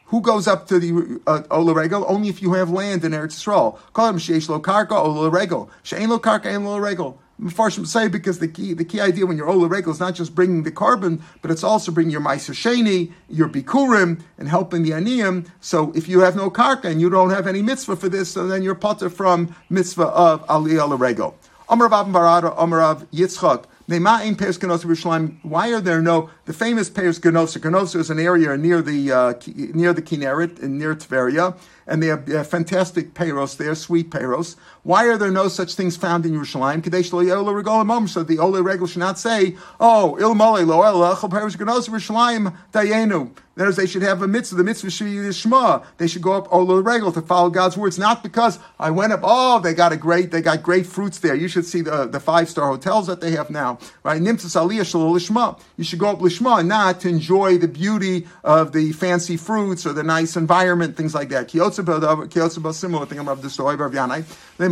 Who 0.06 0.20
goes 0.20 0.46
up 0.46 0.68
to 0.68 0.78
the 0.78 1.20
uh, 1.26 1.42
Ola 1.50 1.74
Regel? 1.74 2.04
Only 2.06 2.28
if 2.28 2.40
you 2.40 2.52
have 2.52 2.70
land 2.70 3.04
in 3.04 3.12
Eretz 3.12 3.34
Yisrael. 3.34 3.78
Call 3.92 4.08
him 4.08 4.18
Sheish 4.18 4.48
Lo 4.48 4.60
Karka 4.60 4.92
Ola 4.92 5.30
Regel. 5.30 5.68
Shein 5.82 6.08
Lo 6.08 6.18
Karka 6.18 6.46
Ein 6.46 6.64
Lo 6.64 6.78
Regel. 6.78 7.20
Farshim 7.40 7.86
say 7.86 8.08
because 8.08 8.38
the 8.38 8.48
key 8.48 8.72
the 8.72 8.84
key 8.84 8.98
idea 8.98 9.26
when 9.26 9.36
you're 9.36 9.48
Ola 9.48 9.68
Regel 9.68 9.92
is 9.92 10.00
not 10.00 10.14
just 10.14 10.34
bringing 10.34 10.62
the 10.62 10.70
korban, 10.70 11.20
but 11.42 11.50
it's 11.50 11.62
also 11.62 11.92
bringing 11.92 12.10
your 12.10 12.22
Meiser 12.22 13.12
your 13.28 13.48
Bikurim, 13.48 14.22
and 14.38 14.48
helping 14.48 14.84
the 14.84 14.90
Aniyim. 14.90 15.46
So 15.60 15.92
if 15.94 16.08
you 16.08 16.20
have 16.20 16.34
no 16.34 16.50
Karka 16.50 16.84
and 16.84 17.00
you 17.00 17.10
don't 17.10 17.30
have 17.30 17.46
any 17.46 17.60
mitzvah 17.60 17.96
for 17.96 18.08
this, 18.08 18.30
so 18.30 18.46
then 18.46 18.62
you're 18.62 18.74
potter 18.74 19.10
from 19.10 19.54
mitzvah 19.68 20.04
of 20.04 20.44
Ali 20.48 20.78
Ola 20.78 20.96
Regel. 20.96 21.36
Amar 21.68 21.88
Rav 21.88 22.06
Barada, 22.06 22.54
Amar 22.56 22.78
Rav 22.78 23.10
Yitzchak. 23.10 23.64
Why 23.88 25.72
are 25.72 25.80
there 25.80 26.02
no 26.02 26.30
the 26.46 26.52
famous 26.52 26.88
Peiros 26.88 27.20
Ganosa. 27.20 27.58
Ganosa 27.58 27.96
is 27.96 28.08
an 28.08 28.18
area 28.18 28.56
near 28.56 28.80
the 28.80 29.12
uh, 29.12 29.34
near 29.74 29.92
the 29.92 30.00
Kinneret 30.00 30.62
and 30.62 30.78
near 30.78 30.94
Tveria, 30.94 31.56
and 31.86 32.02
they 32.02 32.06
have 32.06 32.30
uh, 32.30 32.44
fantastic 32.44 33.14
Peiros 33.14 33.56
there, 33.56 33.74
sweet 33.74 34.10
Peiros. 34.10 34.56
Why 34.84 35.06
are 35.06 35.18
there 35.18 35.32
no 35.32 35.48
such 35.48 35.74
things 35.74 35.96
found 35.96 36.24
in 36.24 36.32
Yerushalayim? 36.32 38.08
So 38.08 38.22
the 38.22 38.38
Ole 38.38 38.62
Regel 38.62 38.86
should 38.86 39.00
not 39.00 39.18
say, 39.18 39.56
"Oh, 39.80 40.16
il 40.16 40.34
mole 40.34 40.64
lo 40.64 40.82
el 40.82 41.16
Peiros 41.16 41.56
Ganosa 41.56 41.90
Yerushalayim 41.90 42.56
dayenu." 42.72 43.32
That 43.56 43.68
is, 43.68 43.76
they 43.76 43.86
should 43.86 44.02
have 44.02 44.20
a 44.20 44.28
mitzvah. 44.28 44.56
The 44.56 44.64
mitzvah 44.64 44.90
should 44.90 45.06
be 45.06 45.18
the 45.18 45.32
Shema. 45.32 45.82
They 45.96 46.06
should 46.06 46.20
go 46.20 46.34
up 46.34 46.52
Ola 46.52 46.82
Regel 46.82 47.10
to 47.12 47.22
follow 47.22 47.48
God's 47.48 47.74
words, 47.76 47.98
not 47.98 48.22
because 48.22 48.58
I 48.78 48.90
went 48.90 49.14
up. 49.14 49.20
Oh, 49.22 49.60
they 49.60 49.72
got 49.72 49.92
a 49.92 49.96
great, 49.96 50.30
they 50.30 50.42
got 50.42 50.62
great 50.62 50.84
fruits 50.84 51.18
there. 51.20 51.34
You 51.34 51.48
should 51.48 51.64
see 51.64 51.80
the, 51.80 52.06
the 52.06 52.20
five 52.20 52.50
star 52.50 52.68
hotels 52.68 53.06
that 53.06 53.22
they 53.22 53.30
have 53.30 53.48
now, 53.48 53.78
right? 54.02 54.20
Nimtzas 54.20 54.56
Aliyah 54.60 55.60
You 55.78 55.84
should 55.84 55.98
go 55.98 56.08
up 56.08 56.20
Lishma, 56.38 56.66
not 56.66 57.00
to 57.00 57.08
enjoy 57.08 57.58
the 57.58 57.68
beauty 57.68 58.26
of 58.44 58.72
the 58.72 58.92
fancy 58.92 59.36
fruits 59.36 59.86
or 59.86 59.92
the 59.92 60.02
nice 60.02 60.36
environment, 60.36 60.96
things 60.96 61.14
like 61.14 61.28
that. 61.30 61.48
Kiyotza 61.48 62.74
similar 62.74 63.06
thing 63.06 63.18
about 63.18 63.42
the 63.42 63.50
story 63.50 63.74
of 63.74 63.80
Yanai. 63.92 64.24
The 64.58 64.66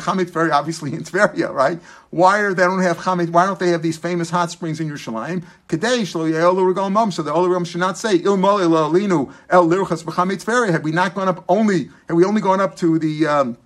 Chamit 0.00 0.30
very 0.30 0.50
obviously 0.50 0.92
in 0.92 1.02
Tveria, 1.02 1.52
right? 1.52 1.80
Why 2.10 2.38
are 2.40 2.54
they 2.54 2.64
don't 2.64 2.82
have 2.82 2.98
Chamit? 2.98 3.30
Why 3.30 3.46
don't 3.46 3.58
they 3.58 3.68
have 3.70 3.82
these 3.82 3.98
famous 3.98 4.30
hot 4.30 4.50
springs 4.50 4.80
in 4.80 4.88
Yerushalayim? 4.88 5.44
So 5.70 7.22
the 7.22 7.30
Olam 7.30 7.66
should 7.66 7.80
not 7.80 7.98
say 7.98 8.16
Il 8.16 8.36
Linu 8.38 9.32
El 9.50 9.68
Lirchas 9.68 10.02
B'Chamit 10.04 10.70
Had 10.70 10.82
we 10.84 10.90
not 10.92 11.14
gone 11.14 11.28
up 11.28 11.44
only, 11.48 11.90
had 12.06 12.16
we 12.16 12.24
only 12.24 12.40
gone 12.40 12.60
up 12.60 12.76
to 12.76 12.98
the 12.98 13.26
um, 13.26 13.58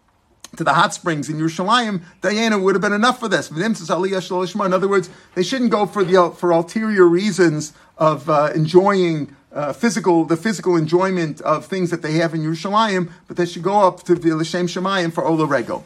to 0.56 0.64
the 0.64 0.74
hot 0.74 0.92
springs 0.94 1.28
in 1.28 1.36
Yerushalayim, 1.36 2.02
Diana 2.20 2.58
would 2.58 2.74
have 2.74 2.82
been 2.82 2.92
enough 2.92 3.20
for 3.20 3.28
this. 3.28 3.50
In 3.50 4.72
other 4.72 4.88
words, 4.88 5.10
they 5.34 5.42
shouldn't 5.42 5.70
go 5.70 5.86
for 5.86 6.04
the 6.04 6.30
for 6.36 6.50
ulterior 6.50 7.06
reasons 7.06 7.72
of 7.98 8.28
uh, 8.28 8.50
enjoying 8.54 9.34
uh, 9.52 9.72
physical 9.72 10.24
the 10.24 10.36
physical 10.36 10.76
enjoyment 10.76 11.40
of 11.42 11.66
things 11.66 11.90
that 11.90 12.02
they 12.02 12.14
have 12.14 12.34
in 12.34 12.42
Yerushalayim, 12.42 13.10
but 13.28 13.36
they 13.36 13.46
should 13.46 13.62
go 13.62 13.80
up 13.80 14.02
to 14.04 14.14
the 14.14 14.34
L'Shem 14.34 14.66
Shemayim 14.66 15.12
for 15.12 15.24
Ola 15.24 15.46
Rego. 15.46 15.84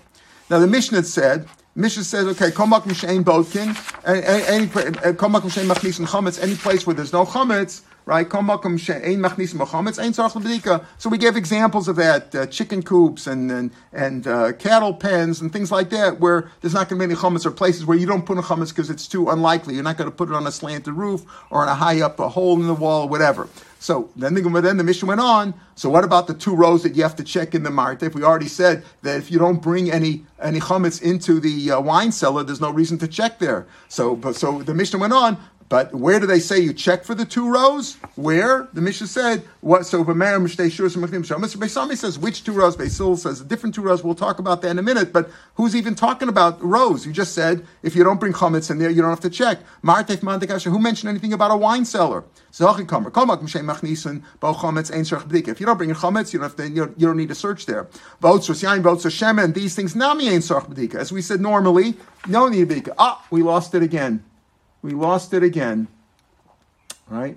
Now 0.48 0.58
the 0.58 0.66
Mishnah 0.66 1.02
said 1.04 1.48
Mishnah 1.78 2.04
says, 2.04 2.26
okay, 2.28 2.50
komak 2.50 2.84
mishain 2.84 3.22
bodkin, 3.22 3.68
any 4.06 4.66
komak 4.66 5.42
mishain 5.42 5.68
machnis 5.68 5.98
and 5.98 6.08
chametz, 6.08 6.42
any 6.42 6.54
place 6.54 6.86
where 6.86 6.94
there's 6.94 7.12
no 7.12 7.26
chametz, 7.26 7.82
right? 8.06 8.30
So 8.30 8.40
we 11.10 11.18
gave 11.18 11.36
examples 11.36 11.88
of 11.88 11.96
that, 11.96 12.34
uh, 12.34 12.46
chicken 12.46 12.82
coops 12.82 13.26
and 13.26 13.50
and, 13.50 13.70
and 13.92 14.26
uh, 14.26 14.52
cattle 14.52 14.94
pens 14.94 15.40
and 15.40 15.52
things 15.52 15.72
like 15.72 15.90
that, 15.90 16.20
where 16.20 16.50
there's 16.60 16.72
not 16.72 16.88
going 16.88 17.00
to 17.00 17.06
be 17.06 17.12
any 17.12 17.20
chametz, 17.20 17.44
or 17.44 17.50
places 17.50 17.84
where 17.84 17.98
you 17.98 18.06
don't 18.06 18.24
put 18.24 18.38
a 18.38 18.42
chametz 18.42 18.68
because 18.68 18.90
it's 18.90 19.08
too 19.08 19.28
unlikely. 19.28 19.74
You're 19.74 19.82
not 19.82 19.96
going 19.96 20.10
to 20.10 20.16
put 20.16 20.28
it 20.28 20.34
on 20.34 20.46
a 20.46 20.52
slanted 20.52 20.94
roof 20.94 21.24
or 21.50 21.62
on 21.62 21.68
a 21.68 21.74
high 21.74 22.00
up 22.00 22.20
a 22.20 22.28
hole 22.28 22.60
in 22.60 22.66
the 22.66 22.74
wall 22.74 23.02
or 23.02 23.08
whatever. 23.08 23.48
So 23.78 24.10
then 24.16 24.34
the, 24.34 24.42
then 24.60 24.78
the 24.78 24.84
Mishnah 24.84 25.06
went 25.06 25.20
on. 25.20 25.54
So 25.74 25.90
what 25.90 26.02
about 26.02 26.26
the 26.26 26.34
two 26.34 26.56
rows 26.56 26.82
that 26.82 26.96
you 26.96 27.02
have 27.02 27.14
to 27.16 27.24
check 27.24 27.54
in 27.54 27.62
the 27.62 27.70
mart? 27.70 28.02
If 28.02 28.14
we 28.14 28.22
already 28.22 28.48
said 28.48 28.84
that 29.02 29.18
if 29.18 29.30
you 29.30 29.38
don't 29.38 29.60
bring 29.60 29.90
any 29.90 30.24
any 30.40 30.60
chametz 30.60 31.00
into 31.00 31.40
the 31.40 31.72
uh, 31.72 31.80
wine 31.80 32.12
cellar, 32.12 32.42
there's 32.42 32.60
no 32.60 32.70
reason 32.70 32.98
to 32.98 33.08
check 33.08 33.38
there. 33.38 33.66
So 33.88 34.16
but, 34.16 34.36
so 34.36 34.62
the 34.62 34.74
Mishnah 34.74 34.98
went 34.98 35.12
on. 35.12 35.38
But 35.68 35.92
where 35.92 36.20
do 36.20 36.26
they 36.26 36.38
say 36.38 36.60
you 36.60 36.72
check 36.72 37.02
for 37.02 37.14
the 37.14 37.24
two 37.24 37.50
rows? 37.50 37.96
Where 38.14 38.68
the 38.72 38.80
Mishnah 38.80 39.08
said 39.08 39.42
what? 39.60 39.84
So 39.84 40.04
Beis 40.04 41.72
Shammai 41.72 41.94
says 41.94 42.18
which 42.18 42.44
two 42.44 42.52
rows? 42.52 42.76
Beis 42.76 42.96
Hillel 42.96 43.16
says 43.16 43.40
different 43.40 43.74
two 43.74 43.82
rows. 43.82 44.04
We'll 44.04 44.14
talk 44.14 44.38
about 44.38 44.62
that 44.62 44.70
in 44.70 44.78
a 44.78 44.82
minute. 44.82 45.12
But 45.12 45.28
who's 45.54 45.74
even 45.74 45.96
talking 45.96 46.28
about 46.28 46.62
rows? 46.62 47.04
You 47.04 47.12
just 47.12 47.34
said 47.34 47.66
if 47.82 47.96
you 47.96 48.04
don't 48.04 48.20
bring 48.20 48.32
chametz 48.32 48.70
in 48.70 48.78
there, 48.78 48.90
you 48.90 49.02
don't 49.02 49.10
have 49.10 49.18
to 49.20 49.30
check. 49.30 49.58
Who 49.82 50.78
mentioned 50.78 51.10
anything 51.10 51.32
about 51.32 51.50
a 51.50 51.56
wine 51.56 51.84
cellar? 51.84 52.22
If 52.58 52.70
you 52.70 52.84
don't 52.84 52.98
bring 53.00 53.12
chametz, 55.92 56.32
you 56.32 56.38
don't, 56.38 56.48
have 56.48 56.56
to, 56.56 56.68
you 56.68 56.86
don't, 56.98 57.16
need 57.16 57.28
to 57.28 57.34
search 57.34 57.66
there. 57.66 57.88
Votes 58.20 58.46
votes 58.46 59.02
These 59.52 59.74
things 59.74 59.96
As 59.96 61.12
we 61.12 61.22
said 61.22 61.40
normally, 61.40 61.94
no 62.28 62.48
need 62.48 62.68
to 62.68 62.94
Ah, 62.98 63.24
we 63.30 63.42
lost 63.42 63.74
it 63.74 63.82
again. 63.82 64.22
We 64.82 64.92
lost 64.92 65.32
it 65.34 65.42
again. 65.42 65.88
Right? 67.08 67.36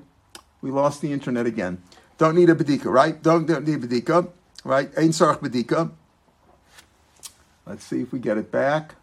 We 0.61 0.71
lost 0.71 1.01
the 1.01 1.13
internet 1.13 1.45
again. 1.45 1.81
Don't 2.17 2.35
need 2.35 2.49
a 2.49 2.55
bedika, 2.55 2.85
right? 2.85 3.21
Don't, 3.21 3.45
don't 3.45 3.65
need 3.65 3.83
a 3.83 3.87
bedika, 3.87 4.29
right? 4.63 4.89
Ein 4.97 5.09
sarach 5.09 5.39
bedika. 5.39 5.91
Let's 7.65 7.85
see 7.85 8.01
if 8.01 8.11
we 8.11 8.19
get 8.19 8.37
it 8.37 8.51
back. 8.51 8.95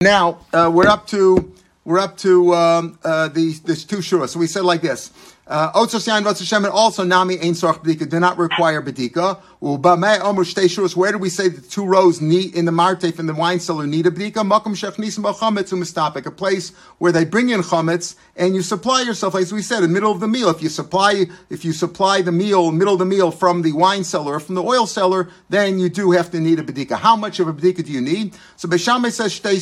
Now 0.00 0.46
uh, 0.52 0.70
we're 0.72 0.86
up 0.86 1.08
to 1.08 1.52
we're 1.84 1.98
up 1.98 2.16
to 2.18 2.54
um, 2.54 3.00
uh, 3.02 3.26
these, 3.26 3.62
these 3.62 3.84
two 3.84 3.96
shuras. 3.96 4.28
So 4.28 4.38
we 4.38 4.46
said 4.46 4.62
like 4.62 4.80
this: 4.80 5.10
uh, 5.48 5.70
also 5.74 7.04
nami 7.04 7.38
ein 7.40 7.54
sorach 7.54 7.82
bedika 7.82 8.08
do 8.08 8.20
not 8.20 8.36
require 8.36 8.82
bedika. 8.82 9.40
Where 9.60 11.12
do 11.12 11.18
we 11.18 11.30
say 11.30 11.48
the 11.48 11.60
two 11.62 11.86
rows 11.86 12.20
need 12.20 12.54
in 12.54 12.66
the 12.66 12.70
martef 12.70 13.18
in 13.18 13.26
the 13.26 13.34
wine 13.34 13.58
cellar 13.58 13.86
need 13.86 14.06
a 14.06 14.10
bedika? 14.10 14.46
Makom 14.46 14.76
shechnisim 14.76 15.24
b'chametz 15.24 15.72
umistapik, 15.72 16.26
a 16.26 16.30
place 16.30 16.70
where 16.98 17.12
they 17.12 17.24
bring 17.24 17.48
in 17.48 17.62
chametz 17.62 18.14
and 18.36 18.54
you 18.54 18.60
supply 18.62 19.00
yourself, 19.00 19.34
as 19.34 19.52
we 19.52 19.62
said, 19.62 19.78
in 19.78 19.84
the 19.84 19.88
middle 19.88 20.12
of 20.12 20.20
the 20.20 20.28
meal. 20.28 20.50
If 20.50 20.62
you 20.62 20.68
supply 20.68 21.26
if 21.48 21.64
you 21.64 21.72
supply 21.72 22.20
the 22.20 22.30
meal 22.30 22.70
middle 22.70 22.92
of 22.92 22.98
the 22.98 23.06
meal 23.06 23.30
from 23.30 23.62
the 23.62 23.72
wine 23.72 24.04
cellar 24.04 24.34
or 24.34 24.40
from 24.40 24.54
the 24.54 24.62
oil 24.62 24.86
cellar, 24.86 25.30
then 25.48 25.78
you 25.78 25.88
do 25.88 26.10
have 26.10 26.30
to 26.32 26.40
need 26.40 26.58
a 26.58 26.62
bedika. 26.62 26.98
How 26.98 27.16
much 27.16 27.40
of 27.40 27.48
a 27.48 27.54
bedika 27.54 27.82
do 27.82 27.90
you 27.90 28.02
need? 28.02 28.34
So 28.56 28.68
Beis 28.68 28.84
Shammai 28.84 29.08
says 29.08 29.40
shtei 29.40 29.58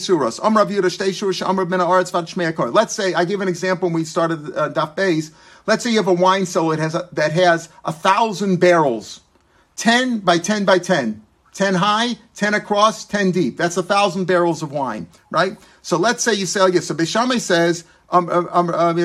vad 2.12 2.75
Let's 2.75 2.92
say 2.92 3.14
I 3.14 3.25
give 3.25 3.40
an 3.40 3.49
example 3.49 3.87
when 3.88 3.94
we 3.94 4.05
started 4.05 4.53
uh, 4.57 4.70
Daf 4.70 4.96
Beis. 4.96 5.31
Let's 5.66 5.83
say 5.85 5.90
you 5.90 5.96
have 5.96 6.09
a 6.09 6.12
wine 6.12 6.46
cellar 6.46 6.76
that 6.76 6.83
has 6.83 6.94
a, 6.94 7.09
that 7.12 7.33
has 7.33 7.68
a 7.85 7.92
thousand 7.92 8.59
barrels, 8.59 9.20
ten 9.76 10.20
by 10.20 10.38
ten 10.38 10.64
by 10.64 10.79
ten. 10.79 11.22
10 11.57 11.74
high, 11.74 12.18
10 12.35 12.52
across, 12.52 13.07
10 13.07 13.31
deep. 13.31 13.57
That's 13.57 13.79
a 13.79 13.83
thousand 13.83 14.26
barrels 14.26 14.62
of 14.62 14.72
wine, 14.72 15.09
right? 15.31 15.57
So 15.81 15.96
let's 15.96 16.22
say 16.22 16.35
you 16.35 16.44
sell, 16.44 16.68
okay, 16.68 16.81
so 16.81 16.94
Beis 16.94 17.09
Shammai 17.09 17.38
says, 17.38 17.85
um, 18.11 18.29
um, 18.29 18.46
um, 18.52 18.68
um 18.74 18.96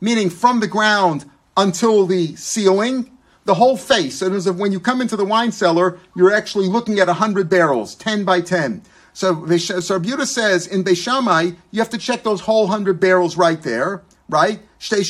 meaning 0.00 0.30
from 0.30 0.60
the 0.60 0.66
ground 0.66 1.30
until 1.58 2.06
the 2.06 2.34
ceiling, 2.36 3.10
the 3.44 3.52
whole 3.52 3.76
face. 3.76 4.22
And 4.22 4.34
as 4.34 4.46
if 4.46 4.56
when 4.56 4.72
you 4.72 4.80
come 4.80 5.02
into 5.02 5.14
the 5.14 5.26
wine 5.26 5.52
cellar, 5.52 5.98
you're 6.16 6.32
actually 6.32 6.68
looking 6.68 7.00
at 7.00 7.08
100 7.08 7.50
barrels, 7.50 7.94
10 7.94 8.24
by 8.24 8.40
10. 8.40 8.80
So, 9.12 9.58
so 9.58 9.98
Buddha 9.98 10.24
says 10.24 10.66
in 10.66 10.84
Beis 10.84 11.02
Shammai, 11.02 11.50
you 11.70 11.80
have 11.80 11.90
to 11.90 11.98
check 11.98 12.22
those 12.22 12.40
whole 12.40 12.62
100 12.62 12.98
barrels 12.98 13.36
right 13.36 13.60
there 13.60 14.02
right? 14.28 14.60
And 14.80 15.06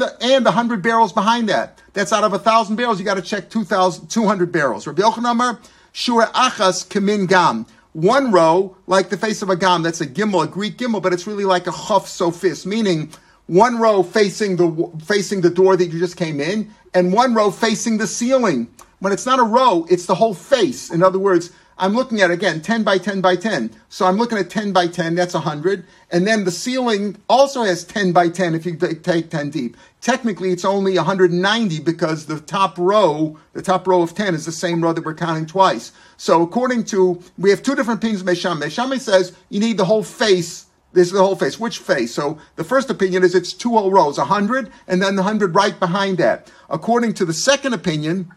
the 0.00 0.16
and 0.20 0.46
the 0.46 0.52
hundred 0.52 0.82
barrels 0.82 1.12
behind 1.12 1.48
that. 1.48 1.82
That's 1.92 2.12
out 2.12 2.24
of 2.24 2.32
a 2.32 2.38
thousand 2.38 2.76
barrels. 2.76 2.98
You 2.98 3.04
got 3.04 3.14
to 3.14 3.22
check 3.22 3.50
2,200 3.50 4.52
barrels. 4.52 4.86
Rabbi 4.86 5.02
Yochanan 5.02 5.58
shura 5.92 6.26
achas 6.32 6.86
kamin 6.86 7.28
gam. 7.28 7.66
One 7.92 8.30
row, 8.30 8.76
like 8.86 9.08
the 9.08 9.16
face 9.16 9.42
of 9.42 9.50
a 9.50 9.56
gam, 9.56 9.82
that's 9.82 10.00
a 10.00 10.06
gimel, 10.06 10.44
a 10.44 10.46
Greek 10.46 10.78
gimel, 10.78 11.02
but 11.02 11.12
it's 11.12 11.26
really 11.26 11.44
like 11.44 11.66
a 11.66 11.72
chaf 11.72 12.06
sofit, 12.06 12.64
meaning 12.64 13.10
one 13.46 13.80
row 13.80 14.04
facing 14.04 14.56
the 14.56 14.90
facing 15.04 15.40
the 15.40 15.50
door 15.50 15.76
that 15.76 15.86
you 15.86 15.98
just 15.98 16.16
came 16.16 16.40
in, 16.40 16.70
and 16.94 17.12
one 17.12 17.34
row 17.34 17.50
facing 17.50 17.98
the 17.98 18.06
ceiling. 18.06 18.68
When 19.00 19.12
it's 19.12 19.26
not 19.26 19.40
a 19.40 19.42
row, 19.42 19.86
it's 19.90 20.06
the 20.06 20.14
whole 20.14 20.34
face. 20.34 20.90
In 20.90 21.02
other 21.02 21.18
words, 21.18 21.50
I'm 21.80 21.94
looking 21.94 22.20
at 22.20 22.30
again 22.30 22.60
10 22.60 22.84
by 22.84 22.98
10 22.98 23.22
by 23.22 23.36
10. 23.36 23.70
So 23.88 24.04
I'm 24.04 24.18
looking 24.18 24.36
at 24.36 24.50
10 24.50 24.72
by 24.72 24.86
10, 24.86 25.14
that's 25.14 25.32
100. 25.32 25.86
And 26.10 26.26
then 26.26 26.44
the 26.44 26.50
ceiling 26.50 27.16
also 27.26 27.62
has 27.62 27.84
10 27.84 28.12
by 28.12 28.28
10 28.28 28.54
if 28.54 28.66
you 28.66 28.76
take 28.76 29.30
10 29.30 29.48
deep. 29.48 29.78
Technically, 30.02 30.50
it's 30.50 30.64
only 30.64 30.96
190 30.96 31.80
because 31.80 32.26
the 32.26 32.38
top 32.38 32.76
row, 32.78 33.38
the 33.54 33.62
top 33.62 33.88
row 33.88 34.02
of 34.02 34.14
10 34.14 34.34
is 34.34 34.44
the 34.44 34.52
same 34.52 34.84
row 34.84 34.92
that 34.92 35.06
we're 35.06 35.14
counting 35.14 35.46
twice. 35.46 35.92
So 36.18 36.42
according 36.42 36.84
to, 36.84 37.22
we 37.38 37.48
have 37.48 37.62
two 37.62 37.74
different 37.74 38.00
opinions 38.00 38.20
of 38.20 38.26
Mesham. 38.26 38.58
Mesham 38.58 38.98
says 38.98 39.34
you 39.48 39.58
need 39.58 39.78
the 39.78 39.86
whole 39.86 40.02
face 40.02 40.66
This 40.92 41.06
is 41.06 41.12
the 41.12 41.24
whole 41.24 41.36
face. 41.36 41.58
Which 41.58 41.78
face? 41.78 42.12
So 42.12 42.38
the 42.56 42.64
first 42.64 42.90
opinion 42.90 43.22
is 43.22 43.34
it's 43.34 43.52
two 43.52 43.70
whole 43.70 43.90
rows, 43.90 44.18
a 44.18 44.24
hundred, 44.24 44.70
and 44.86 45.00
then 45.00 45.16
the 45.16 45.22
hundred 45.22 45.54
right 45.54 45.78
behind 45.78 46.18
that. 46.18 46.50
According 46.68 47.14
to 47.14 47.24
the 47.24 47.32
second 47.32 47.74
opinion, 47.74 48.30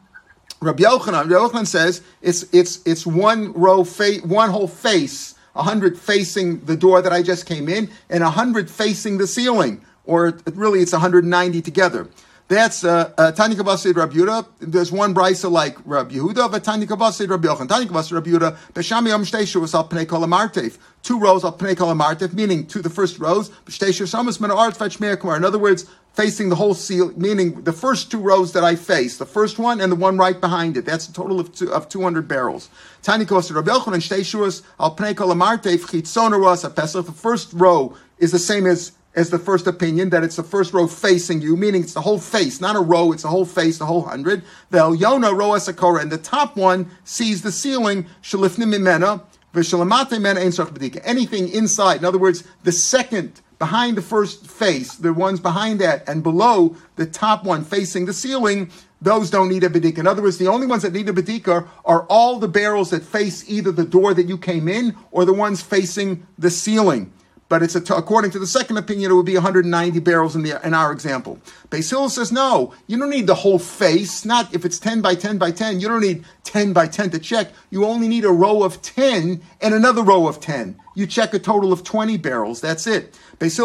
Rabbi 0.64 0.84
Yochanan, 0.84 1.30
Rabbi 1.30 1.34
Yochanan 1.34 1.68
says 1.68 2.02
it's 2.22 2.44
it's 2.54 2.80
it's 2.86 3.06
one 3.06 3.54
row, 3.54 3.84
fa- 3.84 4.22
one 4.24 4.50
whole 4.50 4.68
face, 4.68 5.36
a 5.56 5.64
hundred 5.64 6.00
facing 6.00 6.62
the 6.66 6.76
door 6.76 7.02
that 7.02 7.14
I 7.14 7.22
just 7.22 7.46
came 7.46 7.70
in, 7.70 7.90
and 8.10 8.24
a 8.24 8.30
hundred 8.32 8.70
facing 8.70 9.18
the 9.18 9.28
ceiling, 9.28 9.82
or 10.06 10.38
really 10.54 10.80
it's 10.80 10.94
190 10.94 11.62
together. 11.62 12.08
That's 12.54 12.84
uh, 12.84 13.12
uh, 13.18 13.32
Tani 13.32 13.56
Kabbasid 13.56 13.96
Rabbi 13.96 14.14
Yehuda. 14.14 14.46
There's 14.60 14.92
one 14.92 15.16
brisa 15.16 15.50
like 15.50 15.76
Rabbi 15.86 16.14
Yehuda, 16.14 16.52
but 16.52 16.64
Tani 16.64 16.86
Kabbasid 16.86 17.28
Rabbi 17.28 17.48
Yochanan. 17.48 17.68
Tani 17.68 17.88
Kabbasid 17.88 18.12
Rabbi 18.12 18.30
Yehuda. 18.30 18.58
Beis 18.74 18.84
Shammai 18.84 19.10
Yom 19.10 19.24
Shteishu 19.24 19.60
was 19.60 19.74
al 19.74 19.88
Pnei 19.88 20.08
Kol 20.08 20.22
Amartev. 20.22 20.78
Two 21.02 21.20
rows 21.20 21.44
al 21.44 21.58
Pnei 21.58 21.76
Kol 21.76 21.92
Amartev, 21.92 22.34
meaning 22.34 22.68
to 22.68 22.84
the 22.84 22.92
first 22.92 23.18
rows. 23.18 23.50
B'Shteishu 23.50 24.06
Shamas 24.06 24.40
Min 24.40 24.52
Art 24.52 24.78
Fetch 24.78 25.00
Kumar. 25.20 25.36
In 25.36 25.44
other 25.44 25.58
words, 25.58 25.90
facing 26.14 26.50
the 26.50 26.56
whole 26.56 26.76
seal, 26.76 27.12
meaning 27.18 27.64
the 27.64 27.74
first 27.74 28.12
two 28.12 28.20
rows 28.20 28.54
that 28.54 28.64
I 28.64 28.76
face, 28.76 29.18
the 29.18 29.26
first 29.26 29.58
one 29.58 29.82
and 29.82 29.92
the 29.92 29.96
one 29.96 30.20
right 30.20 30.40
behind 30.40 30.78
it. 30.78 30.86
That's 30.86 31.10
a 31.10 31.14
total 31.14 31.40
of, 31.40 31.56
two, 31.56 31.74
of 31.74 31.90
200 31.90 32.28
barrels. 32.28 32.70
Tani 33.02 33.26
Kabbasid 33.26 33.56
Rabbi 33.56 33.72
Yochanan. 33.72 33.98
Shteishu 33.98 34.64
al 34.80 34.96
Pnei 34.96 35.18
Kol 35.18 35.30
Amartev. 35.30 35.80
Chitzona 35.80 36.40
Ras 36.40 36.68
Pesach. 36.70 37.04
The 37.08 37.12
first 37.12 37.52
row 37.54 37.98
is 38.20 38.32
the 38.32 38.38
same 38.38 38.68
as 38.68 38.92
as 39.16 39.30
the 39.30 39.40
first 39.40 39.68
opinion 39.68 40.10
that 40.10 40.24
it's 40.24 40.38
the 40.38 40.44
first 40.44 40.74
row 40.74 40.88
facing 40.88 41.42
you, 41.42 41.56
meaning 41.56 41.84
it's 41.84 41.94
the 41.94 42.02
whole 42.02 42.20
face, 42.20 42.60
not 42.60 42.76
a 42.76 42.80
row, 42.80 43.12
it's 43.12 43.24
the 43.24 43.30
whole 43.30 43.46
face, 43.46 43.78
the 43.78 43.86
whole 43.86 44.02
hundred. 44.02 44.44
The 44.72 44.80
Yona 44.80 45.38
row 45.38 45.50
asakora, 45.50 46.02
and 46.02 46.12
the 46.12 46.18
top 46.18 46.58
one 46.58 46.90
sees 47.04 47.42
the 47.42 47.52
ceiling, 47.52 48.08
shalifnim 48.24 48.74
mimena, 48.74 49.22
v'shalamate 49.54 50.20
mena 50.20 50.40
ein 50.40 51.02
Anything 51.04 51.50
inside, 51.50 51.98
in 51.98 52.06
other 52.06 52.18
words, 52.18 52.44
the 52.64 52.72
second 52.72 53.42
behind 53.60 53.96
the 53.96 54.02
first 54.02 54.48
face, 54.48 54.96
the 54.96 55.14
ones 55.14 55.40
behind 55.40 55.80
that, 55.80 56.08
and 56.10 56.24
below 56.24 56.76
the 56.96 57.06
top 57.06 57.44
one 57.44 57.64
facing 57.64 58.06
the 58.06 58.14
ceiling, 58.14 58.70
those 59.00 59.30
don't 59.30 59.50
need 59.50 59.64
a 59.64 59.70
bedika. 59.70 60.00
In 60.00 60.08
other 60.08 60.22
words, 60.22 60.38
the 60.38 60.48
only 60.48 60.66
ones 60.66 60.82
that 60.82 60.94
need 60.94 61.08
a 61.08 61.14
bedika 61.14 61.68
are 61.86 62.04
all 62.10 62.40
the 62.40 62.48
barrels 62.48 62.90
that 62.90 63.04
face 63.04 63.48
either 63.50 63.72
the 63.72 63.86
door 63.86 64.14
that 64.14 64.28
you 64.28 64.38
came 64.38 64.68
in 64.68 64.96
or 65.12 65.24
the 65.24 65.34
ones 65.34 65.62
facing 65.62 66.26
the 66.38 66.50
ceiling 66.50 67.14
but 67.54 67.62
it's 67.62 67.76
according 67.76 68.32
to 68.32 68.40
the 68.40 68.48
second 68.48 68.78
opinion, 68.78 69.12
it 69.12 69.14
would 69.14 69.28
be 69.28 69.36
190 69.36 70.00
barrels 70.00 70.36
in 70.36 70.42
the 70.42 70.60
in 70.66 70.74
our 70.74 70.92
example. 70.92 71.38
Beis 71.70 71.88
Hillel 71.88 72.10
says 72.10 72.32
no, 72.32 72.74
you 72.88 72.98
don't 72.98 73.12
need 73.12 73.28
the 73.28 73.36
whole 73.36 73.60
face. 73.60 74.26
Not 74.26 74.52
if 74.56 74.66
it's 74.66 74.80
10 74.80 75.04
by 75.04 75.14
10 75.14 75.38
by 75.38 75.52
10, 75.52 75.80
you 75.80 75.88
don't 75.88 76.02
need 76.02 76.26
10 76.46 76.74
by 76.74 76.88
10 76.88 77.12
to 77.12 77.20
check. 77.20 77.52
You 77.70 77.86
only 77.86 78.08
need 78.08 78.26
a 78.26 78.32
row 78.32 78.64
of 78.64 78.82
10 78.82 79.40
and 79.62 79.74
another 79.76 80.02
row 80.02 80.28
of 80.28 80.40
10. 80.40 80.80
You 80.96 81.08
check 81.08 81.34
a 81.34 81.40
total 81.40 81.74
of 81.74 81.84
20 81.84 82.18
barrels. 82.18 82.62
That's 82.62 82.86
it. 82.86 83.18
Meaning 83.40 83.58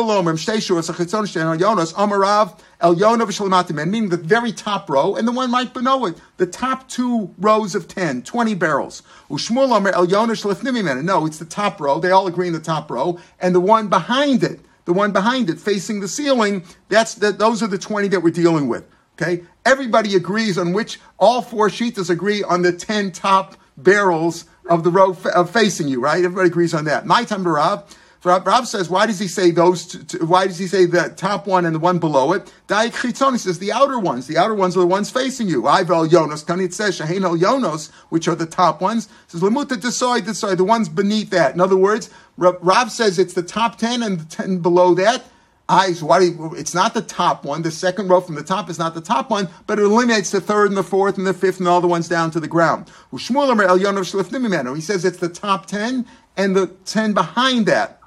the 4.09 4.17
very 4.17 4.53
top 4.53 4.89
row, 4.89 5.15
and 5.15 5.29
the 5.29 5.33
one 5.33 5.53
right 5.53 5.73
below 5.73 6.07
it, 6.07 6.17
the 6.39 6.47
top 6.47 6.89
two 6.89 7.35
rows 7.39 7.75
of 7.75 7.87
10, 7.87 8.23
20 8.23 8.55
barrels. 8.55 9.03
No, 9.29 11.27
it's 11.27 11.39
the 11.39 11.45
top 11.49 11.81
row. 11.81 12.01
They 12.01 12.11
all 12.11 12.27
agree 12.27 12.47
in 12.47 12.55
the 12.55 12.61
top 12.61 12.91
row, 12.91 13.19
and 13.41 13.55
the 13.55 13.61
one 13.61 13.89
behind 13.89 14.43
it, 14.43 14.61
the 14.87 14.95
one 14.95 15.13
behind 15.13 15.51
it 15.51 15.61
facing 15.61 16.01
the 16.01 16.09
ceiling, 16.09 16.65
that's 16.89 17.15
the, 17.15 17.31
those 17.31 17.63
are 17.63 17.67
the 17.67 17.77
20 17.77 18.09
that 18.09 18.23
we're 18.23 18.31
dealing 18.31 18.69
with. 18.69 18.85
Okay? 19.21 19.45
Everybody 19.67 20.15
agrees 20.15 20.57
on 20.57 20.73
which, 20.73 20.99
all 21.19 21.43
four 21.43 21.69
sheets 21.69 22.09
agree 22.09 22.43
on 22.43 22.63
the 22.63 22.73
10 22.73 23.13
top 23.13 23.57
barrels 23.77 24.47
of 24.69 24.85
the 24.85 24.91
row 24.91 25.17
of 25.35 25.51
facing 25.51 25.89
you, 25.89 26.01
right? 26.01 26.25
Everybody 26.25 26.49
agrees 26.49 26.75
on 26.75 26.85
that. 26.85 27.07
My 27.07 27.25
time 27.25 27.45
to 27.45 27.51
Rav. 27.51 27.97
Rav 28.25 28.67
says, 28.67 28.91
why 28.91 29.07
does 29.07 29.21
he 29.21 29.29
say 29.29 29.53
those? 29.53 29.95
Why 30.21 30.49
does 30.49 30.59
he 30.59 30.67
say 30.67 30.87
the 30.87 31.15
top 31.17 31.47
one 31.47 31.65
and 31.65 31.75
the 31.75 31.79
one 31.79 31.99
below 32.01 32.33
it? 32.33 32.53
Daik 32.67 32.91
chitzoni 32.91 33.39
says 33.39 33.61
the 33.61 33.71
outer 33.73 33.99
ones. 33.99 34.27
The 34.27 34.37
outer 34.37 34.57
ones 34.57 34.77
are 34.77 34.81
the 34.81 34.87
ones 34.87 35.09
facing 35.09 35.49
you. 35.49 35.63
Ivel 35.63 36.09
yonos. 36.09 36.43
It 36.61 36.75
says 36.75 36.99
shahen 36.99 37.23
el 37.23 37.37
yonos, 37.39 37.91
which 38.09 38.27
are 38.27 38.35
the 38.35 38.45
top 38.45 38.81
ones. 38.81 39.09
Says 39.29 39.41
lemuta 39.41 39.77
desoy 39.77 40.19
desoy, 40.19 40.57
the 40.57 40.65
ones 40.65 40.89
beneath 40.89 41.31
that. 41.31 41.55
In 41.55 41.61
other 41.61 41.77
words, 41.77 42.11
Rav 42.37 42.91
says 42.91 43.21
it's 43.21 43.35
the 43.35 43.43
top 43.43 43.79
ten 43.79 44.03
and 44.03 44.19
the 44.21 44.25
ten 44.25 44.59
below 44.59 44.95
that. 44.95 45.23
Eyes, 45.69 46.01
you, 46.01 46.55
it's 46.57 46.75
not 46.75 46.95
the 46.95 47.03
top 47.03 47.45
one. 47.45 47.61
The 47.63 47.71
second 47.71 48.09
row 48.09 48.23
from 48.23 48.37
the 48.37 48.43
top 48.43 48.71
is 48.71 48.79
not 48.79 48.95
the 48.95 49.03
top 49.03 49.29
one, 49.29 49.49
but 49.67 49.79
it 49.79 49.83
eliminates 49.83 50.31
the 50.31 50.41
third 50.41 50.69
and 50.69 50.77
the 50.77 50.83
fourth 50.83 51.19
and 51.19 51.27
the 51.27 51.35
fifth 51.35 51.59
and 51.59 51.69
all 51.69 51.83
the 51.83 51.87
ones 51.87 52.09
down 52.09 52.31
to 52.31 52.41
the 52.41 52.49
ground. 52.49 52.89
He 53.11 53.19
says 53.19 55.05
it's 55.05 55.19
the 55.19 55.29
top 55.29 55.67
ten 55.67 56.07
and 56.37 56.57
the 56.57 56.69
ten 56.87 57.13
behind 57.13 57.67
that 57.67 57.99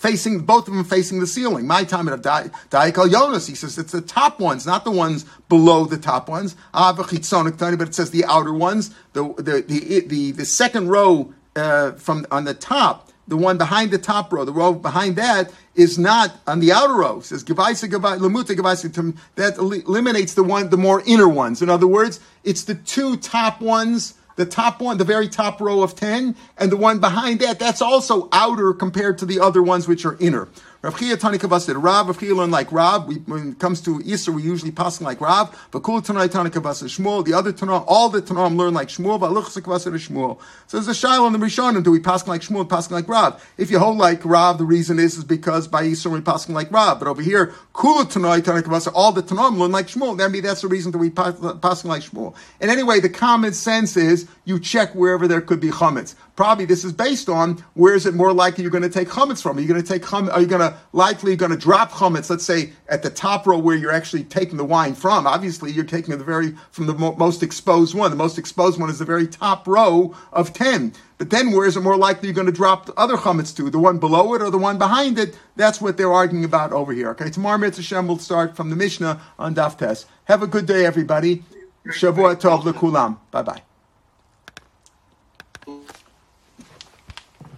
facing 0.00 0.40
both 0.40 0.66
of 0.66 0.72
them 0.72 0.82
facing 0.82 1.20
the 1.20 1.26
ceiling. 1.26 1.66
My 1.66 1.84
time 1.84 2.08
of 2.08 2.22
Daikal 2.22 3.10
Jonas, 3.10 3.46
he 3.46 3.54
says 3.54 3.76
it's 3.76 3.92
the 3.92 4.00
top 4.00 4.40
ones, 4.40 4.64
not 4.64 4.84
the 4.84 4.90
ones 4.90 5.26
below 5.50 5.84
the 5.84 5.98
top 5.98 6.26
ones. 6.26 6.56
But 6.72 7.12
it 7.12 7.94
says 7.94 8.10
the 8.10 8.24
outer 8.26 8.54
ones. 8.54 8.94
The 9.12 9.34
the 9.34 9.62
the 9.68 10.00
the, 10.06 10.30
the 10.30 10.44
second 10.46 10.88
row 10.88 11.34
uh, 11.54 11.92
from 11.92 12.26
on 12.30 12.44
the 12.44 12.54
top, 12.54 13.09
the 13.30 13.36
one 13.36 13.56
behind 13.56 13.92
the 13.92 13.98
top 13.98 14.32
row, 14.32 14.44
the 14.44 14.52
row 14.52 14.74
behind 14.74 15.16
that 15.16 15.52
is 15.74 15.98
not 15.98 16.36
on 16.46 16.60
the 16.60 16.72
outer 16.72 16.94
row. 16.94 17.18
It 17.18 17.24
says 17.24 17.44
that 17.44 19.54
eliminates 19.58 20.34
the 20.34 20.42
one, 20.42 20.68
the 20.68 20.76
more 20.76 21.02
inner 21.06 21.28
ones. 21.28 21.62
In 21.62 21.70
other 21.70 21.86
words, 21.86 22.20
it's 22.44 22.64
the 22.64 22.74
two 22.74 23.16
top 23.16 23.60
ones 23.60 24.14
the 24.40 24.46
top 24.46 24.80
one, 24.80 24.96
the 24.96 25.04
very 25.04 25.28
top 25.28 25.60
row 25.60 25.82
of 25.82 25.94
10, 25.94 26.34
and 26.56 26.72
the 26.72 26.76
one 26.76 26.98
behind 26.98 27.40
that, 27.40 27.58
that's 27.58 27.82
also 27.82 28.26
outer 28.32 28.72
compared 28.72 29.18
to 29.18 29.26
the 29.26 29.38
other 29.38 29.62
ones 29.62 29.86
which 29.86 30.06
are 30.06 30.16
inner. 30.18 30.48
Rav 30.82 30.98
Chia 30.98 31.14
Tani 31.18 31.36
Kavas 31.36 31.66
said, 31.66 31.76
Rav, 31.76 32.06
Rav 32.06 32.18
Chia 32.18 32.34
learned 32.34 32.52
like 32.52 32.72
Rav. 32.72 33.06
We, 33.06 33.16
when 33.16 33.50
it 33.50 33.58
comes 33.58 33.82
to 33.82 34.00
Easter, 34.02 34.32
we 34.32 34.42
usually 34.42 34.70
pass 34.70 34.98
like 34.98 35.20
Rav. 35.20 35.68
But 35.72 35.80
Kul 35.80 36.00
Tanai 36.00 36.28
Tani 36.28 36.48
Kavas 36.48 36.82
Shmuel. 36.84 37.22
The 37.22 37.34
other 37.34 37.52
Tanah, 37.52 37.84
all 37.86 38.08
the 38.08 38.22
Tanam 38.22 38.56
learn 38.56 38.72
like 38.72 38.88
Shmuel. 38.88 39.20
But 39.20 39.32
Luchs 39.32 39.60
Kavas 39.60 39.84
Shmuel. 39.84 40.40
So 40.68 40.78
there's 40.78 40.88
a 40.88 40.94
shiloh 40.94 41.26
in 41.26 41.34
the 41.34 41.38
Rishonim. 41.38 41.84
Do 41.84 41.90
we 41.90 42.00
pass 42.00 42.26
like 42.26 42.40
Shmuel, 42.40 42.66
pass 42.66 42.90
like 42.90 43.06
Rav? 43.08 43.44
If 43.58 43.70
you 43.70 43.78
hold 43.78 43.98
like 43.98 44.24
Rav, 44.24 44.56
the 44.56 44.64
reason 44.64 44.98
is 44.98 45.18
is 45.18 45.24
because 45.24 45.68
by 45.68 45.84
Easter 45.84 46.08
we 46.08 46.22
pass 46.22 46.48
like 46.48 46.72
Rav. 46.72 46.98
But 46.98 47.08
over 47.08 47.20
here, 47.20 47.52
Kul 47.74 48.06
Tanai 48.06 48.40
Tani 48.40 48.62
Kavas, 48.62 48.90
all 48.94 49.12
the 49.12 49.22
Tanam 49.22 49.58
learn 49.58 49.72
like 49.72 49.88
Shmuel. 49.88 50.16
Maybe 50.16 50.40
that's 50.40 50.62
the 50.62 50.68
reason 50.68 50.92
that 50.92 50.98
we 50.98 51.10
pass, 51.10 51.34
pass 51.60 51.84
like 51.84 52.00
Shmuel. 52.04 52.34
And 52.58 52.70
anyway, 52.70 53.00
the 53.00 53.10
common 53.10 53.52
sense 53.52 53.98
is 53.98 54.26
you 54.46 54.58
check 54.58 54.94
wherever 54.94 55.28
there 55.28 55.42
could 55.42 55.60
be 55.60 55.68
chametz. 55.68 56.14
Probably 56.40 56.64
this 56.64 56.86
is 56.86 56.92
based 56.94 57.28
on 57.28 57.62
where 57.74 57.94
is 57.94 58.06
it 58.06 58.14
more 58.14 58.32
likely 58.32 58.62
you're 58.62 58.70
going 58.70 58.80
to 58.80 58.88
take 58.88 59.08
chametz 59.08 59.42
from? 59.42 59.58
Are 59.58 59.60
you 59.60 59.68
going 59.68 59.82
to 59.82 59.86
take 59.86 60.00
chametz? 60.00 60.32
Are 60.32 60.40
you 60.40 60.46
going 60.46 60.62
to 60.62 60.74
likely 60.94 61.36
going 61.36 61.50
to 61.50 61.56
drop 61.58 61.92
chametz? 61.92 62.30
Let's 62.30 62.46
say 62.46 62.72
at 62.88 63.02
the 63.02 63.10
top 63.10 63.46
row 63.46 63.58
where 63.58 63.76
you're 63.76 63.92
actually 63.92 64.24
taking 64.24 64.56
the 64.56 64.64
wine 64.64 64.94
from. 64.94 65.26
Obviously, 65.26 65.70
you're 65.70 65.84
taking 65.84 66.16
the 66.16 66.24
very 66.24 66.54
from 66.70 66.86
the 66.86 66.94
mo- 66.94 67.14
most 67.16 67.42
exposed 67.42 67.94
one. 67.94 68.10
The 68.10 68.16
most 68.16 68.38
exposed 68.38 68.80
one 68.80 68.88
is 68.88 68.98
the 68.98 69.04
very 69.04 69.26
top 69.26 69.68
row 69.68 70.16
of 70.32 70.54
ten. 70.54 70.94
But 71.18 71.28
then 71.28 71.50
where 71.50 71.66
is 71.66 71.76
it 71.76 71.82
more 71.82 71.98
likely 71.98 72.28
you're 72.28 72.34
going 72.34 72.46
to 72.46 72.52
drop 72.52 72.86
the 72.86 72.94
other 72.94 73.18
chametz 73.18 73.54
to? 73.56 73.68
The 73.68 73.78
one 73.78 73.98
below 73.98 74.32
it 74.32 74.40
or 74.40 74.48
the 74.48 74.56
one 74.56 74.78
behind 74.78 75.18
it? 75.18 75.38
That's 75.56 75.78
what 75.78 75.98
they're 75.98 76.10
arguing 76.10 76.46
about 76.46 76.72
over 76.72 76.94
here. 76.94 77.10
Okay, 77.10 77.28
tomorrow 77.28 77.58
Mitzvah 77.58 77.82
Shem 77.82 78.08
will 78.08 78.18
start 78.18 78.56
from 78.56 78.70
the 78.70 78.76
Mishnah 78.76 79.20
on 79.38 79.54
Daf 79.54 79.76
Tes. 79.76 80.06
Have 80.24 80.42
a 80.42 80.46
good 80.46 80.64
day, 80.64 80.86
everybody. 80.86 81.44
Shavua 81.88 82.34
Tov 82.40 82.62
Lekulam. 82.62 83.18
Bye 83.30 83.42
bye. 83.42 83.62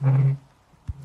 Mm-hmm. 0.05 0.42